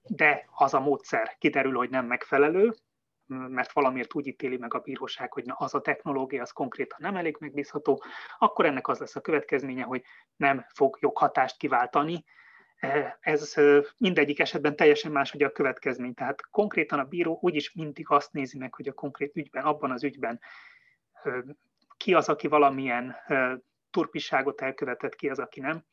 de 0.04 0.45
az 0.56 0.74
a 0.74 0.80
módszer 0.80 1.36
kiderül, 1.38 1.76
hogy 1.76 1.89
nem 1.89 2.06
megfelelő, 2.06 2.74
mert 3.28 3.72
valamiért 3.72 4.14
úgy 4.14 4.28
ítéli 4.28 4.58
meg 4.58 4.74
a 4.74 4.80
bíróság, 4.80 5.34
hogy 5.34 5.45
na, 5.45 5.54
az 5.54 5.74
a 5.74 5.82
technológia 5.82 6.41
az 6.41 6.52
konkrétan 6.52 6.97
nem 7.02 7.16
elég 7.16 7.38
megbízható, 7.39 8.04
akkor 8.38 8.66
ennek 8.66 8.88
az 8.88 8.99
lesz 8.99 9.16
a 9.16 9.22
következménye, 9.22 9.84
hogy 9.84 10.04
nem 10.36 10.66
fog 10.74 10.97
joghatást 10.99 11.58
kiváltani. 11.58 12.24
Ez 13.20 13.54
mindegyik 13.98 14.40
esetben 14.40 14.76
teljesen 14.76 15.12
más 15.12 15.32
hogy 15.32 15.44
a 15.44 15.52
következmény. 15.52 16.14
Tehát 16.14 16.50
konkrétan 16.50 17.00
a 17.00 17.04
bíró 17.04 17.40
úgyis 17.42 17.74
mindig 17.74 18.10
azt 18.10 18.32
nézi 18.32 18.58
meg, 18.58 18.74
hogy 18.74 18.88
a 18.88 18.94
konkrét 18.94 19.36
ügyben, 19.36 19.64
abban 19.64 19.92
az 19.92 20.04
ügyben 20.04 20.40
ki 21.98 22.14
az, 22.14 22.30
aki 22.30 22.48
valamilyen 22.48 23.16
turpiságot 23.90 24.62
elkövetett, 24.62 25.16
ki 25.16 25.30
az, 25.30 25.40
aki 25.40 25.60
nem. 25.60 25.84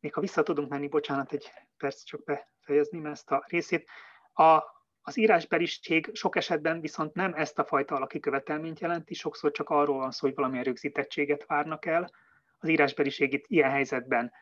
Még 0.00 0.14
ha 0.14 0.20
vissza 0.20 0.42
tudunk 0.42 0.68
menni, 0.68 0.88
bocsánat, 0.88 1.32
egy 1.32 1.52
perc 1.76 2.02
csak 2.02 2.24
befejezném 2.24 3.06
ezt 3.06 3.30
a 3.30 3.44
részét. 3.46 3.88
A, 4.32 4.62
az 5.02 5.16
írásbeliség 5.16 6.10
sok 6.12 6.36
esetben 6.36 6.80
viszont 6.80 7.14
nem 7.14 7.34
ezt 7.34 7.58
a 7.58 7.64
fajta 7.64 7.94
alaki 7.94 8.20
követelményt 8.20 8.80
jelenti, 8.80 9.14
sokszor 9.14 9.50
csak 9.50 9.68
arról 9.68 9.98
van 9.98 10.10
szó, 10.10 10.26
hogy 10.26 10.36
valamilyen 10.36 10.64
rögzítettséget 10.64 11.46
várnak 11.46 11.86
el. 11.86 12.10
Az 12.58 12.68
írásbeliség 12.68 13.32
itt 13.32 13.44
ilyen 13.46 13.70
helyzetben 13.70 14.32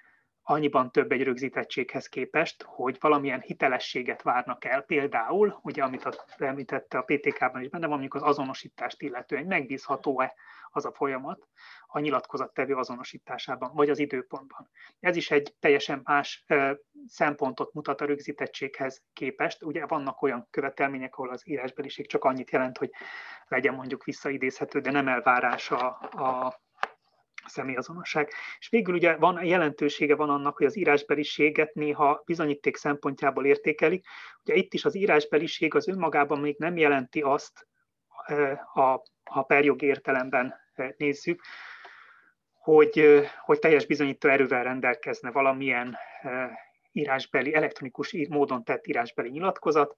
annyiban 0.51 0.91
több 0.91 1.13
egy 1.13 1.23
rögzítettséghez 1.23 2.07
képest, 2.07 2.63
hogy 2.63 2.97
valamilyen 3.01 3.41
hitelességet 3.41 4.23
várnak 4.23 4.65
el. 4.65 4.83
Például, 4.83 5.59
ugye, 5.63 5.83
amit 5.83 6.05
a, 6.05 6.13
említette 6.39 6.99
a 6.99 7.03
PTK-ban 7.03 7.63
is 7.63 7.69
benne 7.69 7.87
van, 7.87 7.99
mondjuk 7.99 8.15
az 8.15 8.23
azonosítást 8.23 9.03
illetően, 9.03 9.45
megbízható-e 9.45 10.35
az 10.71 10.85
a 10.85 10.93
folyamat 10.93 11.49
a 11.87 11.99
nyilatkozattevő 11.99 12.75
azonosításában, 12.75 13.75
vagy 13.75 13.91
az 13.91 13.99
időpontban. 13.99 14.71
Ez 15.01 15.17
is 15.17 15.31
egy 15.31 15.55
teljesen 15.61 16.01
más 16.05 16.45
szempontot 17.07 17.73
mutat 17.73 18.01
a 18.01 18.05
rögzítettséghez 18.05 19.03
képest. 19.13 19.63
Ugye 19.63 19.87
vannak 19.87 20.23
olyan 20.23 20.47
követelmények, 20.51 21.17
ahol 21.17 21.31
az 21.31 21.49
írásbeliség 21.49 22.07
csak 22.07 22.25
annyit 22.25 22.51
jelent, 22.51 22.79
hogy 22.79 22.91
legyen 23.49 23.75
mondjuk 23.75 24.05
visszaidézhető, 24.05 24.81
de 24.81 24.91
nem 24.91 25.09
elvárás 25.09 25.71
a, 25.71 25.87
a 26.01 26.61
személyazonosság. 27.47 28.31
És 28.59 28.69
végül 28.69 28.95
ugye 28.95 29.17
van 29.17 29.45
jelentősége 29.45 30.15
van 30.15 30.31
annak, 30.31 30.57
hogy 30.57 30.67
az 30.67 30.77
írásbeliséget 30.77 31.75
néha 31.75 32.23
bizonyíték 32.25 32.77
szempontjából 32.77 33.47
értékelik. 33.47 34.07
Ugye 34.45 34.55
itt 34.55 34.75
is 34.75 34.85
az 34.85 34.95
írásbeliség 34.95 35.75
az 35.75 35.89
önmagában 35.89 36.41
még 36.41 36.57
nem 36.59 36.77
jelenti 36.77 37.21
azt, 37.21 37.69
a, 38.75 39.03
a 39.25 39.43
perjog 39.43 39.83
értelemben 39.83 40.55
nézzük, 40.97 41.43
hogy, 42.53 43.25
hogy 43.45 43.59
teljes 43.59 43.87
bizonyító 43.87 44.29
erővel 44.29 44.63
rendelkezne 44.63 45.31
valamilyen 45.31 45.97
írásbeli, 46.93 47.55
elektronikus 47.55 48.27
módon 48.29 48.65
tett 48.65 48.87
írásbeli 48.87 49.29
nyilatkozat, 49.29 49.97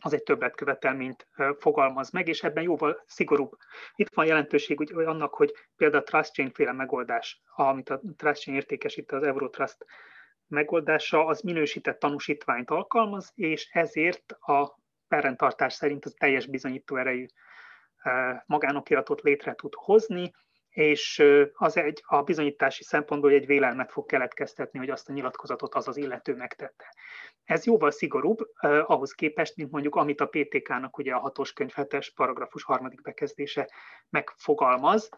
az 0.00 0.12
egy 0.12 0.22
többletkövetelményt 0.22 1.28
fogalmaz 1.58 2.10
meg, 2.10 2.28
és 2.28 2.42
ebben 2.42 2.62
jóval 2.62 3.02
szigorúbb. 3.06 3.56
Itt 3.94 4.14
van 4.14 4.26
jelentőség 4.26 4.76
hogy 4.76 5.04
annak, 5.04 5.34
hogy 5.34 5.52
például 5.76 6.02
a 6.02 6.06
Trust 6.06 6.32
Chain 6.32 6.50
féle 6.52 6.72
megoldás, 6.72 7.42
amit 7.54 7.90
a 7.90 8.00
Trust 8.16 8.42
Chain 8.42 8.56
értékesít 8.56 9.12
az 9.12 9.22
Eurotrust 9.22 9.84
megoldása, 10.46 11.26
az 11.26 11.40
minősített 11.40 11.98
tanúsítványt 11.98 12.70
alkalmaz, 12.70 13.32
és 13.34 13.68
ezért 13.72 14.32
a 14.32 14.78
perrendtartás 15.08 15.72
szerint 15.72 16.04
az 16.04 16.14
teljes 16.18 16.46
bizonyító 16.46 16.96
erejű 16.96 17.26
magánokiratot 18.46 19.20
létre 19.20 19.54
tud 19.54 19.74
hozni, 19.74 20.32
és 20.70 21.22
az 21.52 21.76
egy, 21.76 22.02
a 22.06 22.22
bizonyítási 22.22 22.84
szempontból 22.84 23.30
egy 23.30 23.46
vélelmet 23.46 23.92
fog 23.92 24.06
keletkeztetni, 24.06 24.78
hogy 24.78 24.90
azt 24.90 25.08
a 25.08 25.12
nyilatkozatot 25.12 25.74
az 25.74 25.88
az 25.88 25.96
illető 25.96 26.34
megtette. 26.34 26.94
Ez 27.44 27.64
jóval 27.64 27.90
szigorúbb 27.90 28.38
eh, 28.54 28.90
ahhoz 28.90 29.12
képest, 29.12 29.56
mint 29.56 29.70
mondjuk 29.70 29.94
amit 29.94 30.20
a 30.20 30.26
PTK-nak 30.26 30.98
ugye 30.98 31.14
a 31.14 31.18
hatos 31.18 31.52
könyv 31.52 31.74
7 31.74 32.12
paragrafus 32.14 32.62
harmadik 32.62 33.02
bekezdése 33.02 33.70
megfogalmaz, 34.08 35.08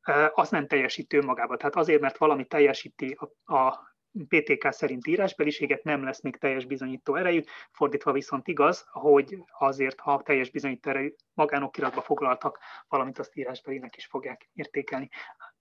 eh, 0.00 0.38
az 0.38 0.50
nem 0.50 0.66
teljesítő 0.66 1.22
magába. 1.22 1.56
Tehát 1.56 1.76
azért, 1.76 2.00
mert 2.00 2.18
valami 2.18 2.44
teljesíti 2.44 3.18
a, 3.44 3.54
a 3.54 3.89
PTK 4.28 4.72
szerint 4.72 5.06
írásbeliséget 5.06 5.82
nem 5.82 6.04
lesz 6.04 6.20
még 6.20 6.36
teljes 6.36 6.64
bizonyító 6.64 7.14
erejű, 7.14 7.42
fordítva 7.70 8.12
viszont 8.12 8.48
igaz, 8.48 8.86
hogy 8.90 9.38
azért, 9.58 10.00
ha 10.00 10.22
teljes 10.22 10.50
bizonyító 10.50 10.90
erejű 10.90 11.14
magánokiratba 11.34 12.00
foglaltak, 12.00 12.58
valamint 12.88 13.18
azt 13.18 13.36
írásbelinek 13.36 13.96
is 13.96 14.06
fogják 14.06 14.48
értékelni. 14.54 15.08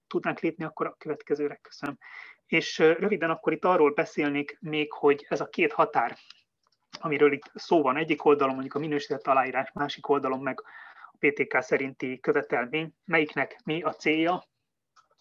Tudnánk 0.07 0.39
lépni 0.39 0.63
akkor 0.63 0.87
a 0.87 0.95
következőre, 0.97 1.55
köszönöm. 1.55 1.97
És 2.45 2.77
röviden 2.77 3.29
akkor 3.29 3.53
itt 3.53 3.65
arról 3.65 3.91
beszélnék 3.91 4.57
még, 4.59 4.91
hogy 4.91 5.25
ez 5.29 5.41
a 5.41 5.49
két 5.49 5.73
határ, 5.73 6.17
amiről 6.99 7.31
itt 7.31 7.51
szó 7.53 7.81
van, 7.81 7.97
egyik 7.97 8.25
oldalon 8.25 8.53
mondjuk 8.53 8.75
a 8.75 8.79
minősített 8.79 9.27
aláírás, 9.27 9.71
másik 9.73 10.09
oldalon 10.09 10.39
meg 10.39 10.63
a 11.11 11.17
PTK 11.19 11.61
szerinti 11.61 12.19
követelmény, 12.19 12.93
melyiknek 13.05 13.59
mi 13.63 13.81
a 13.81 13.93
célja, 13.93 14.43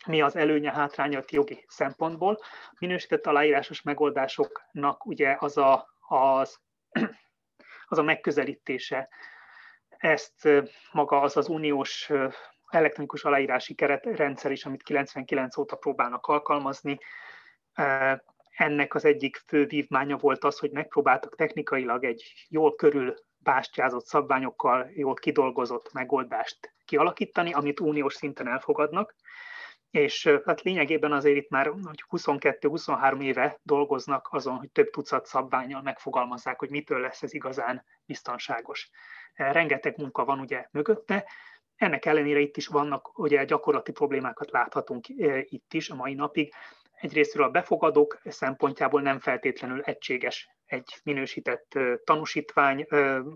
mi 0.07 0.21
az 0.21 0.37
előnye, 0.37 0.73
hátránya 0.73 1.19
a 1.19 1.25
jogi 1.29 1.65
szempontból. 1.69 2.39
Minősített 2.79 3.27
aláírásos 3.27 3.83
megoldásoknak 3.83 5.07
ugye 5.07 5.37
az 5.39 5.57
a, 5.57 5.89
az, 6.09 6.61
az 7.89 7.99
a 7.99 8.03
megközelítése, 8.03 9.09
ezt 9.89 10.49
maga 10.93 11.21
az 11.21 11.37
az 11.37 11.49
uniós 11.49 12.11
elektronikus 12.69 13.25
aláírási 13.25 13.75
keretrendszer 13.75 14.51
is, 14.51 14.65
amit 14.65 14.83
99 14.83 15.57
óta 15.57 15.77
próbálnak 15.77 16.27
alkalmazni. 16.27 16.99
Ennek 18.57 18.95
az 18.95 19.05
egyik 19.05 19.37
fő 19.47 19.67
vívmánya 19.67 20.17
volt 20.17 20.45
az, 20.45 20.59
hogy 20.59 20.71
megpróbáltak 20.71 21.37
technikailag 21.37 22.05
egy 22.05 22.47
jól 22.49 22.75
körül 22.75 23.15
bástyázott 23.39 24.07
szabványokkal 24.07 24.91
jól 24.95 25.15
kidolgozott 25.15 25.93
megoldást 25.93 26.75
kialakítani, 26.85 27.53
amit 27.53 27.81
uniós 27.81 28.15
szinten 28.15 28.49
elfogadnak, 28.49 29.15
és 29.91 30.31
hát 30.45 30.63
lényegében 30.63 31.13
azért 31.13 31.37
itt 31.37 31.49
már 31.49 31.73
22-23 32.11 33.23
éve 33.23 33.61
dolgoznak 33.63 34.29
azon, 34.31 34.57
hogy 34.57 34.71
több 34.71 34.91
tucat 34.91 35.27
szabványjal 35.27 35.83
megfogalmazzák, 35.83 36.59
hogy 36.59 36.71
mitől 36.71 37.01
lesz 37.01 37.23
ez 37.23 37.35
igazán 37.35 37.85
biztonságos. 38.05 38.91
Rengeteg 39.35 39.97
munka 39.97 40.25
van 40.25 40.41
ugye 40.41 40.67
mögötte, 40.71 41.27
ennek 41.77 42.05
ellenére 42.05 42.39
itt 42.39 42.57
is 42.57 42.67
vannak, 42.67 43.19
ugye 43.19 43.45
gyakorlati 43.45 43.93
problémákat 43.93 44.51
láthatunk 44.51 45.09
itt 45.43 45.73
is 45.73 45.91
a 45.91 45.95
mai 45.95 46.15
napig. 46.15 46.53
Egyrésztről 47.01 47.45
a 47.45 47.51
befogadók 47.51 48.21
szempontjából 48.25 49.01
nem 49.01 49.19
feltétlenül 49.19 49.81
egységes 49.81 50.57
egy 50.69 50.95
minősített 51.03 51.79
tanúsítvány 52.05 52.87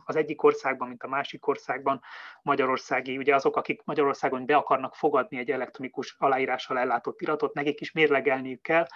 az 0.04 0.16
egyik 0.16 0.42
országban, 0.42 0.88
mint 0.88 1.02
a 1.02 1.08
másik 1.08 1.46
országban. 1.46 2.00
Magyarországi, 2.42 3.16
ugye 3.16 3.34
azok, 3.34 3.56
akik 3.56 3.82
Magyarországon 3.84 4.46
be 4.46 4.56
akarnak 4.56 4.94
fogadni 4.94 5.38
egy 5.38 5.50
elektronikus 5.50 6.14
aláírással 6.18 6.78
ellátott 6.78 7.20
iratot, 7.20 7.54
nekik 7.54 7.80
is 7.80 7.92
mérlegelniük 7.92 8.62
kell, 8.62 8.86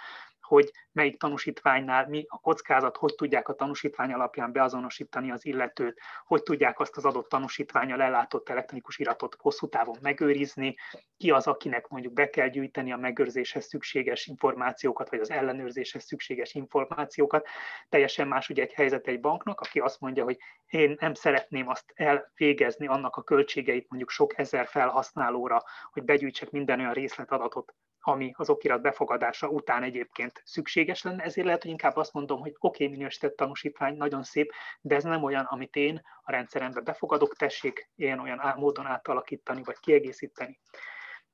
hogy 0.47 0.71
melyik 0.91 1.19
tanúsítványnál 1.19 2.07
mi 2.07 2.25
a 2.27 2.39
kockázat, 2.39 2.97
hogy 2.97 3.15
tudják 3.15 3.47
a 3.47 3.53
tanúsítvány 3.53 4.13
alapján 4.13 4.51
beazonosítani 4.51 5.31
az 5.31 5.45
illetőt, 5.45 5.99
hogy 6.25 6.43
tudják 6.43 6.79
azt 6.79 6.97
az 6.97 7.05
adott 7.05 7.29
tanúsítványal 7.29 8.01
ellátott 8.01 8.49
elektronikus 8.49 8.97
iratot 8.97 9.35
hosszú 9.39 9.67
távon 9.67 9.97
megőrizni, 10.01 10.75
ki 11.17 11.31
az, 11.31 11.47
akinek 11.47 11.87
mondjuk 11.87 12.13
be 12.13 12.29
kell 12.29 12.47
gyűjteni 12.47 12.91
a 12.91 12.97
megőrzéshez 12.97 13.65
szükséges 13.65 14.27
információkat, 14.27 15.09
vagy 15.09 15.19
az 15.19 15.31
ellenőrzéshez 15.31 16.03
szükséges 16.03 16.53
információkat. 16.53 17.47
Teljesen 17.89 18.27
más 18.27 18.49
ugye 18.49 18.61
egy 18.61 18.73
helyzet 18.73 19.07
egy 19.07 19.19
banknak, 19.19 19.59
aki 19.59 19.79
azt 19.79 19.99
mondja, 19.99 20.23
hogy 20.23 20.37
én 20.65 20.95
nem 20.99 21.13
szeretném 21.13 21.69
azt 21.69 21.91
elvégezni 21.95 22.87
annak 22.87 23.15
a 23.15 23.23
költségeit 23.23 23.89
mondjuk 23.89 24.09
sok 24.09 24.37
ezer 24.37 24.67
felhasználóra, 24.67 25.63
hogy 25.91 26.03
begyűjtsek 26.03 26.51
minden 26.51 26.79
olyan 26.79 26.93
részletadatot, 26.93 27.73
ami 28.07 28.33
az 28.37 28.49
okirat 28.49 28.81
befogadása 28.81 29.47
után 29.47 29.83
egyébként 29.83 30.41
szükséges 30.45 31.03
lenne, 31.03 31.23
ezért 31.23 31.45
lehet, 31.45 31.61
hogy 31.61 31.71
inkább 31.71 31.95
azt 31.95 32.13
mondom, 32.13 32.39
hogy 32.39 32.55
oké, 32.59 32.83
okay, 32.83 32.97
minősített 32.97 33.35
tanúsítvány, 33.35 33.97
nagyon 33.97 34.23
szép, 34.23 34.51
de 34.81 34.95
ez 34.95 35.03
nem 35.03 35.23
olyan, 35.23 35.45
amit 35.45 35.75
én 35.75 36.01
a 36.23 36.31
rendszerembe 36.31 36.81
befogadok, 36.81 37.35
tessék 37.35 37.89
ilyen 37.95 38.19
olyan 38.19 38.53
módon 38.57 38.85
átalakítani, 38.85 39.61
vagy 39.63 39.77
kiegészíteni. 39.79 40.59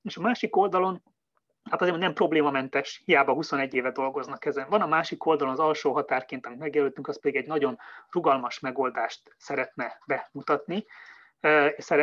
És 0.02 0.18
a 0.18 0.22
másik 0.22 0.56
oldalon, 0.56 1.04
hát 1.70 1.82
azért 1.82 1.98
nem 1.98 2.14
problémamentes, 2.14 3.02
hiába 3.06 3.34
21 3.34 3.74
éve 3.74 3.92
dolgoznak 3.92 4.46
ezen. 4.46 4.70
Van 4.70 4.82
a 4.82 4.88
másik 4.88 5.26
oldalon 5.26 5.54
az 5.54 5.60
alsó 5.60 5.94
határként, 5.94 6.46
amit 6.46 6.60
megjelöltünk, 6.60 7.08
az 7.08 7.20
pedig 7.20 7.36
egy 7.36 7.48
nagyon 7.48 7.80
rugalmas 8.10 8.60
megoldást 8.60 9.36
szeretne 9.38 9.98
bemutatni, 10.06 10.86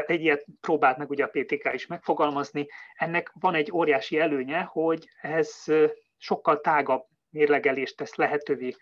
egy 0.06 0.20
ilyet 0.20 0.44
próbált 0.60 0.96
meg 0.96 1.10
ugye 1.10 1.24
a 1.24 1.30
PTK 1.32 1.72
is 1.72 1.86
megfogalmazni. 1.86 2.66
Ennek 2.94 3.32
van 3.34 3.54
egy 3.54 3.72
óriási 3.72 4.18
előnye, 4.18 4.60
hogy 4.60 5.08
ez 5.20 5.64
sokkal 6.16 6.60
tágabb 6.60 7.04
mérlegelést 7.30 7.96
tesz 7.96 8.14
lehetővé 8.14 8.74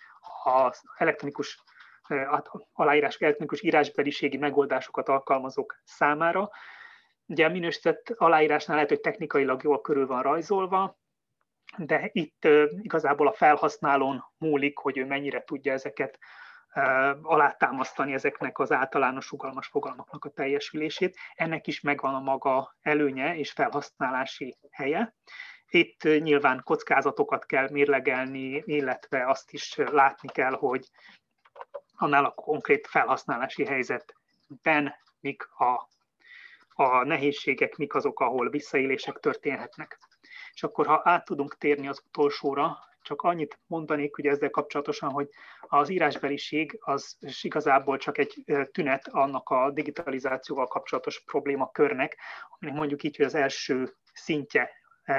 az 0.45 0.83
elektronikus 0.97 1.63
aláírás, 2.73 3.17
elektronikus 3.17 3.63
írásbeliségi 3.63 4.37
megoldásokat 4.37 5.09
alkalmazók 5.09 5.81
számára. 5.85 6.51
Ugye 7.27 7.47
a 7.47 7.49
minősített 7.51 8.15
aláírásnál 8.17 8.75
lehet, 8.77 8.91
hogy 8.91 9.01
technikailag 9.01 9.63
jól 9.63 9.81
körül 9.81 10.07
van 10.07 10.23
rajzolva, 10.23 10.99
de 11.77 12.09
itt 12.13 12.49
igazából 12.83 13.27
a 13.27 13.33
felhasználón 13.33 14.25
múlik, 14.39 14.79
hogy 14.79 14.99
ő 14.99 15.07
mennyire 15.07 15.45
tudja 15.45 15.73
ezeket 15.73 16.19
alátámasztani 17.23 18.13
ezeknek 18.13 18.59
az 18.59 18.73
általános 18.73 19.31
rugalmas 19.31 19.67
fogalmaknak 19.67 20.25
a 20.25 20.31
teljesülését. 20.31 21.17
Ennek 21.35 21.67
is 21.67 21.81
megvan 21.81 22.15
a 22.15 22.21
maga 22.21 22.77
előnye 22.83 23.37
és 23.37 23.51
felhasználási 23.51 24.57
helye. 24.71 25.15
Itt 25.71 26.03
nyilván 26.03 26.61
kockázatokat 26.65 27.47
kell 27.47 27.69
mérlegelni, 27.71 28.63
illetve 28.67 29.27
azt 29.27 29.53
is 29.53 29.77
látni 29.77 30.29
kell, 30.29 30.53
hogy 30.53 30.89
annál 31.97 32.25
a 32.25 32.31
konkrét 32.31 32.87
felhasználási 32.87 33.65
helyzetben 33.65 34.95
mik 35.21 35.49
a, 35.59 35.89
a 36.83 37.05
nehézségek, 37.05 37.77
mik 37.77 37.95
azok, 37.95 38.21
ahol 38.21 38.51
visszaélések 38.51 39.19
történhetnek. 39.19 39.99
És 40.53 40.63
akkor, 40.63 40.87
ha 40.87 41.01
át 41.05 41.25
tudunk 41.25 41.57
térni 41.57 41.89
az 41.89 42.03
utolsóra, 42.07 42.79
csak 43.09 43.23
annyit 43.23 43.59
mondanék 43.67 44.15
hogy 44.15 44.27
ezzel 44.27 44.51
kapcsolatosan, 44.51 45.11
hogy 45.11 45.29
az 45.61 45.89
írásbeliség 45.89 46.79
az 46.81 47.17
igazából 47.43 47.97
csak 47.97 48.19
egy 48.19 48.45
tünet 48.73 49.09
annak 49.09 49.49
a 49.49 49.71
digitalizációval 49.71 50.67
kapcsolatos 50.67 51.23
problémakörnek, 51.25 52.17
aminek 52.59 52.79
mondjuk 52.79 53.03
így, 53.03 53.17
hogy 53.17 53.27
az 53.27 53.35
első 53.35 53.95
szintje 54.13 54.71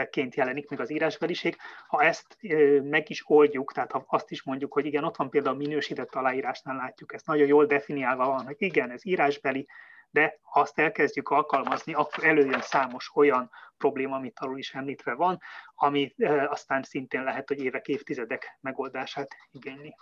ként 0.09 0.35
jelenik 0.35 0.69
meg 0.69 0.79
az 0.79 0.89
írásbeliség. 0.91 1.55
Ha 1.87 2.03
ezt 2.03 2.37
meg 2.83 3.09
is 3.09 3.23
oldjuk, 3.29 3.73
tehát 3.73 3.91
ha 3.91 4.05
azt 4.07 4.31
is 4.31 4.43
mondjuk, 4.43 4.73
hogy 4.73 4.85
igen, 4.85 5.03
ott 5.03 5.15
van 5.15 5.29
például 5.29 5.55
minősített 5.55 6.15
aláírásnál 6.15 6.75
látjuk, 6.75 7.13
ezt 7.13 7.25
nagyon 7.25 7.47
jól 7.47 7.65
definiálva 7.65 8.25
van, 8.25 8.45
hogy 8.45 8.55
igen, 8.57 8.91
ez 8.91 9.05
írásbeli, 9.05 9.67
de 10.11 10.39
ha 10.41 10.59
azt 10.59 10.79
elkezdjük 10.79 11.29
alkalmazni, 11.29 11.93
akkor 11.93 12.23
előjön 12.23 12.61
számos 12.61 13.11
olyan 13.15 13.51
probléma, 13.77 14.15
amit 14.15 14.39
arról 14.39 14.57
is 14.57 14.73
említve 14.73 15.13
van, 15.13 15.39
ami 15.75 16.15
aztán 16.47 16.83
szintén 16.83 17.23
lehet, 17.23 17.47
hogy 17.47 17.59
évek, 17.63 17.87
évtizedek 17.87 18.57
megoldását 18.61 19.35
igényli. 19.51 19.95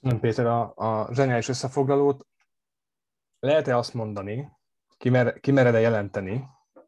Nem, 0.00 0.20
Péter, 0.20 0.46
a, 0.46 0.72
a 0.76 1.14
zseniális 1.14 1.48
összefoglalót 1.48 2.26
lehet-e 3.38 3.76
azt 3.76 3.94
mondani, 3.94 4.48
kimer, 4.96 5.40
kimered-e 5.40 5.80
jelenteni, 5.80 6.44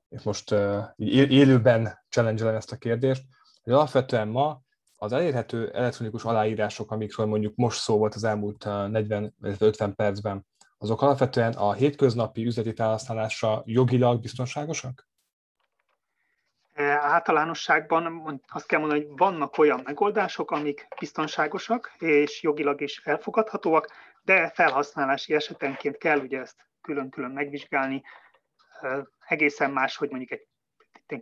és 0.08 0.22
most 0.22 0.50
uh, 0.50 0.84
élőben 0.96 2.04
challenge 2.08 2.50
ezt 2.50 2.72
a 2.72 2.76
kérdést, 2.76 3.24
hogy 3.62 3.72
alapvetően 3.72 4.28
ma 4.28 4.60
az 4.96 5.12
elérhető 5.12 5.70
elektronikus 5.70 6.24
aláírások, 6.24 6.90
amikről 6.90 7.26
mondjuk 7.26 7.56
most 7.56 7.80
szó 7.80 7.98
volt 7.98 8.14
az 8.14 8.24
elmúlt 8.24 8.64
40 8.64 9.34
50 9.40 9.94
percben, 9.94 10.46
azok 10.78 11.02
alapvetően 11.02 11.52
a 11.52 11.72
hétköznapi 11.72 12.46
üzleti 12.46 12.74
felhasználásra 12.74 13.62
jogilag 13.64 14.20
biztonságosak? 14.20 15.08
Általánosságban 16.98 18.42
azt 18.48 18.66
kell 18.66 18.80
mondani, 18.80 19.04
hogy 19.04 19.16
vannak 19.16 19.58
olyan 19.58 19.80
megoldások, 19.84 20.50
amik 20.50 20.86
biztonságosak 21.00 21.94
és 21.98 22.42
jogilag 22.42 22.80
is 22.80 23.00
elfogadhatóak, 23.04 23.92
de 24.22 24.50
felhasználási 24.50 25.34
esetenként 25.34 25.96
kell 25.96 26.18
ugye 26.18 26.40
ezt 26.40 26.66
külön-külön 26.80 27.30
megvizsgálni. 27.30 28.02
Egészen 29.26 29.70
más, 29.70 29.96
hogy 29.96 30.08
mondjuk 30.08 30.30
egy 30.30 30.46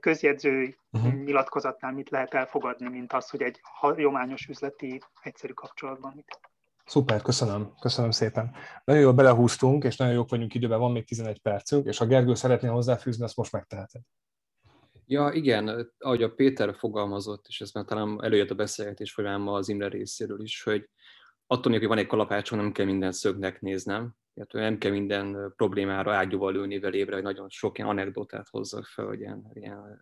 közjegyző 0.00 0.76
uh-huh. 0.92 1.14
nyilatkozatnál 1.14 1.92
mit 1.92 2.10
lehet 2.10 2.34
elfogadni, 2.34 2.88
mint 2.88 3.12
az, 3.12 3.30
hogy 3.30 3.42
egy 3.42 3.58
hagyományos 3.62 4.46
üzleti 4.46 5.00
egyszerű 5.22 5.52
kapcsolatban 5.52 6.12
mit. 6.14 6.38
Szuper, 6.84 7.22
köszönöm, 7.22 7.74
köszönöm 7.80 8.10
szépen. 8.10 8.54
Nagyon 8.84 9.02
jól 9.02 9.12
belehúztunk, 9.12 9.84
és 9.84 9.96
nagyon 9.96 10.14
jók 10.14 10.30
vagyunk 10.30 10.54
időben, 10.54 10.78
van 10.78 10.92
még 10.92 11.06
11 11.06 11.40
percünk, 11.40 11.86
és 11.86 11.98
ha 11.98 12.06
Gergő 12.06 12.34
szeretné 12.34 12.68
hozzáfűzni, 12.68 13.24
azt 13.24 13.36
most 13.36 13.52
megteheted. 13.52 14.02
Ja, 15.06 15.30
igen, 15.32 15.92
ahogy 15.98 16.22
a 16.22 16.30
Péter 16.30 16.74
fogalmazott, 16.74 17.44
és 17.48 17.60
ez 17.60 17.70
már 17.70 17.84
talán 17.84 18.24
előjött 18.24 18.50
a 18.50 18.54
beszélgetés 18.54 19.12
folyamán 19.12 19.40
ma 19.40 19.52
az 19.52 19.68
Imre 19.68 19.88
részéről 19.88 20.42
is, 20.42 20.62
hogy 20.62 20.90
attól 21.46 21.72
hogy 21.72 21.86
van 21.86 21.98
egy 21.98 22.06
kalapácsom, 22.06 22.58
nem 22.58 22.72
kell 22.72 22.86
minden 22.86 23.12
szögnek 23.12 23.60
néznem, 23.60 24.14
illetve 24.34 24.60
nem 24.60 24.78
kell 24.78 24.90
minden 24.90 25.52
problémára 25.56 26.14
ágyúval 26.14 26.52
lőni 26.52 26.78
velébre, 26.78 27.14
hogy 27.14 27.22
nagyon 27.22 27.48
sok 27.48 27.78
ilyen 27.78 27.90
anekdotát 27.90 28.48
hozzak 28.50 28.84
fel, 28.84 29.06
hogy 29.06 29.20
ilyen, 29.20 29.50
ilyen 29.52 29.98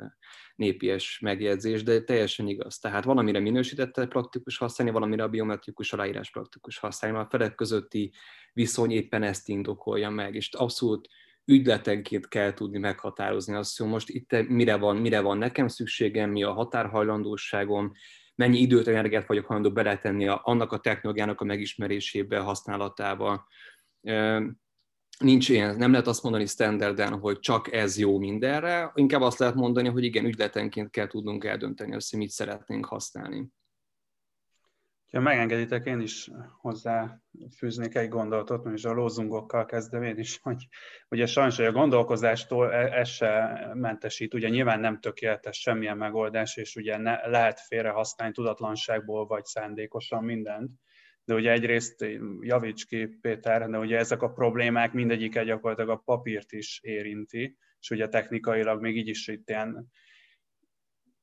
népies 0.57 1.19
megjegyzés, 1.19 1.83
de 1.83 2.03
teljesen 2.03 2.49
igaz. 2.49 2.79
Tehát 2.79 3.05
valamire 3.05 3.39
minősítette 3.39 4.07
praktikus 4.07 4.57
használni, 4.57 4.93
valamire 4.93 5.23
a 5.23 5.29
biometrikus 5.29 5.93
aláírás 5.93 6.31
praktikus 6.31 6.79
használni, 6.79 7.17
mert 7.17 7.33
a 7.33 7.37
felek 7.37 7.55
közötti 7.55 8.13
viszony 8.53 8.91
éppen 8.91 9.23
ezt 9.23 9.49
indokolja 9.49 10.11
meg, 10.11 10.35
és 10.35 10.53
abszolút 10.53 11.09
ügyletenként 11.45 12.29
kell 12.29 12.53
tudni 12.53 12.79
meghatározni 12.79 13.55
azt, 13.55 13.79
hogy 13.79 13.89
most 13.89 14.09
itt 14.09 14.49
mire 14.49 14.77
van, 14.77 14.97
mire 14.97 15.21
van 15.21 15.39
nekem 15.39 15.69
szükségem, 15.69 16.31
mi 16.31 16.43
a 16.43 16.53
határhajlandóságom, 16.53 17.93
mennyi 18.35 18.59
időt, 18.59 18.89
energiát 18.89 19.27
vagyok 19.27 19.47
hajlandó 19.47 19.73
beletenni 19.73 20.27
annak 20.29 20.73
a 20.73 20.79
technológiának 20.79 21.41
a 21.41 21.45
megismerésébe, 21.45 22.39
használatába, 22.39 23.47
nincs 25.19 25.49
ilyen, 25.49 25.77
nem 25.77 25.91
lehet 25.91 26.07
azt 26.07 26.23
mondani 26.23 26.47
standarden, 26.47 27.19
hogy 27.19 27.39
csak 27.39 27.73
ez 27.73 27.99
jó 27.99 28.19
mindenre, 28.19 28.93
inkább 28.95 29.21
azt 29.21 29.39
lehet 29.39 29.55
mondani, 29.55 29.89
hogy 29.89 30.05
igen, 30.05 30.25
ügyletenként 30.25 30.91
kell 30.91 31.07
tudnunk 31.07 31.45
eldönteni 31.45 31.95
azt, 31.95 32.11
hogy 32.11 32.19
mit 32.19 32.31
szeretnénk 32.31 32.87
használni. 32.87 33.49
Ha 35.13 35.21
megengeditek, 35.21 35.87
én 35.87 36.01
is 36.01 36.31
hozzáfűznék 36.61 37.95
egy 37.95 38.09
gondolatot, 38.09 38.67
és 38.75 38.85
a 38.85 38.93
lózungokkal 38.93 39.65
kezdem 39.65 40.03
én 40.03 40.19
is, 40.19 40.39
hogy 40.43 40.69
ugye 41.09 41.27
sajnos, 41.27 41.57
hogy 41.57 41.65
a 41.65 41.73
gondolkozástól 41.73 42.73
e, 42.73 42.99
ez 42.99 43.09
se 43.09 43.71
mentesít, 43.75 44.35
ugye 44.35 44.49
nyilván 44.49 44.81
nem 44.81 45.01
tökéletes 45.01 45.61
semmilyen 45.61 45.97
megoldás, 45.97 46.57
és 46.57 46.77
ugye 46.77 46.97
ne, 46.97 47.27
lehet 47.27 47.61
félre 47.61 47.91
használni 47.91 48.35
tudatlanságból 48.35 49.27
vagy 49.27 49.45
szándékosan 49.45 50.25
mindent, 50.25 50.71
de 51.25 51.35
ugye 51.35 51.51
egyrészt 51.51 52.05
javíts 52.41 52.87
ki, 52.87 53.07
Péter, 53.21 53.69
de 53.69 53.79
ugye 53.79 53.99
ezek 53.99 54.23
a 54.23 54.33
problémák 54.33 54.93
mindegyik 54.93 55.41
gyakorlatilag 55.41 55.91
a 55.91 56.03
papírt 56.05 56.53
is 56.53 56.81
érinti, 56.83 57.57
és 57.81 57.91
ugye 57.91 58.09
technikailag 58.09 58.81
még 58.81 58.97
így 58.97 59.09
is 59.09 59.29
itt 59.29 59.49
ilyen 59.49 59.91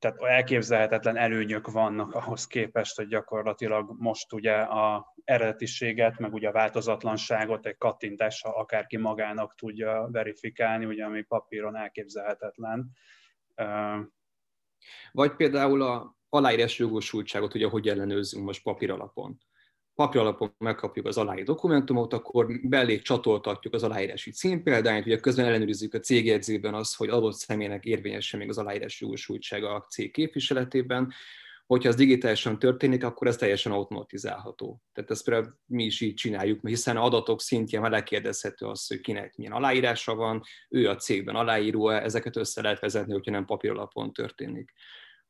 tehát 0.00 0.22
elképzelhetetlen 0.22 1.16
előnyök 1.16 1.70
vannak 1.70 2.14
ahhoz 2.14 2.46
képest, 2.46 2.96
hogy 2.96 3.06
gyakorlatilag 3.06 3.94
most 3.98 4.32
ugye 4.32 4.52
a 4.52 5.14
eredetiséget, 5.24 6.18
meg 6.18 6.32
ugye 6.32 6.48
a 6.48 6.52
változatlanságot 6.52 7.66
egy 7.66 7.76
kattintással 7.76 8.52
akárki 8.52 8.96
magának 8.96 9.54
tudja 9.54 10.08
verifikálni, 10.12 10.84
ugye 10.84 11.04
ami 11.04 11.22
papíron 11.22 11.76
elképzelhetetlen. 11.76 12.90
Vagy 15.12 15.36
például 15.36 15.82
a 15.82 16.16
aláírás 16.28 16.78
jogosultságot, 16.78 17.54
ugye 17.54 17.68
hogy 17.68 17.88
ellenőrzünk 17.88 18.44
most 18.44 18.62
papíralapon. 18.62 19.38
Papíralapon 20.00 20.54
megkapjuk 20.58 21.06
az 21.06 21.16
aláír 21.16 21.44
dokumentumot, 21.44 22.12
akkor 22.12 22.46
belé 22.62 22.98
csatoltatjuk 22.98 23.74
az 23.74 23.82
aláírási 23.82 24.30
címpéldányt, 24.30 25.06
ugye 25.06 25.18
közben 25.18 25.46
ellenőrizzük 25.46 25.94
a 25.94 25.98
cégjegyzében 25.98 26.74
azt, 26.74 26.96
hogy 26.96 27.08
adott 27.08 27.34
személynek 27.34 27.84
érvényesen 27.84 28.38
még 28.38 28.48
az 28.48 28.58
aláírás 28.58 29.00
jogosultsága 29.00 29.74
a 29.74 29.86
cég 29.88 30.12
képviseletében, 30.12 31.12
hogyha 31.66 31.88
ez 31.88 31.94
digitálisan 31.94 32.58
történik, 32.58 33.04
akkor 33.04 33.26
ez 33.26 33.36
teljesen 33.36 33.72
automatizálható. 33.72 34.82
Tehát 34.92 35.10
ezt 35.10 35.24
például 35.24 35.58
mi 35.66 35.84
is 35.84 36.00
így 36.00 36.14
csináljuk, 36.14 36.68
hiszen 36.68 36.96
adatok 36.96 37.40
szintjén 37.40 37.80
már 37.80 37.90
lekérdezhető 37.90 38.66
az, 38.66 38.86
hogy 38.86 39.00
kinek 39.00 39.36
milyen 39.36 39.52
aláírása 39.52 40.14
van, 40.14 40.42
ő 40.68 40.88
a 40.88 40.96
cégben 40.96 41.34
aláíró 41.34 41.88
ezeket 41.88 42.36
össze 42.36 42.62
lehet 42.62 42.80
vezetni, 42.80 43.12
hogyha 43.12 43.30
nem 43.30 43.44
papíralapon 43.44 44.12
történik 44.12 44.72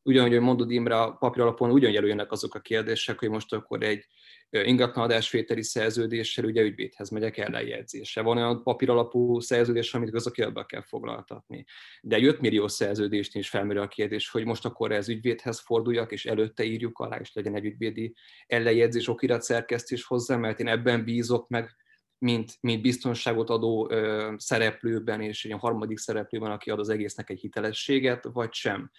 ugyanúgy, 0.02 0.30
hogy 0.32 0.40
mondod 0.40 0.70
Imre, 0.70 1.00
a 1.00 1.12
papír 1.12 1.42
alapon 1.42 1.70
ugyanúgy 1.70 1.96
előjönnek 1.96 2.32
azok 2.32 2.54
a 2.54 2.60
kérdések, 2.60 3.18
hogy 3.18 3.28
most 3.28 3.52
akkor 3.52 3.82
egy 3.82 4.06
ingatlanadásvételi 4.50 5.62
szerződéssel 5.62 6.44
ugye 6.44 6.62
ügyvédhez 6.62 7.10
megyek 7.10 7.36
ellenjegyzésre. 7.36 8.22
Van 8.22 8.36
olyan 8.36 8.62
papír 8.62 8.90
alapú 8.90 9.40
szerződés, 9.40 9.94
amit 9.94 10.10
gazdakérdbe 10.10 10.64
kell 10.64 10.82
foglaltatni. 10.82 11.64
De 12.00 12.16
egy 12.16 12.24
5 12.24 12.40
millió 12.40 12.68
szerződést 12.68 13.36
is 13.36 13.48
felmerül 13.48 13.82
a 13.82 13.88
kérdés, 13.88 14.30
hogy 14.30 14.44
most 14.44 14.64
akkor 14.64 14.92
ez 14.92 15.08
ügyvédhez 15.08 15.60
forduljak, 15.60 16.12
és 16.12 16.26
előtte 16.26 16.64
írjuk 16.64 16.98
alá, 16.98 17.16
és 17.16 17.32
legyen 17.32 17.54
egy 17.54 17.64
ügyvédi 17.64 18.14
ellenjegyzés, 18.46 19.08
okirat 19.08 19.42
szerkesztés 19.42 20.04
hozzá, 20.04 20.36
mert 20.36 20.60
én 20.60 20.68
ebben 20.68 21.04
bízok 21.04 21.48
meg, 21.48 21.76
mint, 22.18 22.56
mint 22.60 22.82
biztonságot 22.82 23.50
adó 23.50 23.90
ö, 23.90 24.32
szereplőben, 24.36 25.20
és 25.20 25.44
egy 25.44 25.56
harmadik 25.58 25.98
szereplőben, 25.98 26.50
aki 26.50 26.70
ad 26.70 26.78
az 26.78 26.88
egésznek 26.88 27.30
egy 27.30 27.40
hitelességet, 27.40 28.28
vagy 28.32 28.52
sem. 28.52 28.90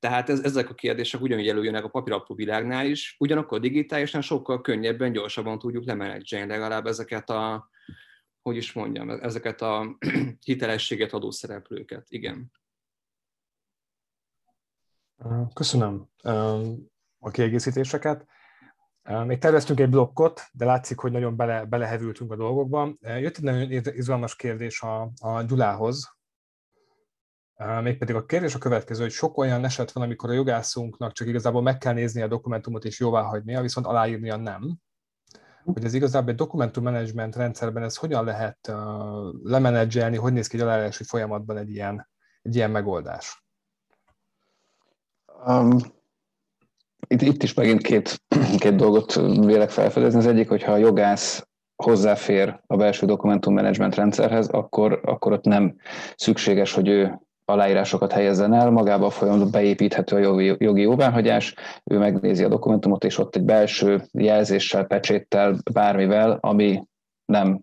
Tehát 0.00 0.28
ez, 0.28 0.40
ezek 0.40 0.70
a 0.70 0.74
kérdések 0.74 1.20
ugyanúgy 1.20 1.48
előjönnek 1.48 1.84
a 1.84 1.88
papíralapú 1.88 2.34
világnál 2.34 2.86
is, 2.86 3.16
ugyanakkor 3.18 3.60
digitálisan 3.60 4.20
sokkal 4.20 4.60
könnyebben, 4.60 5.12
gyorsabban 5.12 5.58
tudjuk 5.58 5.84
lemenedzselni 5.84 6.46
legalább 6.46 6.86
ezeket 6.86 7.30
a, 7.30 7.68
hogy 8.42 8.56
is 8.56 8.72
mondjam, 8.72 9.10
ezeket 9.10 9.60
a 9.60 9.96
hitelességet 10.44 11.12
adó 11.12 11.30
szereplőket. 11.30 12.06
Igen. 12.08 12.52
Köszönöm 15.54 16.08
a 17.18 17.30
kiegészítéseket. 17.30 18.26
Még 19.24 19.38
terveztünk 19.38 19.80
egy 19.80 19.90
blokkot, 19.90 20.40
de 20.52 20.64
látszik, 20.64 20.98
hogy 20.98 21.12
nagyon 21.12 21.36
bele, 21.36 21.64
belehevültünk 21.64 22.32
a 22.32 22.36
dolgokban. 22.36 22.98
Jött 23.00 23.36
egy 23.36 23.42
nagyon 23.42 23.70
izgalmas 23.70 24.36
kérdés 24.36 24.82
a, 24.82 25.10
a 25.20 25.42
Gyulához, 25.42 26.19
Mégpedig 27.82 28.14
a 28.14 28.24
kérdés 28.24 28.54
a 28.54 28.58
következő, 28.58 29.02
hogy 29.02 29.10
sok 29.10 29.38
olyan 29.38 29.64
eset 29.64 29.92
van, 29.92 30.04
amikor 30.04 30.30
a 30.30 30.32
jogászunknak 30.32 31.12
csak 31.12 31.26
igazából 31.26 31.62
meg 31.62 31.78
kell 31.78 31.92
nézni 31.92 32.22
a 32.22 32.28
dokumentumot 32.28 32.84
és 32.84 33.00
jóvá 33.00 33.22
hagynia, 33.22 33.60
viszont 33.60 33.86
aláírnia 33.86 34.36
nem. 34.36 34.76
Hogy 35.64 35.84
ez 35.84 35.94
igazából 35.94 36.30
egy 36.30 36.36
dokumentummenedzsment 36.36 37.36
rendszerben 37.36 37.82
ez 37.82 37.96
hogyan 37.96 38.24
lehet 38.24 38.58
uh, 38.68 38.76
lemenedzselni, 39.42 40.16
hogy 40.16 40.32
néz 40.32 40.46
ki 40.46 40.56
egy 40.56 40.62
aláírási 40.62 41.04
folyamatban 41.04 41.56
egy 41.56 41.70
ilyen, 41.70 42.08
egy 42.42 42.54
ilyen 42.54 42.70
megoldás? 42.70 43.44
Um, 45.46 45.78
itt, 47.06 47.22
itt 47.22 47.42
is 47.42 47.54
megint 47.54 47.82
két, 47.82 48.22
két 48.58 48.74
dolgot 48.74 49.14
vélek 49.44 49.70
felfedezni. 49.70 50.18
Az 50.18 50.26
egyik, 50.26 50.48
hogyha 50.48 50.72
a 50.72 50.76
jogász 50.76 51.48
hozzáfér 51.76 52.60
a 52.66 52.76
belső 52.76 53.06
dokumentummenedzsment 53.06 53.94
rendszerhez, 53.94 54.48
akkor, 54.48 55.00
akkor 55.04 55.32
ott 55.32 55.44
nem 55.44 55.76
szükséges, 56.16 56.72
hogy 56.72 56.88
ő 56.88 57.20
aláírásokat 57.50 58.12
helyezzen 58.12 58.54
el, 58.54 58.70
magába 58.70 59.06
a 59.06 59.10
folyamatban 59.10 59.50
beépíthető 59.50 60.16
a 60.16 60.18
jogi, 60.18 60.54
jogi 60.58 60.80
jóváhagyás, 60.80 61.54
ő 61.84 61.98
megnézi 61.98 62.44
a 62.44 62.48
dokumentumot, 62.48 63.04
és 63.04 63.18
ott 63.18 63.36
egy 63.36 63.42
belső 63.42 64.02
jelzéssel, 64.12 64.84
pecséttel, 64.84 65.56
bármivel, 65.72 66.38
ami 66.40 66.82
nem 67.24 67.60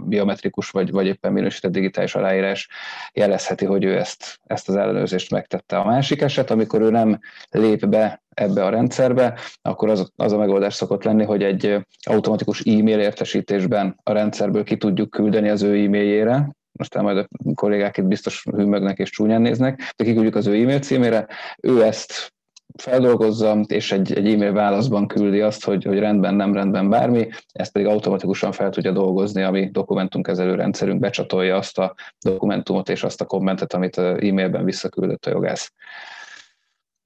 biometrikus 0.00 0.70
vagy, 0.70 0.90
vagy 0.90 1.06
éppen 1.06 1.32
minősített 1.32 1.72
digitális 1.72 2.14
aláírás 2.14 2.68
jelezheti, 3.12 3.64
hogy 3.64 3.84
ő 3.84 3.96
ezt, 3.96 4.40
ezt 4.44 4.68
az 4.68 4.76
ellenőrzést 4.76 5.30
megtette. 5.30 5.78
A 5.78 5.84
másik 5.84 6.20
eset, 6.20 6.50
amikor 6.50 6.80
ő 6.80 6.90
nem 6.90 7.18
lép 7.50 7.86
be 7.86 8.22
ebbe 8.28 8.64
a 8.64 8.68
rendszerbe, 8.68 9.38
akkor 9.62 9.88
az, 9.88 10.12
az 10.16 10.32
a 10.32 10.38
megoldás 10.38 10.74
szokott 10.74 11.04
lenni, 11.04 11.24
hogy 11.24 11.42
egy 11.42 11.86
automatikus 12.00 12.60
e-mail 12.60 12.98
értesítésben 12.98 14.00
a 14.02 14.12
rendszerből 14.12 14.64
ki 14.64 14.76
tudjuk 14.76 15.10
küldeni 15.10 15.48
az 15.48 15.62
ő 15.62 15.84
e-mailjére, 15.84 16.56
aztán 16.78 17.02
majd 17.02 17.16
a 17.16 17.28
kollégák 17.54 17.96
itt 17.96 18.04
biztos 18.04 18.44
hűmögnek 18.56 18.98
és 18.98 19.10
csúnyán 19.10 19.40
néznek, 19.40 19.92
de 19.96 20.04
kiküldjük 20.04 20.34
az 20.34 20.46
ő 20.46 20.62
e-mail 20.62 20.78
címére, 20.78 21.26
ő 21.60 21.82
ezt 21.82 22.32
feldolgozza, 22.76 23.60
és 23.66 23.92
egy, 23.92 24.12
egy 24.12 24.32
e-mail 24.32 24.52
válaszban 24.52 25.06
küldi 25.06 25.40
azt, 25.40 25.64
hogy, 25.64 25.84
hogy 25.84 25.98
rendben, 25.98 26.34
nem 26.34 26.54
rendben 26.54 26.88
bármi, 26.88 27.28
ezt 27.52 27.72
pedig 27.72 27.88
automatikusan 27.88 28.52
fel 28.52 28.70
tudja 28.70 28.92
dolgozni, 28.92 29.42
ami 29.42 29.70
dokumentumkezelő 29.70 30.54
rendszerünk 30.54 31.00
becsatolja 31.00 31.56
azt 31.56 31.78
a 31.78 31.94
dokumentumot 32.20 32.88
és 32.88 33.02
azt 33.02 33.20
a 33.20 33.24
kommentet, 33.24 33.72
amit 33.72 33.98
e-mailben 33.98 34.64
visszaküldött 34.64 35.26
a 35.26 35.30
jogász. 35.30 35.72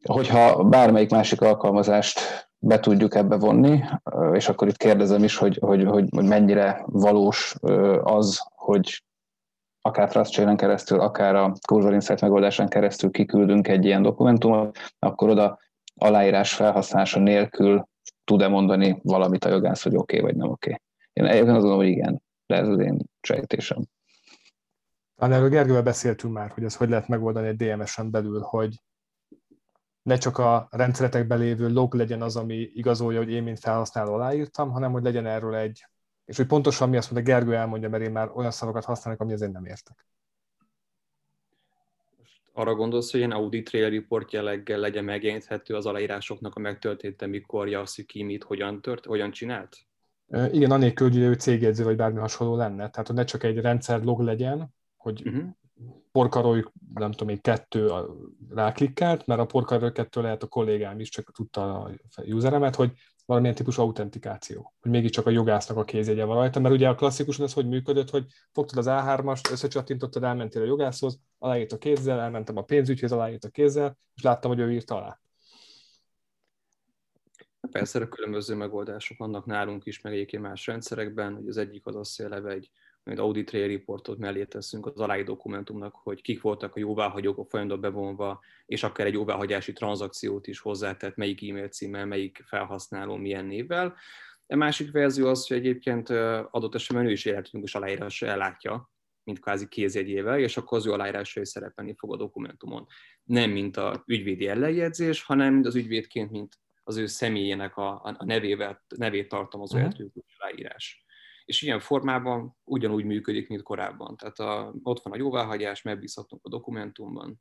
Hogyha 0.05 0.65
bármelyik 0.65 1.11
másik 1.11 1.41
alkalmazást 1.41 2.49
be 2.59 2.81
tudjuk 2.81 3.15
ebbe 3.15 3.37
vonni, 3.37 3.85
és 4.33 4.49
akkor 4.49 4.69
itt 4.69 4.77
kérdezem 4.77 5.25
is, 5.25 5.37
hogy, 5.37 5.59
hogy, 5.61 5.85
hogy 5.85 6.05
mennyire 6.11 6.83
valós 6.87 7.55
az, 8.03 8.43
hogy 8.55 9.03
akár 9.83 10.09
TrustChain-en 10.09 10.57
keresztül, 10.57 11.01
akár 11.01 11.35
a 11.35 11.53
Cursor 11.67 11.93
Insight 11.93 12.21
megoldásán 12.21 12.69
keresztül 12.69 13.11
kiküldünk 13.11 13.69
egy 13.69 13.85
ilyen 13.85 14.03
dokumentumot, 14.03 14.79
akkor 14.99 15.29
oda 15.29 15.59
aláírás 15.95 16.55
felhasználása 16.55 17.21
nélkül 17.21 17.89
tud-e 18.25 18.49
mondani 18.49 19.01
valamit 19.03 19.45
a 19.45 19.49
jogász, 19.49 19.83
hogy 19.83 19.97
oké 19.97 20.19
okay, 20.19 20.31
vagy 20.31 20.41
nem 20.41 20.51
oké. 20.51 20.71
Okay. 20.71 20.83
Én 21.13 21.25
egyébként 21.25 21.57
azt 21.57 21.65
gondolom, 21.67 21.85
hogy 21.85 21.93
igen, 21.93 22.23
de 22.47 22.57
ez 22.57 22.69
az 22.69 22.79
én 22.79 22.99
sejtésem. 23.21 23.85
Talán 25.17 25.37
erről 25.37 25.49
Gergővel 25.49 25.83
beszéltünk 25.83 26.35
már, 26.35 26.51
hogy 26.51 26.65
ez 26.65 26.77
hogy 26.77 26.89
lehet 26.89 27.09
megoldani 27.09 27.47
egy 27.47 27.57
DMS-en 27.57 28.11
belül, 28.11 28.41
hogy 28.41 28.75
ne 30.03 30.17
csak 30.17 30.39
a 30.39 30.69
rendszeretekben 30.71 31.39
lévő 31.39 31.69
log 31.69 31.95
legyen 31.95 32.23
az, 32.23 32.37
ami 32.37 32.55
igazolja, 32.55 33.19
hogy 33.19 33.31
én, 33.31 33.43
mint 33.43 33.59
felhasználó 33.59 34.15
aláírtam, 34.15 34.71
hanem 34.71 34.93
hogy 34.93 35.03
legyen 35.03 35.27
erről 35.27 35.55
egy 35.55 35.87
és 36.33 36.39
hogy 36.39 36.47
pontosan 36.47 36.89
mi 36.89 36.97
azt 36.97 37.11
mondja, 37.11 37.35
Gergő 37.35 37.55
elmondja, 37.55 37.89
mert 37.89 38.03
én 38.03 38.11
már 38.11 38.31
olyan 38.35 38.51
szavakat 38.51 38.85
használok, 38.85 39.21
ami 39.21 39.33
azért 39.33 39.53
nem 39.53 39.65
értek. 39.65 40.07
arra 42.53 42.75
gondolsz, 42.75 43.11
hogy 43.11 43.21
ilyen 43.21 43.33
audit 43.33 43.69
trail 43.69 43.91
report 43.91 44.33
jelleggel 44.33 44.79
legyen 44.79 45.05
megjeleníthető 45.05 45.75
az 45.75 45.87
aláírásoknak 45.87 46.55
a 46.55 46.61
megtörténte, 46.61 47.27
mikor 47.27 47.75
azt, 47.75 48.03
ki 48.07 48.23
mit, 48.23 48.43
hogyan, 48.43 48.83
tört, 48.83 49.05
hogyan 49.05 49.31
csinált? 49.31 49.77
Igen, 50.51 50.71
anélkül, 50.71 51.09
hogy 51.09 51.19
ő 51.19 51.33
cégjegyző 51.35 51.85
vagy 51.85 51.97
bármi 51.97 52.19
hasonló 52.19 52.57
lenne. 52.57 52.91
Tehát, 52.91 53.07
hogy 53.07 53.17
ne 53.17 53.25
csak 53.25 53.43
egy 53.43 53.61
rendszer 53.61 54.03
log 54.03 54.21
legyen, 54.21 54.75
hogy 54.97 55.23
uh-huh. 55.27 55.45
porkaroljuk, 56.13 56.73
nem 56.95 57.11
tudom, 57.11 57.29
egy 57.29 57.41
kettő 57.41 57.91
ráklikkált, 58.49 59.27
mert 59.27 59.41
a 59.41 59.47
porkaroljuk 59.47 59.95
kettő 59.95 60.23
lehet 60.23 60.43
a 60.43 60.47
kollégám 60.47 61.01
is, 61.01 61.09
csak 61.09 61.33
tudta 61.33 61.83
a 61.83 61.91
useremet, 62.25 62.75
hogy 62.75 62.93
valamilyen 63.25 63.57
típusú 63.57 63.83
autentikáció, 63.83 64.75
hogy 64.81 64.91
mégiscsak 64.91 65.27
a 65.27 65.31
jogásznak 65.31 65.77
a 65.77 65.85
kézjegye 65.85 66.25
van 66.25 66.37
rajta, 66.37 66.61
mert 66.61 66.75
ugye 66.75 66.89
a 66.89 66.95
klasszikusan 66.95 67.45
ez 67.45 67.53
hogy 67.53 67.69
működött, 67.69 68.11
hogy 68.11 68.27
fogtad 68.53 68.79
az 68.79 68.87
A3-ast, 68.89 69.51
összecsattintottad, 69.51 70.25
elmentél 70.25 70.63
a 70.63 70.67
jogászhoz, 70.67 71.21
aláírt 71.39 71.73
a 71.73 71.79
kézzel, 71.79 72.21
elmentem 72.21 72.57
a 72.57 72.63
pénzügyhöz, 72.63 73.13
aláírt 73.13 73.45
a 73.45 73.49
kézzel, 73.49 73.99
és 74.15 74.23
láttam, 74.23 74.51
hogy 74.51 74.61
ő 74.61 74.73
írt 74.73 74.91
alá. 74.91 75.21
Persze, 77.71 78.01
a 78.01 78.09
különböző 78.09 78.55
megoldások 78.55 79.19
vannak 79.19 79.47
nálunk 79.47 79.87
is, 79.87 80.01
meg 80.01 80.13
egyébként 80.13 80.43
más 80.43 80.67
rendszerekben, 80.67 81.35
hogy 81.35 81.49
az 81.49 81.57
egyik 81.57 81.87
az 81.87 81.97
azt 81.97 82.21
eleve 82.21 82.51
egy 82.51 82.71
majd 83.05 83.19
audit 83.19 83.51
reportot 83.51 84.19
mellé 84.19 84.45
teszünk 84.45 84.87
az 84.87 85.01
aláír 85.01 85.25
dokumentumnak, 85.25 85.95
hogy 85.95 86.23
kik 86.23 86.43
voltak 86.43 86.77
a 86.77 86.79
jóváhagyók 86.79 87.39
a 87.39 87.45
folyamatban 87.45 87.81
bevonva, 87.81 88.41
és 88.67 88.83
akár 88.83 89.07
egy 89.07 89.13
jóváhagyási 89.13 89.73
tranzakciót 89.73 90.47
is 90.47 90.61
hozzátett, 90.61 91.17
melyik 91.17 91.49
e-mail 91.51 91.69
címmel, 91.69 92.07
melyik 92.07 92.43
felhasználó 92.47 93.17
milyen 93.17 93.45
névvel. 93.45 93.97
A 94.47 94.57
másik 94.57 94.91
verzió 94.91 95.29
az, 95.29 95.47
hogy 95.47 95.57
egyébként 95.57 96.11
adott 96.51 96.75
esetben 96.75 97.07
ő 97.07 97.11
is 97.11 97.29
és 97.51 97.75
aláírásra 97.75 98.27
ellátja, 98.27 98.91
mint 99.25 99.41
kvázi 99.41 99.69
kézjegyével, 99.69 100.39
és 100.39 100.57
akkor 100.57 100.79
az 100.79 100.87
ő 100.87 100.93
aláírása 100.93 101.41
is 101.41 101.49
szerepelni 101.49 101.95
fog 101.99 102.13
a 102.13 102.17
dokumentumon. 102.17 102.87
Nem 103.23 103.51
mint 103.51 103.77
a 103.77 104.03
ügyvédi 104.07 104.49
ellenjegyzés, 104.49 105.23
hanem 105.23 105.61
az 105.65 105.75
ügyvédként, 105.75 106.31
mint 106.31 106.59
az 106.85 106.97
ő 106.97 107.07
személyének 107.07 107.77
a, 107.77 108.01
a 108.03 108.25
nevével, 108.25 108.85
nevét 108.97 109.29
tartalmazó 109.29 109.79
uh-huh. 109.79 110.11
aláírás 110.39 111.05
és 111.53 111.63
ilyen 111.63 111.81
formában 111.81 112.57
ugyanúgy 112.65 113.05
működik, 113.05 113.49
mint 113.49 113.63
korábban. 113.63 114.17
Tehát 114.17 114.39
a, 114.39 114.75
ott 114.83 115.03
van 115.03 115.13
a 115.13 115.17
jóváhagyás, 115.17 115.83
megbízhatunk 115.83 116.45
a 116.45 116.49
dokumentumban. 116.49 117.41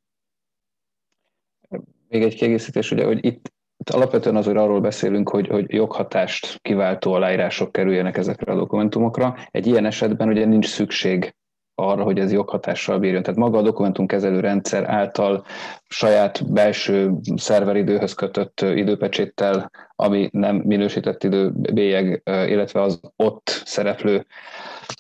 Még 2.08 2.22
egy 2.22 2.36
kiegészítés, 2.36 2.92
ugye, 2.92 3.06
hogy 3.06 3.26
itt, 3.26 3.54
itt 3.78 3.90
alapvetően 3.90 4.36
azért 4.36 4.58
arról 4.58 4.82
beszélünk, 4.82 5.30
hogy, 5.30 5.48
hogy 5.48 5.74
joghatást 5.74 6.62
kiváltó 6.62 7.14
aláírások 7.14 7.72
kerüljenek 7.72 8.18
ezekre 8.18 8.52
a 8.52 8.56
dokumentumokra. 8.56 9.36
Egy 9.52 9.68
ilyen 9.68 9.86
esetben 9.86 10.28
ugye 10.28 10.46
nincs 10.46 10.68
szükség 10.68 11.36
arra, 11.76 12.04
hogy 12.04 12.20
ez 12.20 12.32
joghatással 12.32 13.00
bírjon. 13.00 13.24
Tehát 13.24 13.40
maga 13.40 13.58
a 13.58 13.62
dokumentumkezelő 13.62 14.40
rendszer 14.40 14.90
által 14.90 15.46
saját 15.88 16.52
belső 16.52 17.12
szerveridőhöz 17.36 18.14
kötött 18.14 18.62
időpecséttel, 18.62 19.72
ami 19.96 20.30
nem 20.32 20.56
minősített 20.56 21.24
idő 21.24 21.52
bélyeg, 21.74 22.22
illetve 22.26 22.82
az 22.82 23.00
ott 23.16 23.62
szereplő 23.66 24.26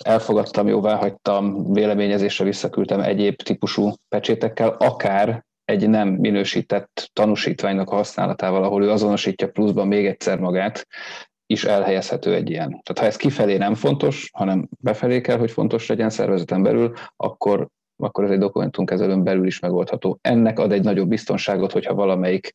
elfogadtam, 0.04 0.68
jóvá 0.68 0.96
hagytam, 0.96 1.74
véleményezésre 1.74 2.46
visszaküldtem 2.46 3.00
egyéb 3.00 3.42
típusú 3.42 3.92
pecsétekkel, 4.10 4.70
akár 4.70 5.46
egy 5.66 5.90
nem 5.90 6.08
minősített 6.08 7.10
tanúsítványnak 7.14 7.90
a 7.90 7.96
használatával, 7.96 8.64
ahol 8.64 8.84
ő 8.84 8.90
azonosítja 8.90 9.50
pluszban 9.50 9.88
még 9.88 10.06
egyszer 10.06 10.40
magát, 10.40 10.88
is 11.52 11.64
elhelyezhető 11.64 12.34
egy 12.34 12.49
ilyen. 12.49 12.70
Tehát 12.70 12.97
ha 12.97 13.06
ez 13.06 13.16
kifelé 13.16 13.58
nem 13.58 13.76
fontos, 13.76 14.30
hanem 14.34 14.70
befelé 14.80 15.22
kell, 15.22 15.38
hogy 15.38 15.52
fontos 15.52 15.88
legyen 15.88 16.10
szervezeten 16.10 16.64
belül, 16.64 16.93
akkor 17.16 17.68
akkor 18.04 18.24
ez 18.24 18.30
egy 18.30 18.39
dokumentumkezelőn 18.39 19.24
belül 19.24 19.45
is 19.45 19.60
megoldható. 19.60 20.20
Ennek 20.22 20.60
ad 20.60 20.72
egy 20.72 20.84
nagyobb 20.84 21.08
biztonságot, 21.08 21.72
hogyha 21.72 21.93
valamelyik, 21.93 22.54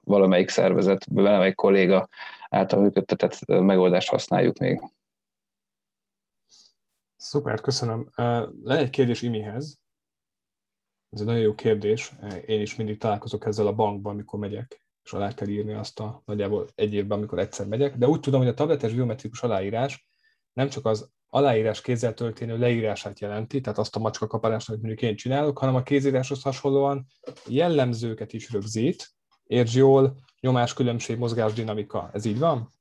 valamelyik 0.00 0.48
szervezet, 0.48 1.06
valamelyik 1.10 1.54
kolléga 1.54 2.08
által 2.48 2.80
működtetett 2.80 3.46
megoldást 3.46 4.08
használjuk 4.08 4.58
még. 4.58 4.82
Szuper, 7.16 7.60
köszönöm. 7.60 8.10
Lenne 8.14 8.78
egy 8.78 8.90
kérdés 8.90 9.22
Imihez. 9.22 9.78
Ez 11.10 11.20
egy 11.20 11.26
nagyon 11.26 11.42
jó 11.42 11.54
kérdés. 11.54 12.12
Én 12.46 12.60
is 12.60 12.76
mindig 12.76 12.98
találkozok 12.98 13.46
ezzel 13.46 13.66
a 13.66 13.74
bankban, 13.74 14.12
amikor 14.12 14.38
megyek 14.38 14.85
és 15.06 15.12
alá 15.12 15.34
kell 15.34 15.48
írni 15.48 15.72
azt 15.72 16.00
a 16.00 16.22
nagyjából 16.24 16.68
egy 16.74 16.94
évben, 16.94 17.18
amikor 17.18 17.38
egyszer 17.38 17.66
megyek. 17.66 17.96
De 17.96 18.06
úgy 18.06 18.20
tudom, 18.20 18.40
hogy 18.40 18.48
a 18.48 18.54
tabletes 18.54 18.92
biometrikus 18.92 19.42
aláírás 19.42 20.06
nem 20.52 20.68
csak 20.68 20.86
az 20.86 21.10
aláírás 21.28 21.80
kézzel 21.80 22.14
történő 22.14 22.58
leírását 22.58 23.20
jelenti, 23.20 23.60
tehát 23.60 23.78
azt 23.78 23.96
a 23.96 23.98
macska 23.98 24.26
kaparást, 24.26 24.68
amit 24.68 24.82
mondjuk 24.82 25.02
én 25.02 25.16
csinálok, 25.16 25.58
hanem 25.58 25.74
a 25.74 25.82
kézíráshoz 25.82 26.42
hasonlóan 26.42 27.06
jellemzőket 27.46 28.32
is 28.32 28.50
rögzít. 28.50 29.10
Értsd 29.44 29.76
jól, 29.76 30.16
nyomás, 30.40 30.74
különbség, 30.74 31.18
mozgás, 31.18 31.52
dinamika. 31.52 32.10
Ez 32.12 32.24
így 32.24 32.38
van? 32.38 32.72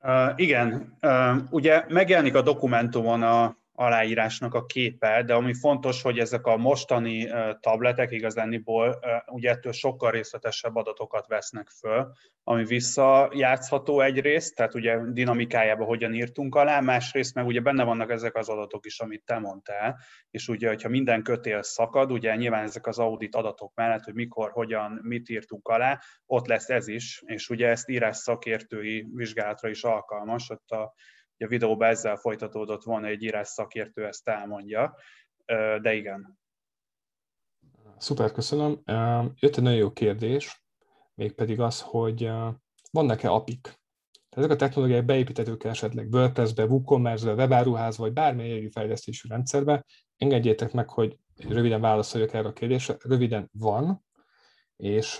Uh, 0.00 0.32
igen, 0.36 0.96
uh, 1.02 1.36
ugye 1.50 1.84
megjelenik 1.88 2.34
a 2.34 2.42
dokumentumon 2.42 3.22
a, 3.22 3.56
aláírásnak 3.78 4.54
a 4.54 4.64
képe, 4.64 5.22
de 5.22 5.34
ami 5.34 5.54
fontos, 5.54 6.02
hogy 6.02 6.18
ezek 6.18 6.46
a 6.46 6.56
mostani 6.56 7.28
tabletek 7.60 8.10
igazániból 8.10 8.98
ugye 9.26 9.50
ettől 9.50 9.72
sokkal 9.72 10.10
részletesebb 10.10 10.76
adatokat 10.76 11.26
vesznek 11.26 11.68
föl, 11.68 12.12
ami 12.44 12.64
visszajátszható 12.64 14.00
egyrészt, 14.00 14.54
tehát 14.54 14.74
ugye 14.74 14.98
dinamikájába 15.12 15.84
hogyan 15.84 16.14
írtunk 16.14 16.54
alá, 16.54 16.80
másrészt 16.80 17.34
meg 17.34 17.46
ugye 17.46 17.60
benne 17.60 17.84
vannak 17.84 18.10
ezek 18.10 18.36
az 18.36 18.48
adatok 18.48 18.86
is, 18.86 19.00
amit 19.00 19.24
te 19.24 19.38
mondtál, 19.38 19.98
és 20.30 20.48
ugye, 20.48 20.68
hogyha 20.68 20.88
minden 20.88 21.22
kötél 21.22 21.62
szakad, 21.62 22.12
ugye 22.12 22.36
nyilván 22.36 22.62
ezek 22.62 22.86
az 22.86 22.98
audit 22.98 23.34
adatok 23.34 23.74
mellett, 23.74 24.04
hogy 24.04 24.14
mikor, 24.14 24.50
hogyan, 24.50 25.00
mit 25.02 25.28
írtunk 25.28 25.68
alá, 25.68 25.98
ott 26.26 26.46
lesz 26.46 26.68
ez 26.68 26.88
is, 26.88 27.22
és 27.26 27.48
ugye 27.48 27.68
ezt 27.68 27.88
írás 27.88 28.16
szakértői 28.16 29.06
vizsgálatra 29.14 29.68
is 29.68 29.82
alkalmas, 29.82 30.50
ott 30.50 30.70
a 30.70 30.94
a 31.44 31.46
videóban 31.46 31.88
ezzel 31.88 32.16
folytatódott 32.16 32.82
volna, 32.82 33.06
egy 33.06 33.22
írás 33.22 33.48
szakértő 33.48 34.06
ezt 34.06 34.28
elmondja, 34.28 34.94
de 35.82 35.94
igen. 35.94 36.38
Szuper, 37.96 38.32
köszönöm. 38.32 38.82
Jött 39.34 39.56
egy 39.56 39.62
nagyon 39.62 39.78
jó 39.78 39.92
kérdés, 39.92 40.64
mégpedig 41.14 41.60
az, 41.60 41.80
hogy 41.80 42.30
vannak-e 42.90 43.30
apik? 43.30 43.80
Ezek 44.28 44.50
a 44.50 44.56
technológiák 44.56 45.04
beépíthetők 45.04 45.64
esetleg 45.64 46.08
WordPress-be, 46.12 46.64
WooCommerce-be, 46.64 47.34
webáruházba, 47.34 48.02
vagy 48.02 48.12
bármilyen 48.12 48.70
fejlesztésű 48.70 49.28
rendszerbe. 49.28 49.84
Engedjétek 50.16 50.72
meg, 50.72 50.88
hogy 50.88 51.18
röviden 51.48 51.80
válaszoljak 51.80 52.32
erre 52.32 52.48
a 52.48 52.52
kérdésre. 52.52 52.96
Röviden 53.04 53.50
van, 53.52 54.04
és 54.76 55.18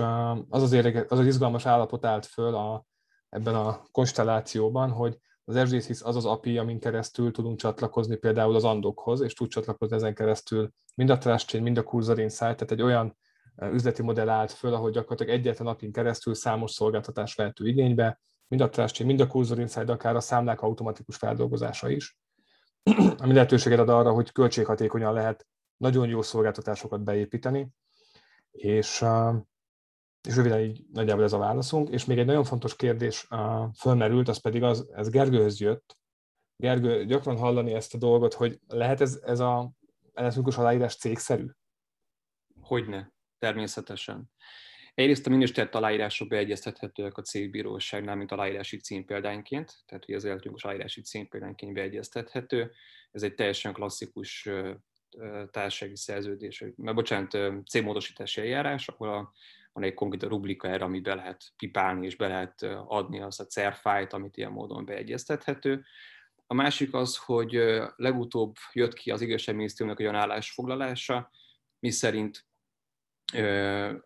az 0.49 0.63
az, 0.63 0.73
érdekes, 0.73 1.05
az, 1.09 1.19
az 1.19 1.27
izgalmas 1.27 1.67
állapot 1.67 2.05
állt 2.05 2.27
föl 2.27 2.55
a, 2.55 2.85
ebben 3.29 3.55
a 3.55 3.83
konstellációban, 3.91 4.91
hogy 4.91 5.19
az 5.49 5.69
FGSys 5.69 6.03
az 6.03 6.17
az 6.17 6.25
API, 6.25 6.59
amin 6.59 6.81
keresztül 6.81 7.33
tudunk 7.33 7.59
csatlakozni 7.59 8.17
például 8.17 8.55
az 8.55 8.65
andokhoz, 8.65 9.21
és 9.21 9.35
tud 9.35 9.49
csatlakozni 9.49 9.97
ezen 9.97 10.15
keresztül 10.15 10.71
mind 10.95 11.11
a 11.11 11.19
Trust 11.19 11.49
Chain, 11.49 11.63
mind 11.63 11.79
a 11.79 11.83
Cursor 11.83 12.19
Insight, 12.19 12.39
tehát 12.39 12.71
egy 12.71 12.83
olyan 12.83 13.17
üzleti 13.73 14.03
modell 14.03 14.29
állt 14.29 14.53
föl, 14.53 14.75
ahogy 14.75 14.93
gyakorlatilag 14.93 15.39
egyetlen 15.39 15.67
napin 15.67 15.93
keresztül 15.93 16.35
számos 16.35 16.71
szolgáltatás 16.71 17.35
vehető 17.35 17.67
igénybe, 17.67 18.21
mind 18.49 18.63
a 18.63 18.69
Trust 18.69 18.95
Chain, 18.95 19.09
mind 19.09 19.21
a 19.21 19.27
Cursor 19.27 19.59
Insight, 19.59 19.89
akár 19.89 20.17
a 20.17 20.21
számlák 20.21 20.61
automatikus 20.61 21.17
feldolgozása 21.17 21.89
is, 21.89 22.19
ami 23.23 23.33
lehetőséget 23.33 23.79
ad 23.79 23.89
arra, 23.89 24.13
hogy 24.13 24.33
költséghatékonyan 24.33 25.13
lehet 25.13 25.47
nagyon 25.77 26.09
jó 26.09 26.23
szolgáltatásokat 26.23 27.03
beépíteni, 27.03 27.69
és 28.51 29.05
és 30.29 30.37
röviden 30.37 30.61
így 30.61 30.85
nagyjából 30.93 31.25
ez 31.25 31.33
a 31.33 31.39
válaszunk. 31.39 31.89
És 31.89 32.05
még 32.05 32.19
egy 32.19 32.27
nagyon 32.27 32.45
fontos 32.45 32.77
kérdés 32.77 33.27
uh, 33.31 33.75
fölmerült, 33.79 34.29
az 34.29 34.41
pedig 34.41 34.63
az, 34.63 34.91
ez 34.95 35.11
Gergőhöz 35.11 35.61
jött. 35.61 35.99
Gergő, 36.57 37.05
gyakran 37.05 37.37
hallani 37.37 37.73
ezt 37.73 37.95
a 37.95 37.99
dolgot, 37.99 38.35
hogy 38.35 38.59
lehet 38.67 39.01
ez, 39.01 39.21
ez 39.25 39.41
a 39.41 39.71
elektronikus 40.13 40.59
aláírás 40.59 40.97
cégszerű? 40.97 41.47
Hogyne, 42.61 43.13
természetesen. 43.39 44.31
Egyrészt 44.95 45.27
a 45.27 45.31
minősített 45.31 45.75
aláírások 45.75 46.29
beegyeztethetőek 46.29 47.17
a 47.17 47.23
cégbíróságnál, 47.23 48.17
mint 48.17 48.33
aláírási 48.33 48.77
címpéldányként, 48.77 49.75
tehát 49.87 50.05
hogy 50.05 50.15
az 50.15 50.25
elektronikus 50.25 50.65
aláírási 50.65 51.01
címpéldányként 51.01 51.73
beegyeztethető. 51.73 52.73
Ez 53.11 53.23
egy 53.23 53.35
teljesen 53.35 53.73
klasszikus 53.73 54.49
társasági 55.51 55.97
szerződés, 55.97 56.65
mert 56.77 56.97
bocsánat, 56.97 57.39
cégmódosítási 57.69 58.41
eljárás, 58.41 58.89
ahol 58.89 59.09
a 59.09 59.33
van 59.79 59.89
egy 59.89 59.95
konkrét 59.95 60.23
rubrika 60.23 60.69
erre, 60.69 60.85
amit 60.85 61.03
be 61.03 61.15
lehet 61.15 61.45
pipálni, 61.57 62.07
és 62.07 62.17
be 62.17 62.29
lehet 62.29 62.63
adni 62.87 63.21
azt 63.21 63.41
a 63.41 63.47
cerfájt, 63.47 64.13
amit 64.13 64.37
ilyen 64.37 64.51
módon 64.51 64.85
beegyeztethető. 64.85 65.85
A 66.47 66.55
másik 66.55 66.95
az, 66.95 67.17
hogy 67.17 67.61
legutóbb 67.97 68.57
jött 68.73 68.95
ki 68.95 69.11
az 69.11 69.21
igazságminisztériumnak 69.21 70.01
olyan 70.01 70.15
állásfoglalása, 70.15 71.31
mi 71.79 71.91
szerint 71.91 72.47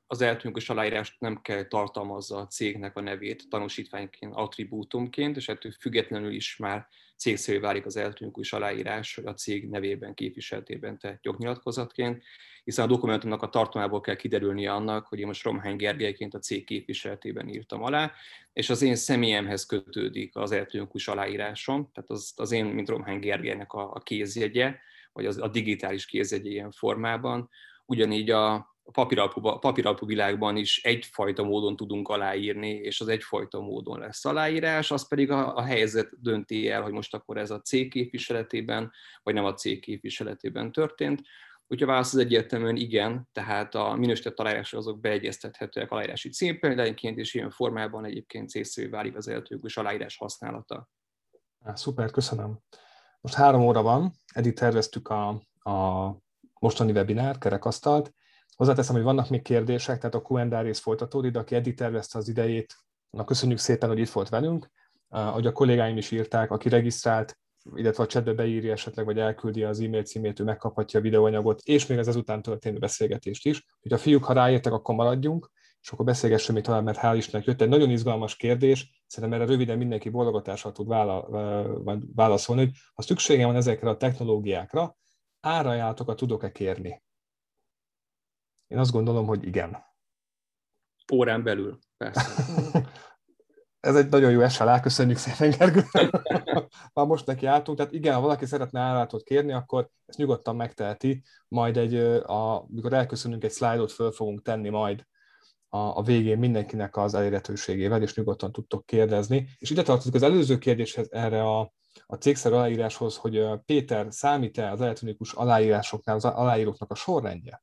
az 0.07 0.21
elektronikus 0.21 0.69
aláírást 0.69 1.21
nem 1.21 1.41
kell 1.41 1.65
tartalmazza 1.65 2.37
a 2.39 2.47
cégnek 2.47 2.97
a 2.97 3.01
nevét 3.01 3.49
tanúsítványként, 3.49 4.35
attribútumként, 4.35 5.37
és 5.37 5.49
ettől 5.49 5.73
függetlenül 5.73 6.33
is 6.33 6.57
már 6.57 6.89
cégszerű 7.23 7.61
válik 7.61 7.87
az 7.87 7.97
elektronikus 7.97 8.53
aláírás 8.53 9.19
a 9.19 9.35
cég 9.35 9.69
nevében, 9.69 10.15
képviseletében 10.15 10.99
tett 10.99 11.25
jognyilatkozatként, 11.25 12.23
hiszen 12.65 12.85
a 12.85 12.89
dokumentumnak 12.89 13.43
a 13.43 13.49
tartalmából 13.49 14.01
kell 14.01 14.15
kiderülnie 14.15 14.73
annak, 14.73 15.07
hogy 15.07 15.19
én 15.19 15.27
most 15.27 15.45
Romhány 15.45 15.77
Gergelyként 15.77 16.35
a 16.35 16.39
cég 16.39 16.65
képviseletében 16.65 17.49
írtam 17.49 17.83
alá, 17.83 18.13
és 18.53 18.71
az 18.71 18.83
én 18.83 18.95
személyemhez 18.95 19.67
kötődik 19.67 20.37
az 20.37 20.53
elektronikus 20.53 21.09
aláírásom, 21.09 21.91
tehát 21.93 22.11
az, 22.11 22.33
az 22.37 22.53
én, 22.53 22.65
mint 22.65 22.89
Romhány 22.89 23.19
Gergelynek 23.19 23.73
a, 23.73 23.93
a 23.95 24.01
kézjegye, 24.01 24.75
vagy 25.13 25.27
az, 25.27 25.39
a 25.39 25.49
digitális 25.49 26.07
kézjegye 26.07 26.51
ilyen 26.51 26.71
formában, 26.71 27.49
ugyanígy 27.87 28.31
a, 28.31 28.72
a 28.85 28.91
papíralpú, 28.91 29.41
papíralpú 29.41 30.07
világban 30.07 30.57
is 30.57 30.83
egyfajta 30.83 31.43
módon 31.43 31.77
tudunk 31.77 32.09
aláírni, 32.09 32.71
és 32.71 33.01
az 33.01 33.09
egyfajta 33.09 33.61
módon 33.61 33.99
lesz 33.99 34.25
aláírás, 34.25 34.91
az 34.91 35.09
pedig 35.09 35.31
a, 35.31 35.57
a 35.57 35.63
helyzet 35.63 36.21
dönti 36.21 36.69
el, 36.69 36.83
hogy 36.83 36.93
most 36.93 37.15
akkor 37.15 37.37
ez 37.37 37.51
a 37.51 37.61
cég 37.61 37.91
képviseletében, 37.91 38.93
vagy 39.23 39.35
nem 39.35 39.45
a 39.45 39.55
cég 39.55 39.81
képviseletében 39.81 40.73
történt. 40.73 41.23
Úgyhogy 41.67 41.89
a 41.89 41.93
válasz 41.93 42.13
az 42.13 42.19
egyértelműen 42.19 42.77
igen, 42.77 43.29
tehát 43.33 43.75
a 43.75 43.95
minősített 43.95 44.39
aláírások 44.39 44.79
azok 44.79 45.01
beegyeztethetőek 45.01 45.91
aláírási 45.91 46.29
címpéldányként, 46.29 47.19
és 47.19 47.35
ilyen 47.35 47.51
formában 47.51 48.05
egyébként 48.05 48.49
célszerű 48.49 48.89
válik 48.89 49.17
az 49.17 49.29
elektronikus 49.29 49.77
aláírás 49.77 50.17
használata. 50.17 50.89
Szuper, 51.75 52.11
köszönöm. 52.11 52.59
Most 53.21 53.35
három 53.35 53.63
óra 53.63 53.83
van, 53.83 54.13
eddig 54.35 54.55
terveztük 54.55 55.09
a, 55.09 55.29
a 55.71 56.09
mostani 56.61 56.93
webinár, 56.93 57.39
kerekasztalt, 57.39 58.15
Hozzáteszem, 58.63 58.95
hogy 58.95 59.05
vannak 59.05 59.29
még 59.29 59.43
kérdések, 59.43 59.99
tehát 59.99 60.15
a 60.15 60.23
Q&A 60.29 60.61
rész 60.61 60.79
folytatódik, 60.79 61.33
de 61.33 61.39
aki 61.39 61.55
eddig 61.55 61.77
tervezte 61.77 62.19
az 62.19 62.29
idejét, 62.29 62.77
na 63.11 63.25
köszönjük 63.25 63.59
szépen, 63.59 63.89
hogy 63.89 63.99
itt 63.99 64.11
volt 64.11 64.29
velünk. 64.29 64.71
Ahogy 65.09 65.47
a 65.47 65.53
kollégáim 65.53 65.97
is 65.97 66.11
írták, 66.11 66.51
aki 66.51 66.69
regisztrált, 66.69 67.39
illetve 67.75 68.03
a 68.03 68.07
chatbe 68.07 68.33
beírja 68.33 68.73
esetleg, 68.73 69.05
vagy 69.05 69.19
elküldi 69.19 69.63
az 69.63 69.81
e-mail 69.81 70.03
címét, 70.03 70.41
ő 70.41 70.45
megkaphatja 70.45 70.99
a 70.99 71.03
videóanyagot, 71.03 71.61
és 71.65 71.87
még 71.87 71.99
az 71.99 72.09
ezután 72.09 72.43
történő 72.43 72.79
beszélgetést 72.79 73.47
is. 73.47 73.67
Hogy 73.81 73.93
a 73.93 73.99
fiúk, 73.99 74.25
ha 74.25 74.33
ráértek, 74.33 74.73
akkor 74.73 74.95
maradjunk, 74.95 75.51
és 75.81 75.91
akkor 75.91 76.05
beszélgessünk 76.05 76.57
még 76.57 76.67
tovább, 76.67 76.85
mert 76.85 76.99
hál' 77.03 77.15
Istennek 77.17 77.47
jött 77.47 77.61
egy 77.61 77.69
nagyon 77.69 77.91
izgalmas 77.91 78.37
kérdés, 78.37 79.05
szerintem 79.07 79.41
erre 79.41 79.51
röviden 79.51 79.79
mindenki 79.79 80.09
bologatással 80.09 80.73
tud 80.73 80.89
válaszolni, 82.15 82.63
hogy 82.63 82.73
ha 82.95 83.03
szükségem 83.03 83.47
van 83.47 83.57
ezekre 83.57 83.89
a 83.89 83.97
technológiákra, 83.97 84.97
árajánlatokat 85.41 86.17
tudok-e 86.17 86.53
kérni? 86.53 87.03
Én 88.73 88.79
azt 88.79 88.93
gondolom, 88.93 89.27
hogy 89.27 89.47
igen. 89.47 89.77
Órán 91.13 91.43
belül, 91.43 91.79
persze. 91.97 92.45
ez 93.81 93.97
egy 93.97 94.09
nagyon 94.09 94.31
jó 94.31 94.49
SLA, 94.49 94.81
köszönjük 94.81 95.19
szépen, 95.19 95.51
Gergő. 95.59 95.83
Már 96.95 97.07
most 97.07 97.27
neki 97.27 97.47
álltunk, 97.47 97.79
tehát 97.79 97.93
igen, 97.93 98.15
ha 98.15 98.21
valaki 98.21 98.47
szeretne 98.47 98.81
állatot 98.81 99.23
kérni, 99.23 99.53
akkor 99.53 99.89
ezt 100.07 100.19
nyugodtan 100.19 100.57
megteheti, 100.57 101.23
majd 101.49 101.77
egy, 101.77 101.95
a, 101.95 102.63
amikor 102.63 102.93
elköszönünk, 102.93 103.45
egy 103.45 103.51
szlájdot 103.51 103.93
föl 103.93 104.13
fogunk 104.13 104.43
tenni 104.43 104.69
majd 104.69 105.07
a, 105.69 105.79
a 105.79 106.03
végén 106.03 106.39
mindenkinek 106.39 106.97
az 106.97 107.15
elérhetőségével, 107.15 108.03
és 108.03 108.15
nyugodtan 108.15 108.53
tudtok 108.53 108.87
kérdezni. 108.87 109.49
És 109.59 109.71
ide 109.71 109.83
tartozik 109.83 110.15
az 110.15 110.23
előző 110.23 110.59
kérdéshez 110.59 111.13
erre 111.13 111.43
a, 111.43 111.73
a 112.07 112.15
cégszer 112.15 112.53
aláíráshoz, 112.53 113.17
hogy 113.17 113.45
Péter, 113.65 114.07
számít-e 114.11 114.71
az 114.71 114.81
elektronikus 114.81 115.33
aláírásoknál 115.33 116.17
az 116.17 116.25
aláíróknak 116.25 116.91
a 116.91 116.95
sorrendje? 116.95 117.63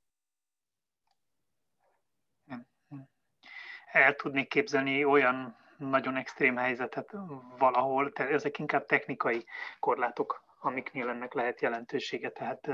El 3.91 4.15
tudnék 4.15 4.47
képzelni 4.47 5.05
olyan 5.05 5.55
nagyon 5.77 6.15
extrém 6.15 6.55
helyzetet 6.55 7.15
valahol, 7.57 8.11
tehát 8.11 8.31
ezek 8.31 8.59
inkább 8.59 8.85
technikai 8.85 9.45
korlátok, 9.79 10.43
amiknél 10.59 11.09
ennek 11.09 11.33
lehet 11.33 11.61
jelentősége, 11.61 12.29
tehát 12.29 12.69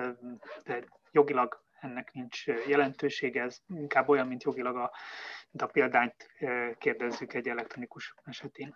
de 0.64 0.84
jogilag 1.12 1.64
ennek 1.80 2.14
nincs 2.14 2.46
jelentősége, 2.68 3.44
ez 3.44 3.58
inkább 3.68 4.10
olyan, 4.10 4.28
mint 4.28 4.44
jogilag 4.44 4.76
a, 4.76 4.92
mint 5.52 5.70
a 5.70 5.72
példányt 5.74 6.16
kérdezzük 6.78 7.34
egy 7.34 7.48
elektronikus 7.48 8.16
esetén. 8.24 8.76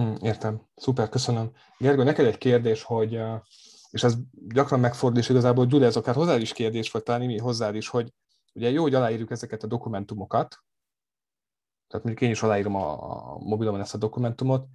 Mm, 0.00 0.14
értem. 0.20 0.60
Szuper, 0.76 1.08
köszönöm. 1.08 1.50
Gergő, 1.78 2.02
neked 2.02 2.26
egy 2.26 2.38
kérdés, 2.38 2.82
hogy, 2.82 3.20
és 3.90 4.02
ez 4.02 4.14
gyakran 4.48 4.80
megfordul, 4.80 5.18
és 5.18 5.28
igazából 5.28 5.66
Gyula, 5.66 5.84
ez 5.84 5.96
akár 5.96 6.14
hozzá 6.14 6.36
is 6.36 6.52
kérdés, 6.52 6.90
vagy 6.90 7.02
talán 7.02 7.26
mi 7.26 7.38
hozzád 7.38 7.74
is, 7.74 7.88
hogy 7.88 8.12
ugye 8.54 8.70
jó, 8.70 8.82
hogy 8.82 8.94
aláírjuk 8.94 9.30
ezeket 9.30 9.62
a 9.62 9.66
dokumentumokat, 9.66 10.62
tehát 11.88 12.04
mondjuk 12.06 12.20
én 12.20 12.30
is 12.30 12.42
aláírom 12.42 12.74
a, 12.74 13.38
mobilomon 13.38 13.80
ezt 13.80 13.94
a 13.94 13.98
dokumentumot, 13.98 14.66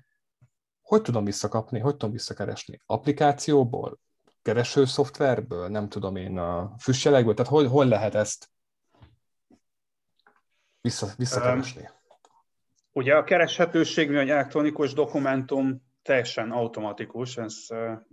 hogy 0.81 1.01
tudom 1.01 1.25
visszakapni, 1.25 1.79
hogy 1.79 1.91
tudom 1.91 2.11
visszakeresni? 2.11 2.79
Applikációból? 2.85 3.99
Kereső 4.41 4.85
szoftverből? 4.85 5.67
Nem 5.67 5.89
tudom 5.89 6.15
én, 6.15 6.37
a 6.37 6.73
füstjelekből? 6.79 7.33
Tehát 7.33 7.51
hol, 7.51 7.67
hol 7.67 7.85
lehet 7.85 8.15
ezt 8.15 8.49
vissza, 10.81 11.07
visszakeresni? 11.17 11.81
Um, 11.81 11.89
ugye 12.91 13.15
a 13.15 13.23
kereshetőség, 13.23 14.15
egy 14.15 14.29
elektronikus 14.29 14.93
dokumentum 14.93 15.92
teljesen 16.03 16.51
automatikus, 16.51 17.37
ez 17.37 17.67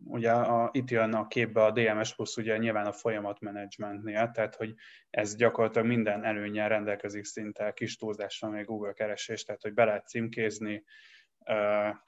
ugye 0.04 0.32
a, 0.32 0.70
itt 0.72 0.90
jön 0.90 1.14
a 1.14 1.26
képbe 1.26 1.64
a 1.64 1.70
DMS 1.70 2.14
plusz 2.14 2.36
ugye 2.36 2.56
nyilván 2.56 2.86
a 2.86 2.92
folyamatmenedzsmentnél, 2.92 4.30
tehát 4.30 4.54
hogy 4.54 4.74
ez 5.10 5.36
gyakorlatilag 5.36 5.86
minden 5.86 6.24
előnyel 6.24 6.68
rendelkezik 6.68 7.24
szinte 7.24 7.72
kis 7.72 7.96
túlzással 7.96 8.50
még 8.50 8.64
Google 8.64 8.92
keresés, 8.92 9.44
tehát 9.44 9.62
hogy 9.62 9.74
be 9.74 9.84
lehet 9.84 10.08
címkézni, 10.08 10.84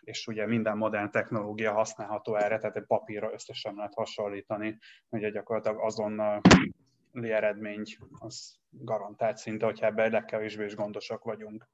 és 0.01 0.27
ugye 0.27 0.47
minden 0.47 0.77
modern 0.77 1.11
technológia 1.11 1.73
használható 1.73 2.37
erre, 2.37 2.59
tehát 2.59 2.77
egy 2.77 2.87
papírra 2.87 3.33
összesen 3.33 3.75
lehet 3.75 3.95
hasonlítani, 3.95 4.79
ugye 5.09 5.31
gyakorlatilag 5.31 5.81
azonnal 5.81 6.41
eredmény 7.13 7.83
az 8.19 8.57
garantált 8.71 9.37
szinte, 9.37 9.65
hogyha 9.65 9.87
ebben 9.87 10.11
legkevésbé 10.11 10.65
is 10.65 10.75
gondosak 10.75 11.25
vagyunk. 11.25 11.69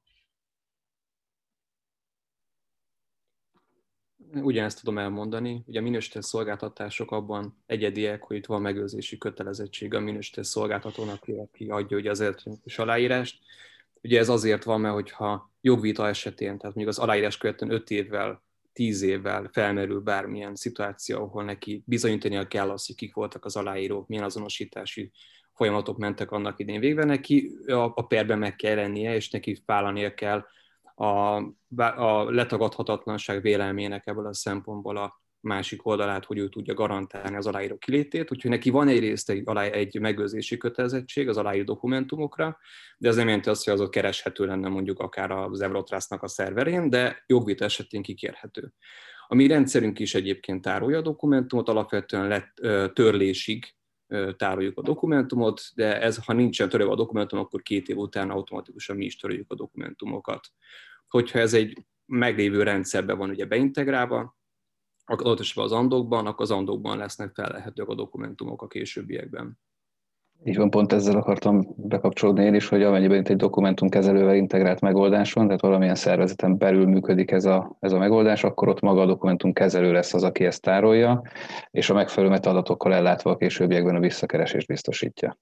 Ugyanezt 4.34 4.78
tudom 4.78 4.98
elmondani. 4.98 5.62
Ugye 5.66 5.78
a 5.78 5.82
minősített 5.82 6.22
szolgáltatások 6.22 7.10
abban 7.10 7.62
egyediek, 7.66 8.22
hogy 8.22 8.36
itt 8.36 8.46
van 8.46 8.60
megőrzési 8.60 9.18
kötelezettség 9.18 9.94
a 9.94 10.00
minősített 10.00 10.44
szolgáltatónak, 10.44 11.22
aki 11.26 11.68
adja 11.68 11.96
ugye 11.96 12.10
az 12.10 12.20
elektronikus 12.20 12.78
aláírást. 12.78 13.38
Ugye 14.02 14.18
ez 14.18 14.28
azért 14.28 14.64
van, 14.64 14.80
mert 14.80 14.94
hogyha 14.94 15.52
jogvita 15.60 16.08
esetén, 16.08 16.58
tehát 16.58 16.76
mondjuk 16.76 16.88
az 16.88 16.98
aláírás 16.98 17.36
követően 17.38 17.70
5 17.70 17.90
évvel, 17.90 18.42
10 18.72 19.02
évvel 19.02 19.48
felmerül 19.52 20.00
bármilyen 20.00 20.54
szituáció, 20.54 21.22
ahol 21.22 21.44
neki 21.44 21.82
bizonyítania 21.86 22.48
kell 22.48 22.70
azt, 22.70 22.86
hogy 22.86 22.96
kik 22.96 23.14
voltak 23.14 23.44
az 23.44 23.56
aláírók, 23.56 24.08
milyen 24.08 24.24
azonosítási 24.24 25.10
folyamatok 25.54 25.98
mentek 25.98 26.30
annak 26.30 26.58
idén 26.58 26.80
végve, 26.80 27.04
neki 27.04 27.50
a, 27.66 27.72
a 27.72 28.06
perben 28.06 28.38
meg 28.38 28.56
kell 28.56 28.74
lennie, 28.74 29.14
és 29.14 29.30
neki 29.30 29.62
vállalnia 29.66 30.14
kell 30.14 30.44
a, 30.98 31.36
a 31.96 32.30
letagadhatatlanság 32.30 33.42
vélelmének 33.42 34.06
ebből 34.06 34.26
a 34.26 34.34
szempontból 34.34 34.96
a 34.96 35.22
másik 35.40 35.86
oldalát, 35.86 36.24
hogy 36.24 36.38
ő 36.38 36.48
tudja 36.48 36.74
garantálni 36.74 37.36
az 37.36 37.46
aláíró 37.46 37.76
kilétét, 37.76 38.32
úgyhogy 38.32 38.50
neki 38.50 38.70
van 38.70 38.88
egyrészt 38.88 39.30
egy, 39.30 39.42
egy 39.56 40.00
megőrzési 40.00 40.56
kötelezettség 40.56 41.28
az 41.28 41.36
aláíró 41.36 41.64
dokumentumokra, 41.64 42.58
de 42.98 43.08
ez 43.08 43.16
nem 43.16 43.26
jelenti 43.26 43.48
azt, 43.48 43.64
hogy 43.64 43.74
azok 43.74 43.90
kereshető 43.90 44.46
lenne 44.46 44.68
mondjuk 44.68 44.98
akár 44.98 45.30
az 45.30 45.60
Eurotrustnak 45.60 46.22
a 46.22 46.28
szerverén, 46.28 46.90
de 46.90 47.24
jogvita 47.26 47.64
esetén 47.64 48.02
kikérhető. 48.02 48.72
A 49.26 49.34
mi 49.34 49.46
rendszerünk 49.46 49.98
is 49.98 50.14
egyébként 50.14 50.62
tárolja 50.62 50.98
a 50.98 51.02
dokumentumot, 51.02 51.68
alapvetően 51.68 52.28
lett, 52.28 52.54
törlésig 52.94 53.76
tároljuk 54.36 54.78
a 54.78 54.82
dokumentumot, 54.82 55.60
de 55.74 56.00
ez, 56.00 56.24
ha 56.24 56.32
nincsen 56.32 56.68
törölve 56.68 56.92
a 56.92 56.96
dokumentum, 56.96 57.38
akkor 57.38 57.62
két 57.62 57.88
év 57.88 57.96
után 57.96 58.30
automatikusan 58.30 58.96
mi 58.96 59.04
is 59.04 59.16
töröljük 59.16 59.50
a 59.50 59.54
dokumentumokat 59.54 60.48
hogyha 61.08 61.38
ez 61.38 61.54
egy 61.54 61.84
meglévő 62.06 62.62
rendszerbe 62.62 63.14
van 63.14 63.30
ugye 63.30 63.46
beintegrálva, 63.46 64.36
adott 65.04 65.40
esetben 65.40 65.64
az 65.64 65.72
andokban, 65.72 66.26
akkor 66.26 66.40
az 66.40 66.50
andokban 66.50 66.98
lesznek 66.98 67.34
felelhetők 67.34 67.88
a 67.88 67.94
dokumentumok 67.94 68.62
a 68.62 68.66
későbbiekben. 68.66 69.58
Így 70.44 70.56
van, 70.56 70.70
pont 70.70 70.92
ezzel 70.92 71.16
akartam 71.16 71.74
bekapcsolódni 71.76 72.44
én 72.44 72.54
is, 72.54 72.68
hogy 72.68 72.82
amennyiben 72.82 73.18
itt 73.18 73.28
egy 73.28 73.36
dokumentumkezelővel 73.36 74.34
integrált 74.34 74.80
megoldás 74.80 75.32
van, 75.32 75.46
tehát 75.46 75.60
valamilyen 75.60 75.94
szervezeten 75.94 76.58
belül 76.58 76.86
működik 76.86 77.30
ez 77.30 77.44
a, 77.44 77.76
ez 77.80 77.92
a 77.92 77.98
megoldás, 77.98 78.44
akkor 78.44 78.68
ott 78.68 78.80
maga 78.80 79.00
a 79.00 79.06
dokumentumkezelő 79.06 79.92
lesz 79.92 80.14
az, 80.14 80.22
aki 80.22 80.44
ezt 80.44 80.62
tárolja, 80.62 81.22
és 81.70 81.90
a 81.90 81.94
megfelelő 81.94 82.32
metadatokkal 82.32 82.94
ellátva 82.94 83.30
a 83.30 83.36
későbbiekben 83.36 83.94
a 83.94 84.00
visszakeresést 84.00 84.66
biztosítja. 84.66 85.38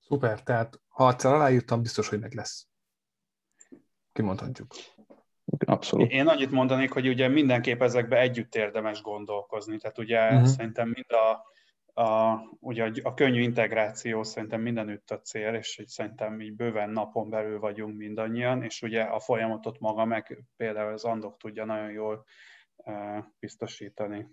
Szuper, 0.00 0.42
tehát 0.42 0.80
ha 0.88 1.10
egyszer 1.10 1.32
aláírtam, 1.32 1.82
biztos, 1.82 2.08
hogy 2.08 2.20
meg 2.20 2.32
lesz 2.34 2.66
kimondhatjuk. 4.16 4.66
Abszolút. 5.66 6.10
Én 6.10 6.26
annyit 6.26 6.50
mondanék, 6.50 6.92
hogy 6.92 7.08
ugye 7.08 7.28
mindenképp 7.28 7.82
ezekbe 7.82 8.20
együtt 8.20 8.54
érdemes 8.54 9.02
gondolkozni. 9.02 9.78
Tehát 9.78 9.98
ugye 9.98 10.28
uh-huh. 10.28 10.46
szerintem 10.46 10.88
mind 10.88 11.12
a, 11.12 11.44
a, 12.02 12.40
ugye 12.60 12.90
a 13.02 13.14
könnyű 13.14 13.42
integráció 13.42 14.22
szerintem 14.22 14.60
mindenütt 14.60 15.10
a 15.10 15.20
cél, 15.20 15.54
és 15.54 15.76
hogy 15.76 15.88
szerintem 15.88 16.40
így 16.40 16.54
bőven 16.54 16.90
napon 16.90 17.30
belül 17.30 17.58
vagyunk 17.58 17.96
mindannyian, 17.96 18.62
és 18.62 18.82
ugye 18.82 19.02
a 19.02 19.20
folyamatot 19.20 19.80
maga 19.80 20.04
meg 20.04 20.44
például 20.56 20.92
az 20.92 21.04
Andok 21.04 21.36
tudja 21.36 21.64
nagyon 21.64 21.90
jól 21.90 22.24
uh, 22.76 23.24
biztosítani. 23.38 24.28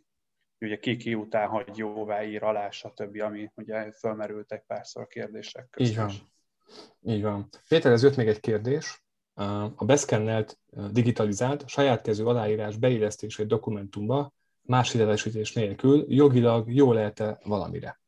Ugye 0.59 0.77
ki 0.77 0.97
ki 0.97 1.13
után 1.13 1.47
hagy 1.47 1.77
jóvá 1.77 2.23
ír 2.23 2.43
alá, 2.43 2.69
stb., 2.69 3.21
ami 3.21 3.51
ugye 3.55 3.91
fölmerültek 3.91 4.63
párszor 4.67 5.03
a 5.03 5.07
kérdések 5.07 5.69
között. 5.69 5.91
Így 5.91 5.97
van. 5.97 6.11
Így 7.01 7.21
van. 7.21 7.49
Péter, 7.67 7.91
ez 7.91 8.03
jött 8.03 8.15
még 8.15 8.27
egy 8.27 8.39
kérdés 8.39 9.03
a 9.75 9.85
beszkennelt, 9.85 10.59
digitalizált, 10.91 11.69
saját 11.69 12.01
kezű 12.01 12.23
aláírás 12.23 12.77
egy 13.37 13.47
dokumentumba 13.47 14.33
más 14.61 14.91
hitelesítés 14.91 15.53
nélkül 15.53 16.05
jogilag 16.07 16.73
jó 16.73 16.93
lehet-e 16.93 17.39
valamire? 17.43 18.01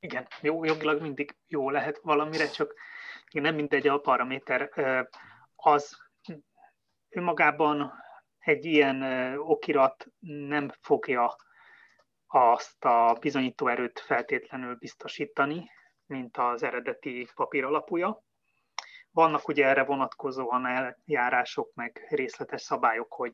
Igen, 0.00 0.26
jó, 0.40 0.64
jogilag 0.64 1.00
mindig 1.00 1.36
jó 1.46 1.70
lehet 1.70 2.00
valamire, 2.02 2.48
csak 2.48 2.74
nem 3.32 3.54
mindegy 3.54 3.88
a 3.88 3.98
paraméter. 3.98 4.70
Az 5.54 5.96
önmagában 7.08 7.92
egy 8.38 8.64
ilyen 8.64 9.02
okirat 9.38 10.06
nem 10.18 10.72
fogja 10.80 11.36
azt 12.26 12.84
a 12.84 13.16
bizonyítóerőt 13.20 14.00
feltétlenül 14.00 14.74
biztosítani, 14.74 15.70
mint 16.06 16.36
az 16.36 16.62
eredeti 16.62 17.28
papír 17.34 17.64
alapúja. 17.64 18.22
Vannak 19.12 19.48
ugye 19.48 19.66
erre 19.66 19.84
vonatkozóan 19.84 20.66
eljárások, 20.66 21.74
meg 21.74 22.06
részletes 22.08 22.62
szabályok, 22.62 23.12
hogy 23.12 23.32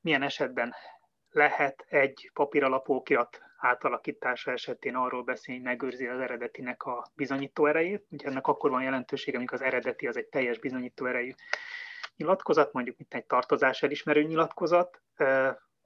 milyen 0.00 0.22
esetben 0.22 0.74
lehet 1.30 1.84
egy 1.88 2.30
papíralapú 2.34 2.94
okirat 2.94 3.40
átalakítása 3.58 4.50
esetén 4.50 4.94
arról 4.94 5.22
beszélni, 5.22 5.60
hogy 5.60 5.70
megőrzi 5.70 6.06
az 6.06 6.20
eredetinek 6.20 6.82
a 6.82 7.06
bizonyító 7.14 7.66
erejét. 7.66 8.06
Ugye 8.10 8.26
ennek 8.26 8.46
akkor 8.46 8.70
van 8.70 8.82
jelentősége, 8.82 9.36
amikor 9.36 9.60
az 9.60 9.66
eredeti 9.66 10.06
az 10.06 10.16
egy 10.16 10.26
teljes 10.26 10.58
bizonyító 10.58 11.06
erejű 11.06 11.32
nyilatkozat, 12.16 12.72
mondjuk 12.72 12.96
mint 12.96 13.14
egy 13.14 13.24
tartozás 13.24 13.82
elismerő 13.82 14.22
nyilatkozat, 14.22 15.02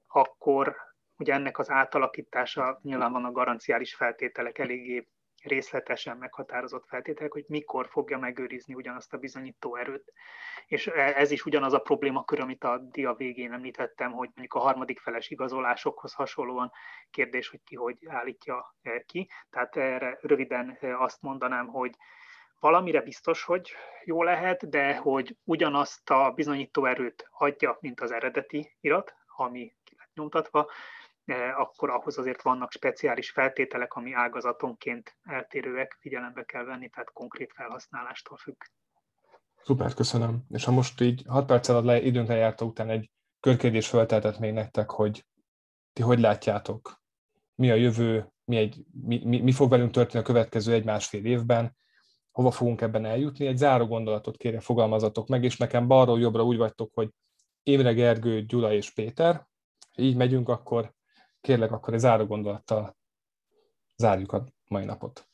akkor 0.07 0.77
ugye 1.19 1.33
ennek 1.33 1.59
az 1.59 1.71
átalakítása 1.71 2.81
nyilván 2.83 3.13
van 3.13 3.25
a 3.25 3.33
garanciális 3.33 3.95
feltételek 3.95 4.59
eléggé 4.59 5.09
részletesen 5.43 6.17
meghatározott 6.17 6.87
feltételek, 6.87 7.33
hogy 7.33 7.45
mikor 7.49 7.89
fogja 7.89 8.19
megőrizni 8.19 8.75
ugyanazt 8.75 9.13
a 9.13 9.19
bizonyító 9.19 9.77
erőt. 9.77 10.13
És 10.67 10.87
e, 10.87 11.13
ez 11.17 11.31
is 11.31 11.45
ugyanaz 11.45 11.73
a 11.73 11.79
problémakör, 11.79 12.41
amit 12.41 12.65
a 12.65 12.79
dia 12.91 13.15
végén 13.15 13.53
említettem, 13.53 14.13
hogy 14.13 14.29
mondjuk 14.35 14.55
a 14.55 14.59
harmadik 14.59 14.99
feles 15.01 15.31
igazolásokhoz 15.31 16.13
hasonlóan 16.13 16.73
kérdés, 17.11 17.49
hogy 17.49 17.61
ki 17.65 17.77
hogy 17.77 17.97
állítja 18.07 18.75
e, 18.83 19.03
ki. 19.03 19.29
Tehát 19.51 19.77
erre 19.77 20.19
röviden 20.21 20.79
e, 20.81 20.99
azt 20.99 21.23
mondanám, 21.23 21.67
hogy 21.67 21.95
valamire 22.61 23.01
biztos, 23.01 23.45
hogy 23.45 23.71
jó 24.05 24.23
lehet, 24.23 24.69
de 24.69 24.97
hogy 24.97 25.37
ugyanazt 25.45 26.11
a 26.11 26.31
bizonyító 26.31 26.85
erőt 26.85 27.29
adja, 27.31 27.79
mint 27.81 28.01
az 28.01 28.13
eredeti 28.13 28.77
irat, 28.81 29.15
ami 29.37 29.75
ki 29.85 29.95
lett 29.99 30.15
nyomtatva, 30.15 30.71
akkor 31.57 31.91
ahhoz 31.91 32.19
azért 32.19 32.43
vannak 32.43 32.73
speciális 32.73 33.31
feltételek, 33.31 33.95
ami 33.95 34.13
ágazatonként 34.13 35.17
eltérőek, 35.23 35.97
figyelembe 36.01 36.45
kell 36.45 36.65
venni, 36.65 36.89
tehát 36.89 37.13
konkrét 37.13 37.53
felhasználástól 37.55 38.37
függ. 38.37 38.63
Szuper, 39.63 39.95
köszönöm. 39.95 40.45
És 40.49 40.65
ha 40.65 40.71
most 40.71 41.01
így 41.01 41.25
6 41.29 41.47
perc 41.47 41.69
alatt 41.69 41.85
le, 41.85 42.01
időnk 42.01 42.29
lejárta 42.29 42.65
után 42.65 42.91
egy 42.91 43.11
körkérdés 43.41 43.89
felteltett 43.89 44.39
még 44.39 44.53
nektek, 44.53 44.91
hogy 44.91 45.25
ti 45.93 46.03
hogy 46.03 46.21
látjátok, 46.21 47.03
mi 47.55 47.71
a 47.71 47.75
jövő, 47.75 48.33
mi, 48.45 48.57
egy, 48.57 48.85
mi, 49.03 49.23
mi, 49.25 49.41
mi 49.41 49.53
fog 49.53 49.71
velünk 49.71 49.91
történni 49.91 50.23
a 50.23 50.27
következő 50.27 50.73
egy-másfél 50.73 51.25
évben, 51.25 51.77
hova 52.31 52.51
fogunk 52.51 52.81
ebben 52.81 53.05
eljutni. 53.05 53.47
Egy 53.47 53.57
záró 53.57 53.87
gondolatot 53.87 54.37
kérem 54.37 54.61
fogalmazatok 54.61 55.29
meg, 55.29 55.45
és 55.45 55.57
nekem 55.57 55.87
balról 55.87 56.21
jobbra 56.21 56.45
úgy 56.45 56.57
vagytok, 56.57 56.91
hogy 56.95 57.11
Émre 57.63 57.93
Gergő, 57.93 58.43
Gyula 58.43 58.73
és 58.73 58.91
Péter. 58.91 59.47
Így 59.97 60.17
megyünk, 60.17 60.49
akkor 60.49 60.95
kérlek, 61.41 61.73
akkor 61.73 61.95
egy 61.95 62.01
záró 62.01 62.27
gondolattal 62.27 62.97
zárjuk 63.97 64.33
a 64.33 64.45
mai 64.69 64.85
napot. 64.85 65.29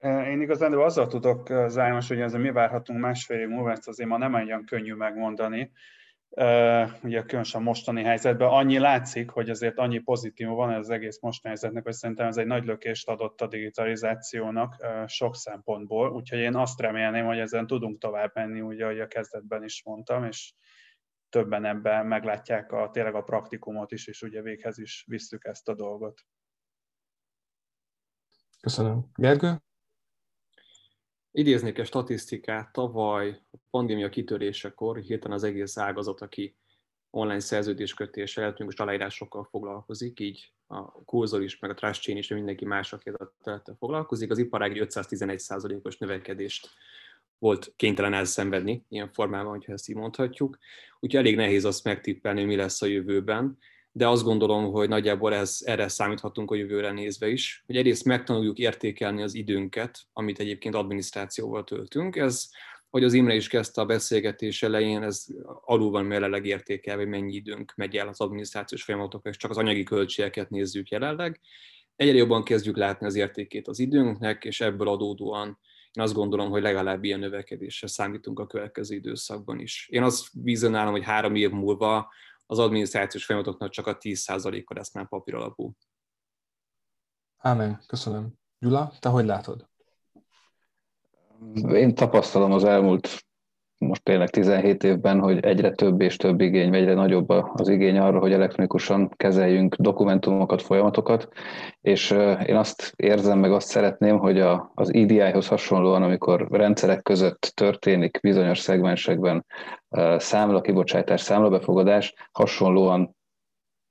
Én 0.00 0.40
igazán 0.40 0.72
azzal 0.72 1.06
tudok 1.06 1.46
zárni 1.66 1.94
most, 1.94 2.08
hogy 2.08 2.20
ezzel 2.20 2.40
mi 2.40 2.50
várhatunk 2.50 3.00
másfél 3.00 3.38
év 3.38 3.48
múlva, 3.48 3.70
ezt 3.70 3.88
azért 3.88 4.08
ma 4.08 4.16
nem 4.16 4.34
olyan 4.34 4.64
könnyű 4.64 4.94
megmondani. 4.94 5.72
Ugye 7.02 7.22
különösen 7.22 7.62
mostani 7.62 8.02
helyzetben 8.02 8.48
annyi 8.48 8.78
látszik, 8.78 9.30
hogy 9.30 9.50
azért 9.50 9.78
annyi 9.78 9.98
pozitív 9.98 10.48
van 10.48 10.70
ez 10.70 10.78
az 10.78 10.90
egész 10.90 11.20
mostani 11.20 11.54
helyzetnek, 11.54 11.84
hogy 11.84 11.92
szerintem 11.92 12.26
ez 12.26 12.36
egy 12.36 12.46
nagy 12.46 12.64
lökést 12.64 13.08
adott 13.08 13.40
a 13.40 13.46
digitalizációnak 13.46 14.76
sok 15.06 15.36
szempontból, 15.36 16.12
úgyhogy 16.12 16.38
én 16.38 16.54
azt 16.54 16.80
remélném, 16.80 17.26
hogy 17.26 17.38
ezen 17.38 17.66
tudunk 17.66 17.98
tovább 17.98 18.30
menni, 18.34 18.60
ugye, 18.60 18.84
ahogy 18.84 19.00
a 19.00 19.06
kezdetben 19.06 19.64
is 19.64 19.82
mondtam, 19.84 20.24
és 20.24 20.52
többen 21.28 21.64
ebben 21.64 22.06
meglátják 22.06 22.72
a, 22.72 22.90
tényleg 22.90 23.14
a 23.14 23.22
praktikumot 23.22 23.92
is, 23.92 24.06
és 24.06 24.22
ugye 24.22 24.42
véghez 24.42 24.78
is 24.78 25.04
visszük 25.08 25.44
ezt 25.44 25.68
a 25.68 25.74
dolgot. 25.74 26.20
Köszönöm. 28.60 29.10
Gergő? 29.14 29.60
Idéznék 31.30 31.78
egy 31.78 31.86
statisztikát, 31.86 32.72
tavaly 32.72 33.40
a 33.50 33.56
pandémia 33.70 34.08
kitörésekor 34.08 34.98
hirtelen 34.98 35.36
az 35.36 35.42
egész 35.42 35.76
ágazat, 35.76 36.20
aki 36.20 36.56
online 37.10 37.40
szerződéskötéssel, 37.40 38.44
elektronikus 38.44 38.80
aláírásokkal 38.80 39.44
foglalkozik, 39.44 40.20
így 40.20 40.52
a 40.66 41.04
kurzor 41.04 41.42
is, 41.42 41.58
meg 41.58 41.70
a 41.70 41.74
Trust 41.74 42.02
Chain 42.02 42.16
is, 42.16 42.28
mindenki 42.28 42.64
más, 42.64 42.92
aki 42.92 43.10
területtel 43.38 43.76
foglalkozik, 43.78 44.30
az 44.30 44.38
iparág 44.38 44.72
511%-os 44.76 45.98
növekedést 45.98 46.68
volt 47.38 47.72
kénytelen 47.76 48.12
elszenvedni 48.12 48.84
ilyen 48.88 49.12
formában, 49.12 49.50
hogyha 49.50 49.72
ezt 49.72 49.88
így 49.88 49.96
mondhatjuk. 49.96 50.58
Úgyhogy 51.00 51.20
elég 51.20 51.36
nehéz 51.36 51.64
azt 51.64 51.84
megtippelni, 51.84 52.44
mi 52.44 52.56
lesz 52.56 52.82
a 52.82 52.86
jövőben, 52.86 53.58
de 53.92 54.08
azt 54.08 54.24
gondolom, 54.24 54.72
hogy 54.72 54.88
nagyjából 54.88 55.34
ez, 55.34 55.58
erre 55.64 55.88
számíthatunk 55.88 56.50
a 56.50 56.54
jövőre 56.54 56.92
nézve 56.92 57.28
is, 57.28 57.62
hogy 57.66 57.76
egyrészt 57.76 58.04
megtanuljuk 58.04 58.58
értékelni 58.58 59.22
az 59.22 59.34
időnket, 59.34 59.98
amit 60.12 60.38
egyébként 60.38 60.74
adminisztrációval 60.74 61.64
töltünk. 61.64 62.16
Ez, 62.16 62.48
hogy 62.90 63.04
az 63.04 63.12
Imre 63.12 63.34
is 63.34 63.48
kezdte 63.48 63.80
a 63.80 63.86
beszélgetés 63.86 64.62
elején, 64.62 65.02
ez 65.02 65.24
alul 65.64 65.90
van 65.90 66.10
jelenleg 66.10 66.46
értékelve, 66.46 67.02
hogy 67.02 67.10
mennyi 67.10 67.34
időnk 67.34 67.72
megy 67.76 67.96
el 67.96 68.08
az 68.08 68.20
adminisztrációs 68.20 68.82
folyamatokra, 68.82 69.30
és 69.30 69.36
csak 69.36 69.50
az 69.50 69.56
anyagi 69.56 69.82
költségeket 69.82 70.50
nézzük 70.50 70.88
jelenleg. 70.88 71.40
Egyre 71.96 72.16
jobban 72.16 72.42
kezdjük 72.42 72.76
látni 72.76 73.06
az 73.06 73.14
értékét 73.14 73.68
az 73.68 73.78
időnknek, 73.78 74.44
és 74.44 74.60
ebből 74.60 74.88
adódóan 74.88 75.58
azt 76.02 76.14
gondolom, 76.14 76.50
hogy 76.50 76.62
legalább 76.62 77.04
ilyen 77.04 77.18
növekedésre 77.18 77.86
számítunk 77.86 78.38
a 78.38 78.46
következő 78.46 78.94
időszakban 78.94 79.58
is. 79.58 79.88
Én 79.90 80.02
azt 80.02 80.28
vizionálom, 80.32 80.92
hogy 80.92 81.04
három 81.04 81.34
év 81.34 81.50
múlva 81.50 82.12
az 82.46 82.58
adminisztrációs 82.58 83.24
folyamatoknak 83.24 83.70
csak 83.70 83.86
a 83.86 83.96
10%-a 83.96 84.74
lesz 84.74 84.94
már 84.94 85.08
papír 85.08 85.34
alapú. 85.34 85.72
Ámen, 87.36 87.82
köszönöm. 87.86 88.32
Gyula, 88.58 88.92
te 88.98 89.08
hogy 89.08 89.24
látod? 89.24 89.68
Én 91.54 91.94
tapasztalom 91.94 92.52
az 92.52 92.64
elmúlt 92.64 93.25
most 93.78 94.02
tényleg 94.02 94.30
17 94.30 94.84
évben, 94.84 95.20
hogy 95.20 95.44
egyre 95.44 95.70
több 95.70 96.00
és 96.00 96.16
több 96.16 96.40
igény, 96.40 96.74
egyre 96.74 96.94
nagyobb 96.94 97.28
az 97.28 97.68
igény 97.68 97.98
arra, 97.98 98.18
hogy 98.18 98.32
elektronikusan 98.32 99.12
kezeljünk 99.16 99.74
dokumentumokat, 99.74 100.62
folyamatokat, 100.62 101.28
és 101.80 102.10
én 102.46 102.56
azt 102.56 102.92
érzem, 102.96 103.38
meg 103.38 103.52
azt 103.52 103.68
szeretném, 103.68 104.18
hogy 104.18 104.40
a, 104.40 104.72
az 104.74 104.94
EDI-hoz 104.94 105.48
hasonlóan, 105.48 106.02
amikor 106.02 106.46
rendszerek 106.50 107.02
között 107.02 107.52
történik 107.54 108.18
bizonyos 108.22 108.58
szegmensekben 108.58 109.46
számla 110.16 110.60
kibocsátás, 110.60 111.20
számlabefogadás, 111.20 112.14
hasonlóan 112.32 113.16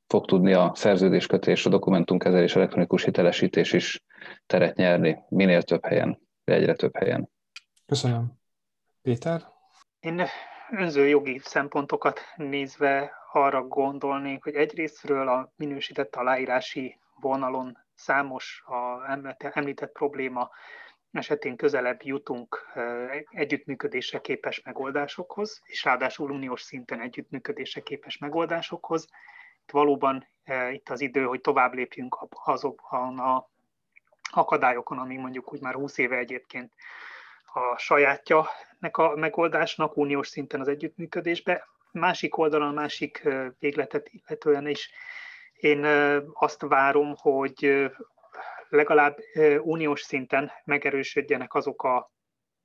fog 0.08 0.26
tudni 0.26 0.54
a 0.54 0.72
szerződéskötés, 0.76 1.66
a 1.66 1.70
dokumentumkezelés, 1.70 2.56
elektronikus 2.56 3.04
hitelesítés 3.04 3.74
is 3.74 4.04
teret 4.46 4.76
nyerni 4.76 5.18
minél 5.30 5.62
több 5.62 5.86
helyen, 5.86 6.20
egyre 6.44 6.74
több 6.74 6.98
helyen. 6.98 7.30
Köszönöm. 7.86 8.34
Péter? 9.02 9.54
Én 10.06 10.26
önző 10.70 11.08
jogi 11.08 11.40
szempontokat 11.44 12.20
nézve 12.36 13.14
arra 13.32 13.68
gondolnék, 13.68 14.44
hogy 14.44 14.56
egyrésztről 14.56 15.28
a 15.28 15.54
minősített 15.56 16.16
aláírási 16.16 17.00
vonalon 17.20 17.78
számos 17.94 18.64
a 18.66 19.12
említett 19.54 19.92
probléma 19.92 20.50
esetén 21.12 21.56
közelebb 21.56 22.04
jutunk 22.04 22.74
együttműködésre 23.30 24.20
képes 24.20 24.62
megoldásokhoz, 24.62 25.62
és 25.66 25.84
ráadásul 25.84 26.32
uniós 26.32 26.62
szinten 26.62 27.02
együttműködésre 27.02 27.82
képes 27.82 28.18
megoldásokhoz. 28.18 29.08
Itt 29.64 29.72
valóban 29.72 30.28
itt 30.72 30.90
az 30.90 31.02
idő, 31.02 31.24
hogy 31.24 31.42
tovább 31.42 31.74
lépjünk 31.74 32.28
azokon 32.30 33.20
a 33.20 33.50
akadályokon, 34.32 34.98
ami 34.98 35.18
mondjuk 35.18 35.54
úgy 35.54 35.62
már 35.62 35.74
20 35.74 35.98
éve 35.98 36.18
egyébként 36.18 36.74
a 37.56 37.78
sajátja 37.78 38.48
a 38.92 39.16
megoldásnak 39.16 39.98
uniós 39.98 40.28
szinten 40.28 40.60
az 40.60 40.68
együttműködésbe. 40.68 41.68
Másik 41.92 42.38
oldalon, 42.38 42.74
másik 42.74 43.30
végletet 43.60 44.10
illetően 44.10 44.68
is 44.68 44.92
én 45.54 45.86
azt 46.34 46.62
várom, 46.62 47.16
hogy 47.18 47.90
legalább 48.70 49.18
uniós 49.60 50.02
szinten 50.02 50.52
megerősödjenek 50.64 51.54
azok 51.54 51.84
a 51.84 52.12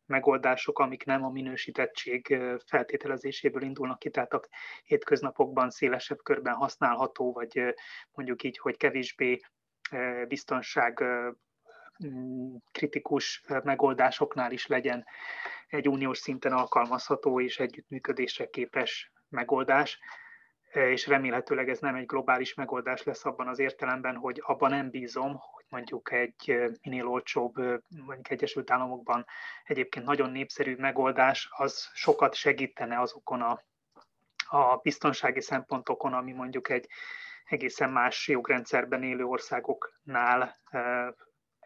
megoldások, 0.07 0.78
amik 0.78 1.05
nem 1.05 1.24
a 1.24 1.30
minősítettség 1.30 2.38
feltételezéséből 2.66 3.62
indulnak 3.62 3.99
ki, 3.99 4.11
tehát 4.11 4.32
a 4.32 4.43
hétköznapokban 4.84 5.70
szélesebb 5.70 6.22
körben 6.22 6.55
használható, 6.55 7.32
vagy 7.32 7.74
mondjuk 8.12 8.43
így, 8.43 8.59
hogy 8.59 8.76
kevésbé 8.76 9.41
biztonság 10.28 11.05
kritikus 12.72 13.44
megoldásoknál 13.62 14.53
is 14.53 14.66
legyen 14.66 15.07
egy 15.66 15.88
uniós 15.88 16.18
szinten 16.18 16.53
alkalmazható 16.53 17.40
és 17.40 17.59
együttműködésre 17.59 18.48
képes 18.48 19.12
megoldás, 19.28 19.98
és 20.72 21.07
remélhetőleg 21.07 21.68
ez 21.68 21.78
nem 21.78 21.94
egy 21.94 22.07
globális 22.07 22.55
megoldás 22.55 23.03
lesz 23.03 23.24
abban 23.24 23.48
az 23.48 23.59
értelemben, 23.59 24.16
hogy 24.16 24.42
abban 24.44 24.70
nem 24.70 24.90
bízom, 24.90 25.36
hogy 25.36 25.64
mondjuk 25.68 26.12
egy 26.12 26.61
minél 26.82 27.07
olcsóbb, 27.07 27.55
mondjuk 28.07 28.30
Egyesült 28.30 28.70
Államokban 28.70 29.26
egyébként 29.64 30.07
nagyon 30.07 30.30
népszerű 30.30 30.76
megoldás, 30.76 31.48
az 31.51 31.90
sokat 31.94 32.34
segítene 32.34 33.01
azokon 33.01 33.40
a, 33.40 33.61
a 34.48 34.76
biztonsági 34.76 35.40
szempontokon, 35.40 36.12
ami 36.12 36.32
mondjuk 36.32 36.68
egy 36.68 36.88
egészen 37.44 37.90
más 37.90 38.28
jogrendszerben 38.28 39.03
élő 39.03 39.24
országoknál 39.24 40.61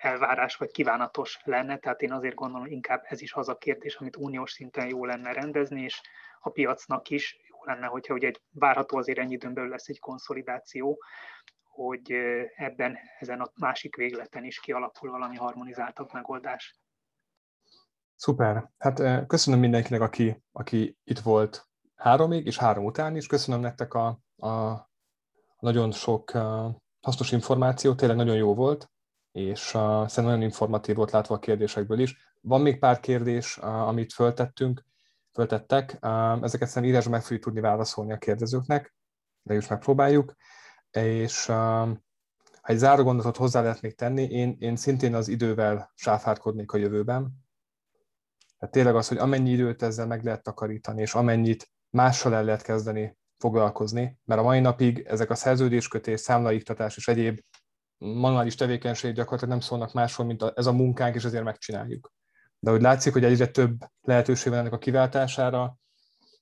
elvárás 0.05 0.57
vagy 0.57 0.71
kívánatos 0.71 1.39
lenne, 1.45 1.79
tehát 1.79 2.03
én 2.03 2.13
azért 2.13 2.35
gondolom, 2.35 2.67
inkább 2.67 3.03
ez 3.05 3.21
is 3.21 3.33
az 3.33 3.49
a 3.49 3.57
kérdés, 3.57 3.95
amit 3.95 4.17
uniós 4.17 4.53
szinten 4.53 4.89
jó 4.89 5.05
lenne 5.05 5.33
rendezni, 5.33 5.83
és 5.83 6.01
a 6.41 6.51
piacnak 6.51 7.09
is 7.09 7.39
jó 7.49 7.65
lenne, 7.65 7.87
hogyha 7.87 8.15
ugye 8.15 8.27
egy 8.27 8.43
várható 8.51 8.97
azért 8.97 9.19
ennyi 9.19 9.33
időn 9.33 9.55
belül 9.55 9.71
lesz 9.71 9.89
egy 9.89 9.99
konszolidáció, 9.99 10.99
hogy 11.63 12.13
ebben, 12.57 12.97
ezen 13.19 13.41
a 13.41 13.51
másik 13.55 13.97
végleten 13.97 14.45
is 14.45 14.61
kialakul 14.61 15.11
valami 15.11 15.37
harmonizáltabb 15.37 16.09
megoldás. 16.13 16.79
Szuper. 18.17 18.71
Hát 18.79 19.27
köszönöm 19.27 19.61
mindenkinek, 19.61 20.01
aki, 20.01 20.43
aki 20.53 20.97
itt 21.05 21.19
volt 21.19 21.69
háromig 21.95 22.47
és 22.47 22.59
három 22.59 22.85
után 22.85 23.17
is. 23.17 23.27
Köszönöm 23.27 23.61
nektek 23.61 23.95
a, 23.95 24.07
a 24.37 24.75
nagyon 25.59 25.93
sok 25.93 26.31
hasznos 27.01 27.33
információ, 27.33 27.95
tényleg 27.95 28.17
nagyon 28.17 28.37
jó 28.37 28.55
volt 28.55 28.93
és 29.35 29.75
uh, 29.75 29.81
szerintem 29.83 30.25
nagyon 30.25 30.43
informatív 30.43 30.95
volt 30.95 31.11
látva 31.11 31.35
a 31.35 31.39
kérdésekből 31.39 31.99
is. 31.99 32.17
Van 32.41 32.61
még 32.61 32.79
pár 32.79 33.01
kérdés, 33.01 33.59
uh, 33.59 33.89
amit 33.89 34.13
föltettünk, 34.13 34.85
föltettek, 35.33 35.99
uh, 36.01 36.43
ezeket 36.43 36.69
szerintem 36.69 36.85
írásban 36.85 37.13
meg 37.13 37.23
fogjuk 37.23 37.43
tudni 37.43 37.61
válaszolni 37.61 38.13
a 38.13 38.19
kérdezőknek, 38.19 38.95
de 39.43 39.55
is 39.55 39.69
megpróbáljuk, 39.69 40.35
és 40.91 41.49
uh, 41.49 41.89
ha 42.65 42.73
egy 42.73 42.79
záró 42.79 43.03
gondolatot 43.03 43.37
hozzá 43.37 43.61
lehet 43.63 43.81
még 43.81 43.95
tenni, 43.95 44.23
én, 44.23 44.57
én 44.59 44.77
szintén 44.77 45.15
az 45.15 45.29
idővel 45.29 45.93
sáfárkodnék 45.95 46.73
a 46.73 46.77
jövőben, 46.77 47.33
Tehát 48.59 48.75
tényleg 48.75 48.97
az, 48.97 49.09
hogy 49.09 49.19
amennyi 49.19 49.51
időt 49.51 49.83
ezzel 49.83 50.07
meg 50.07 50.25
lehet 50.25 50.43
takarítani, 50.43 51.01
és 51.01 51.15
amennyit 51.15 51.71
mással 51.91 52.35
el 52.35 52.45
lehet 52.45 52.63
kezdeni 52.63 53.19
foglalkozni, 53.39 54.19
mert 54.25 54.41
a 54.41 54.45
mai 54.45 54.61
napig 54.61 54.99
ezek 54.99 55.31
a 55.31 55.35
szerződéskötés, 55.35 56.21
számlaiktatás 56.21 56.97
és 56.97 57.09
egyéb 57.09 57.41
manuális 57.99 58.55
tevékenység 58.55 59.15
gyakorlatilag 59.15 59.53
nem 59.53 59.61
szólnak 59.61 59.93
másról, 59.93 60.27
mint 60.27 60.43
ez 60.55 60.67
a 60.67 60.73
munkánk, 60.73 61.15
és 61.15 61.25
ezért 61.25 61.45
megcsináljuk. 61.45 62.13
De 62.59 62.71
hogy 62.71 62.81
látszik, 62.81 63.13
hogy 63.13 63.25
egyre 63.25 63.47
több 63.47 63.77
lehetőség 64.01 64.51
van 64.51 64.61
ennek 64.61 64.73
a 64.73 64.79
kiváltására, 64.79 65.79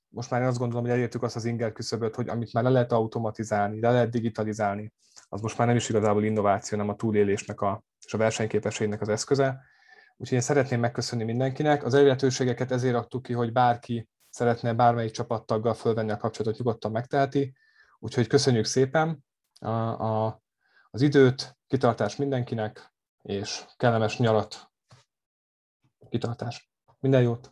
most 0.09 0.31
már 0.31 0.41
én 0.41 0.47
azt 0.47 0.59
gondolom, 0.59 0.85
hogy 0.85 0.93
elértük 0.93 1.23
azt 1.23 1.37
az 1.37 1.45
inger 1.45 1.73
küszöböt, 1.73 2.15
hogy 2.15 2.29
amit 2.29 2.53
már 2.53 2.65
le 2.65 2.71
lehet 2.71 2.93
automatizálni, 2.93 3.81
le 3.81 3.91
lehet 3.91 4.11
digitalizálni, 4.11 4.93
az 5.29 5.41
most 5.41 5.59
már 5.59 5.67
nem 5.67 5.77
is 5.77 5.89
igazából 5.89 6.25
innováció, 6.25 6.79
nem 6.79 6.89
a 6.89 6.95
túlélésnek 6.95 7.61
a, 7.61 7.83
és 8.07 8.15
a 8.15 8.19
versenyképességnek 8.19 9.01
az 9.01 9.09
eszköze. 9.09 9.61
Úgyhogy 10.17 10.37
én 10.37 10.43
szeretném 10.43 10.81
megköszönni 10.81 11.25
mindenkinek. 11.25 11.85
Az 11.85 11.95
elérhetőségeket 11.95 12.71
ezért 12.71 12.95
adtuk 12.95 13.23
ki, 13.23 13.33
hogy 13.33 13.53
bárki 13.53 14.09
szeretne 14.31 14.73
bármelyik 14.75 15.11
csapattaggal 15.11 15.75
fölvenni 15.75 16.11
a 16.11 16.17
kapcsolatot, 16.17 16.59
nyugodtan 16.59 16.91
megteheti. 16.91 17.55
Úgyhogy 17.99 18.27
köszönjük 18.27 18.65
szépen 18.65 19.25
a, 19.61 19.69
a, 19.69 20.42
az 20.95 21.03
időt, 21.03 21.57
kitartás 21.67 22.17
mindenkinek, 22.17 22.93
és 23.23 23.65
kellemes 23.77 24.19
nyarat, 24.19 24.71
kitartás. 26.09 26.71
Minden 27.01 27.23
jót! 27.23 27.49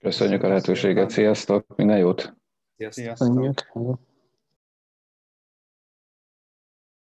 Köszönjük 0.00 0.42
a 0.42 0.48
lehetőséget, 0.48 1.10
sziasztok, 1.10 1.76
minden 1.76 1.98
jót! 1.98 2.36
Sziasztok! 2.76 3.16
Sziasztok. 3.16 3.98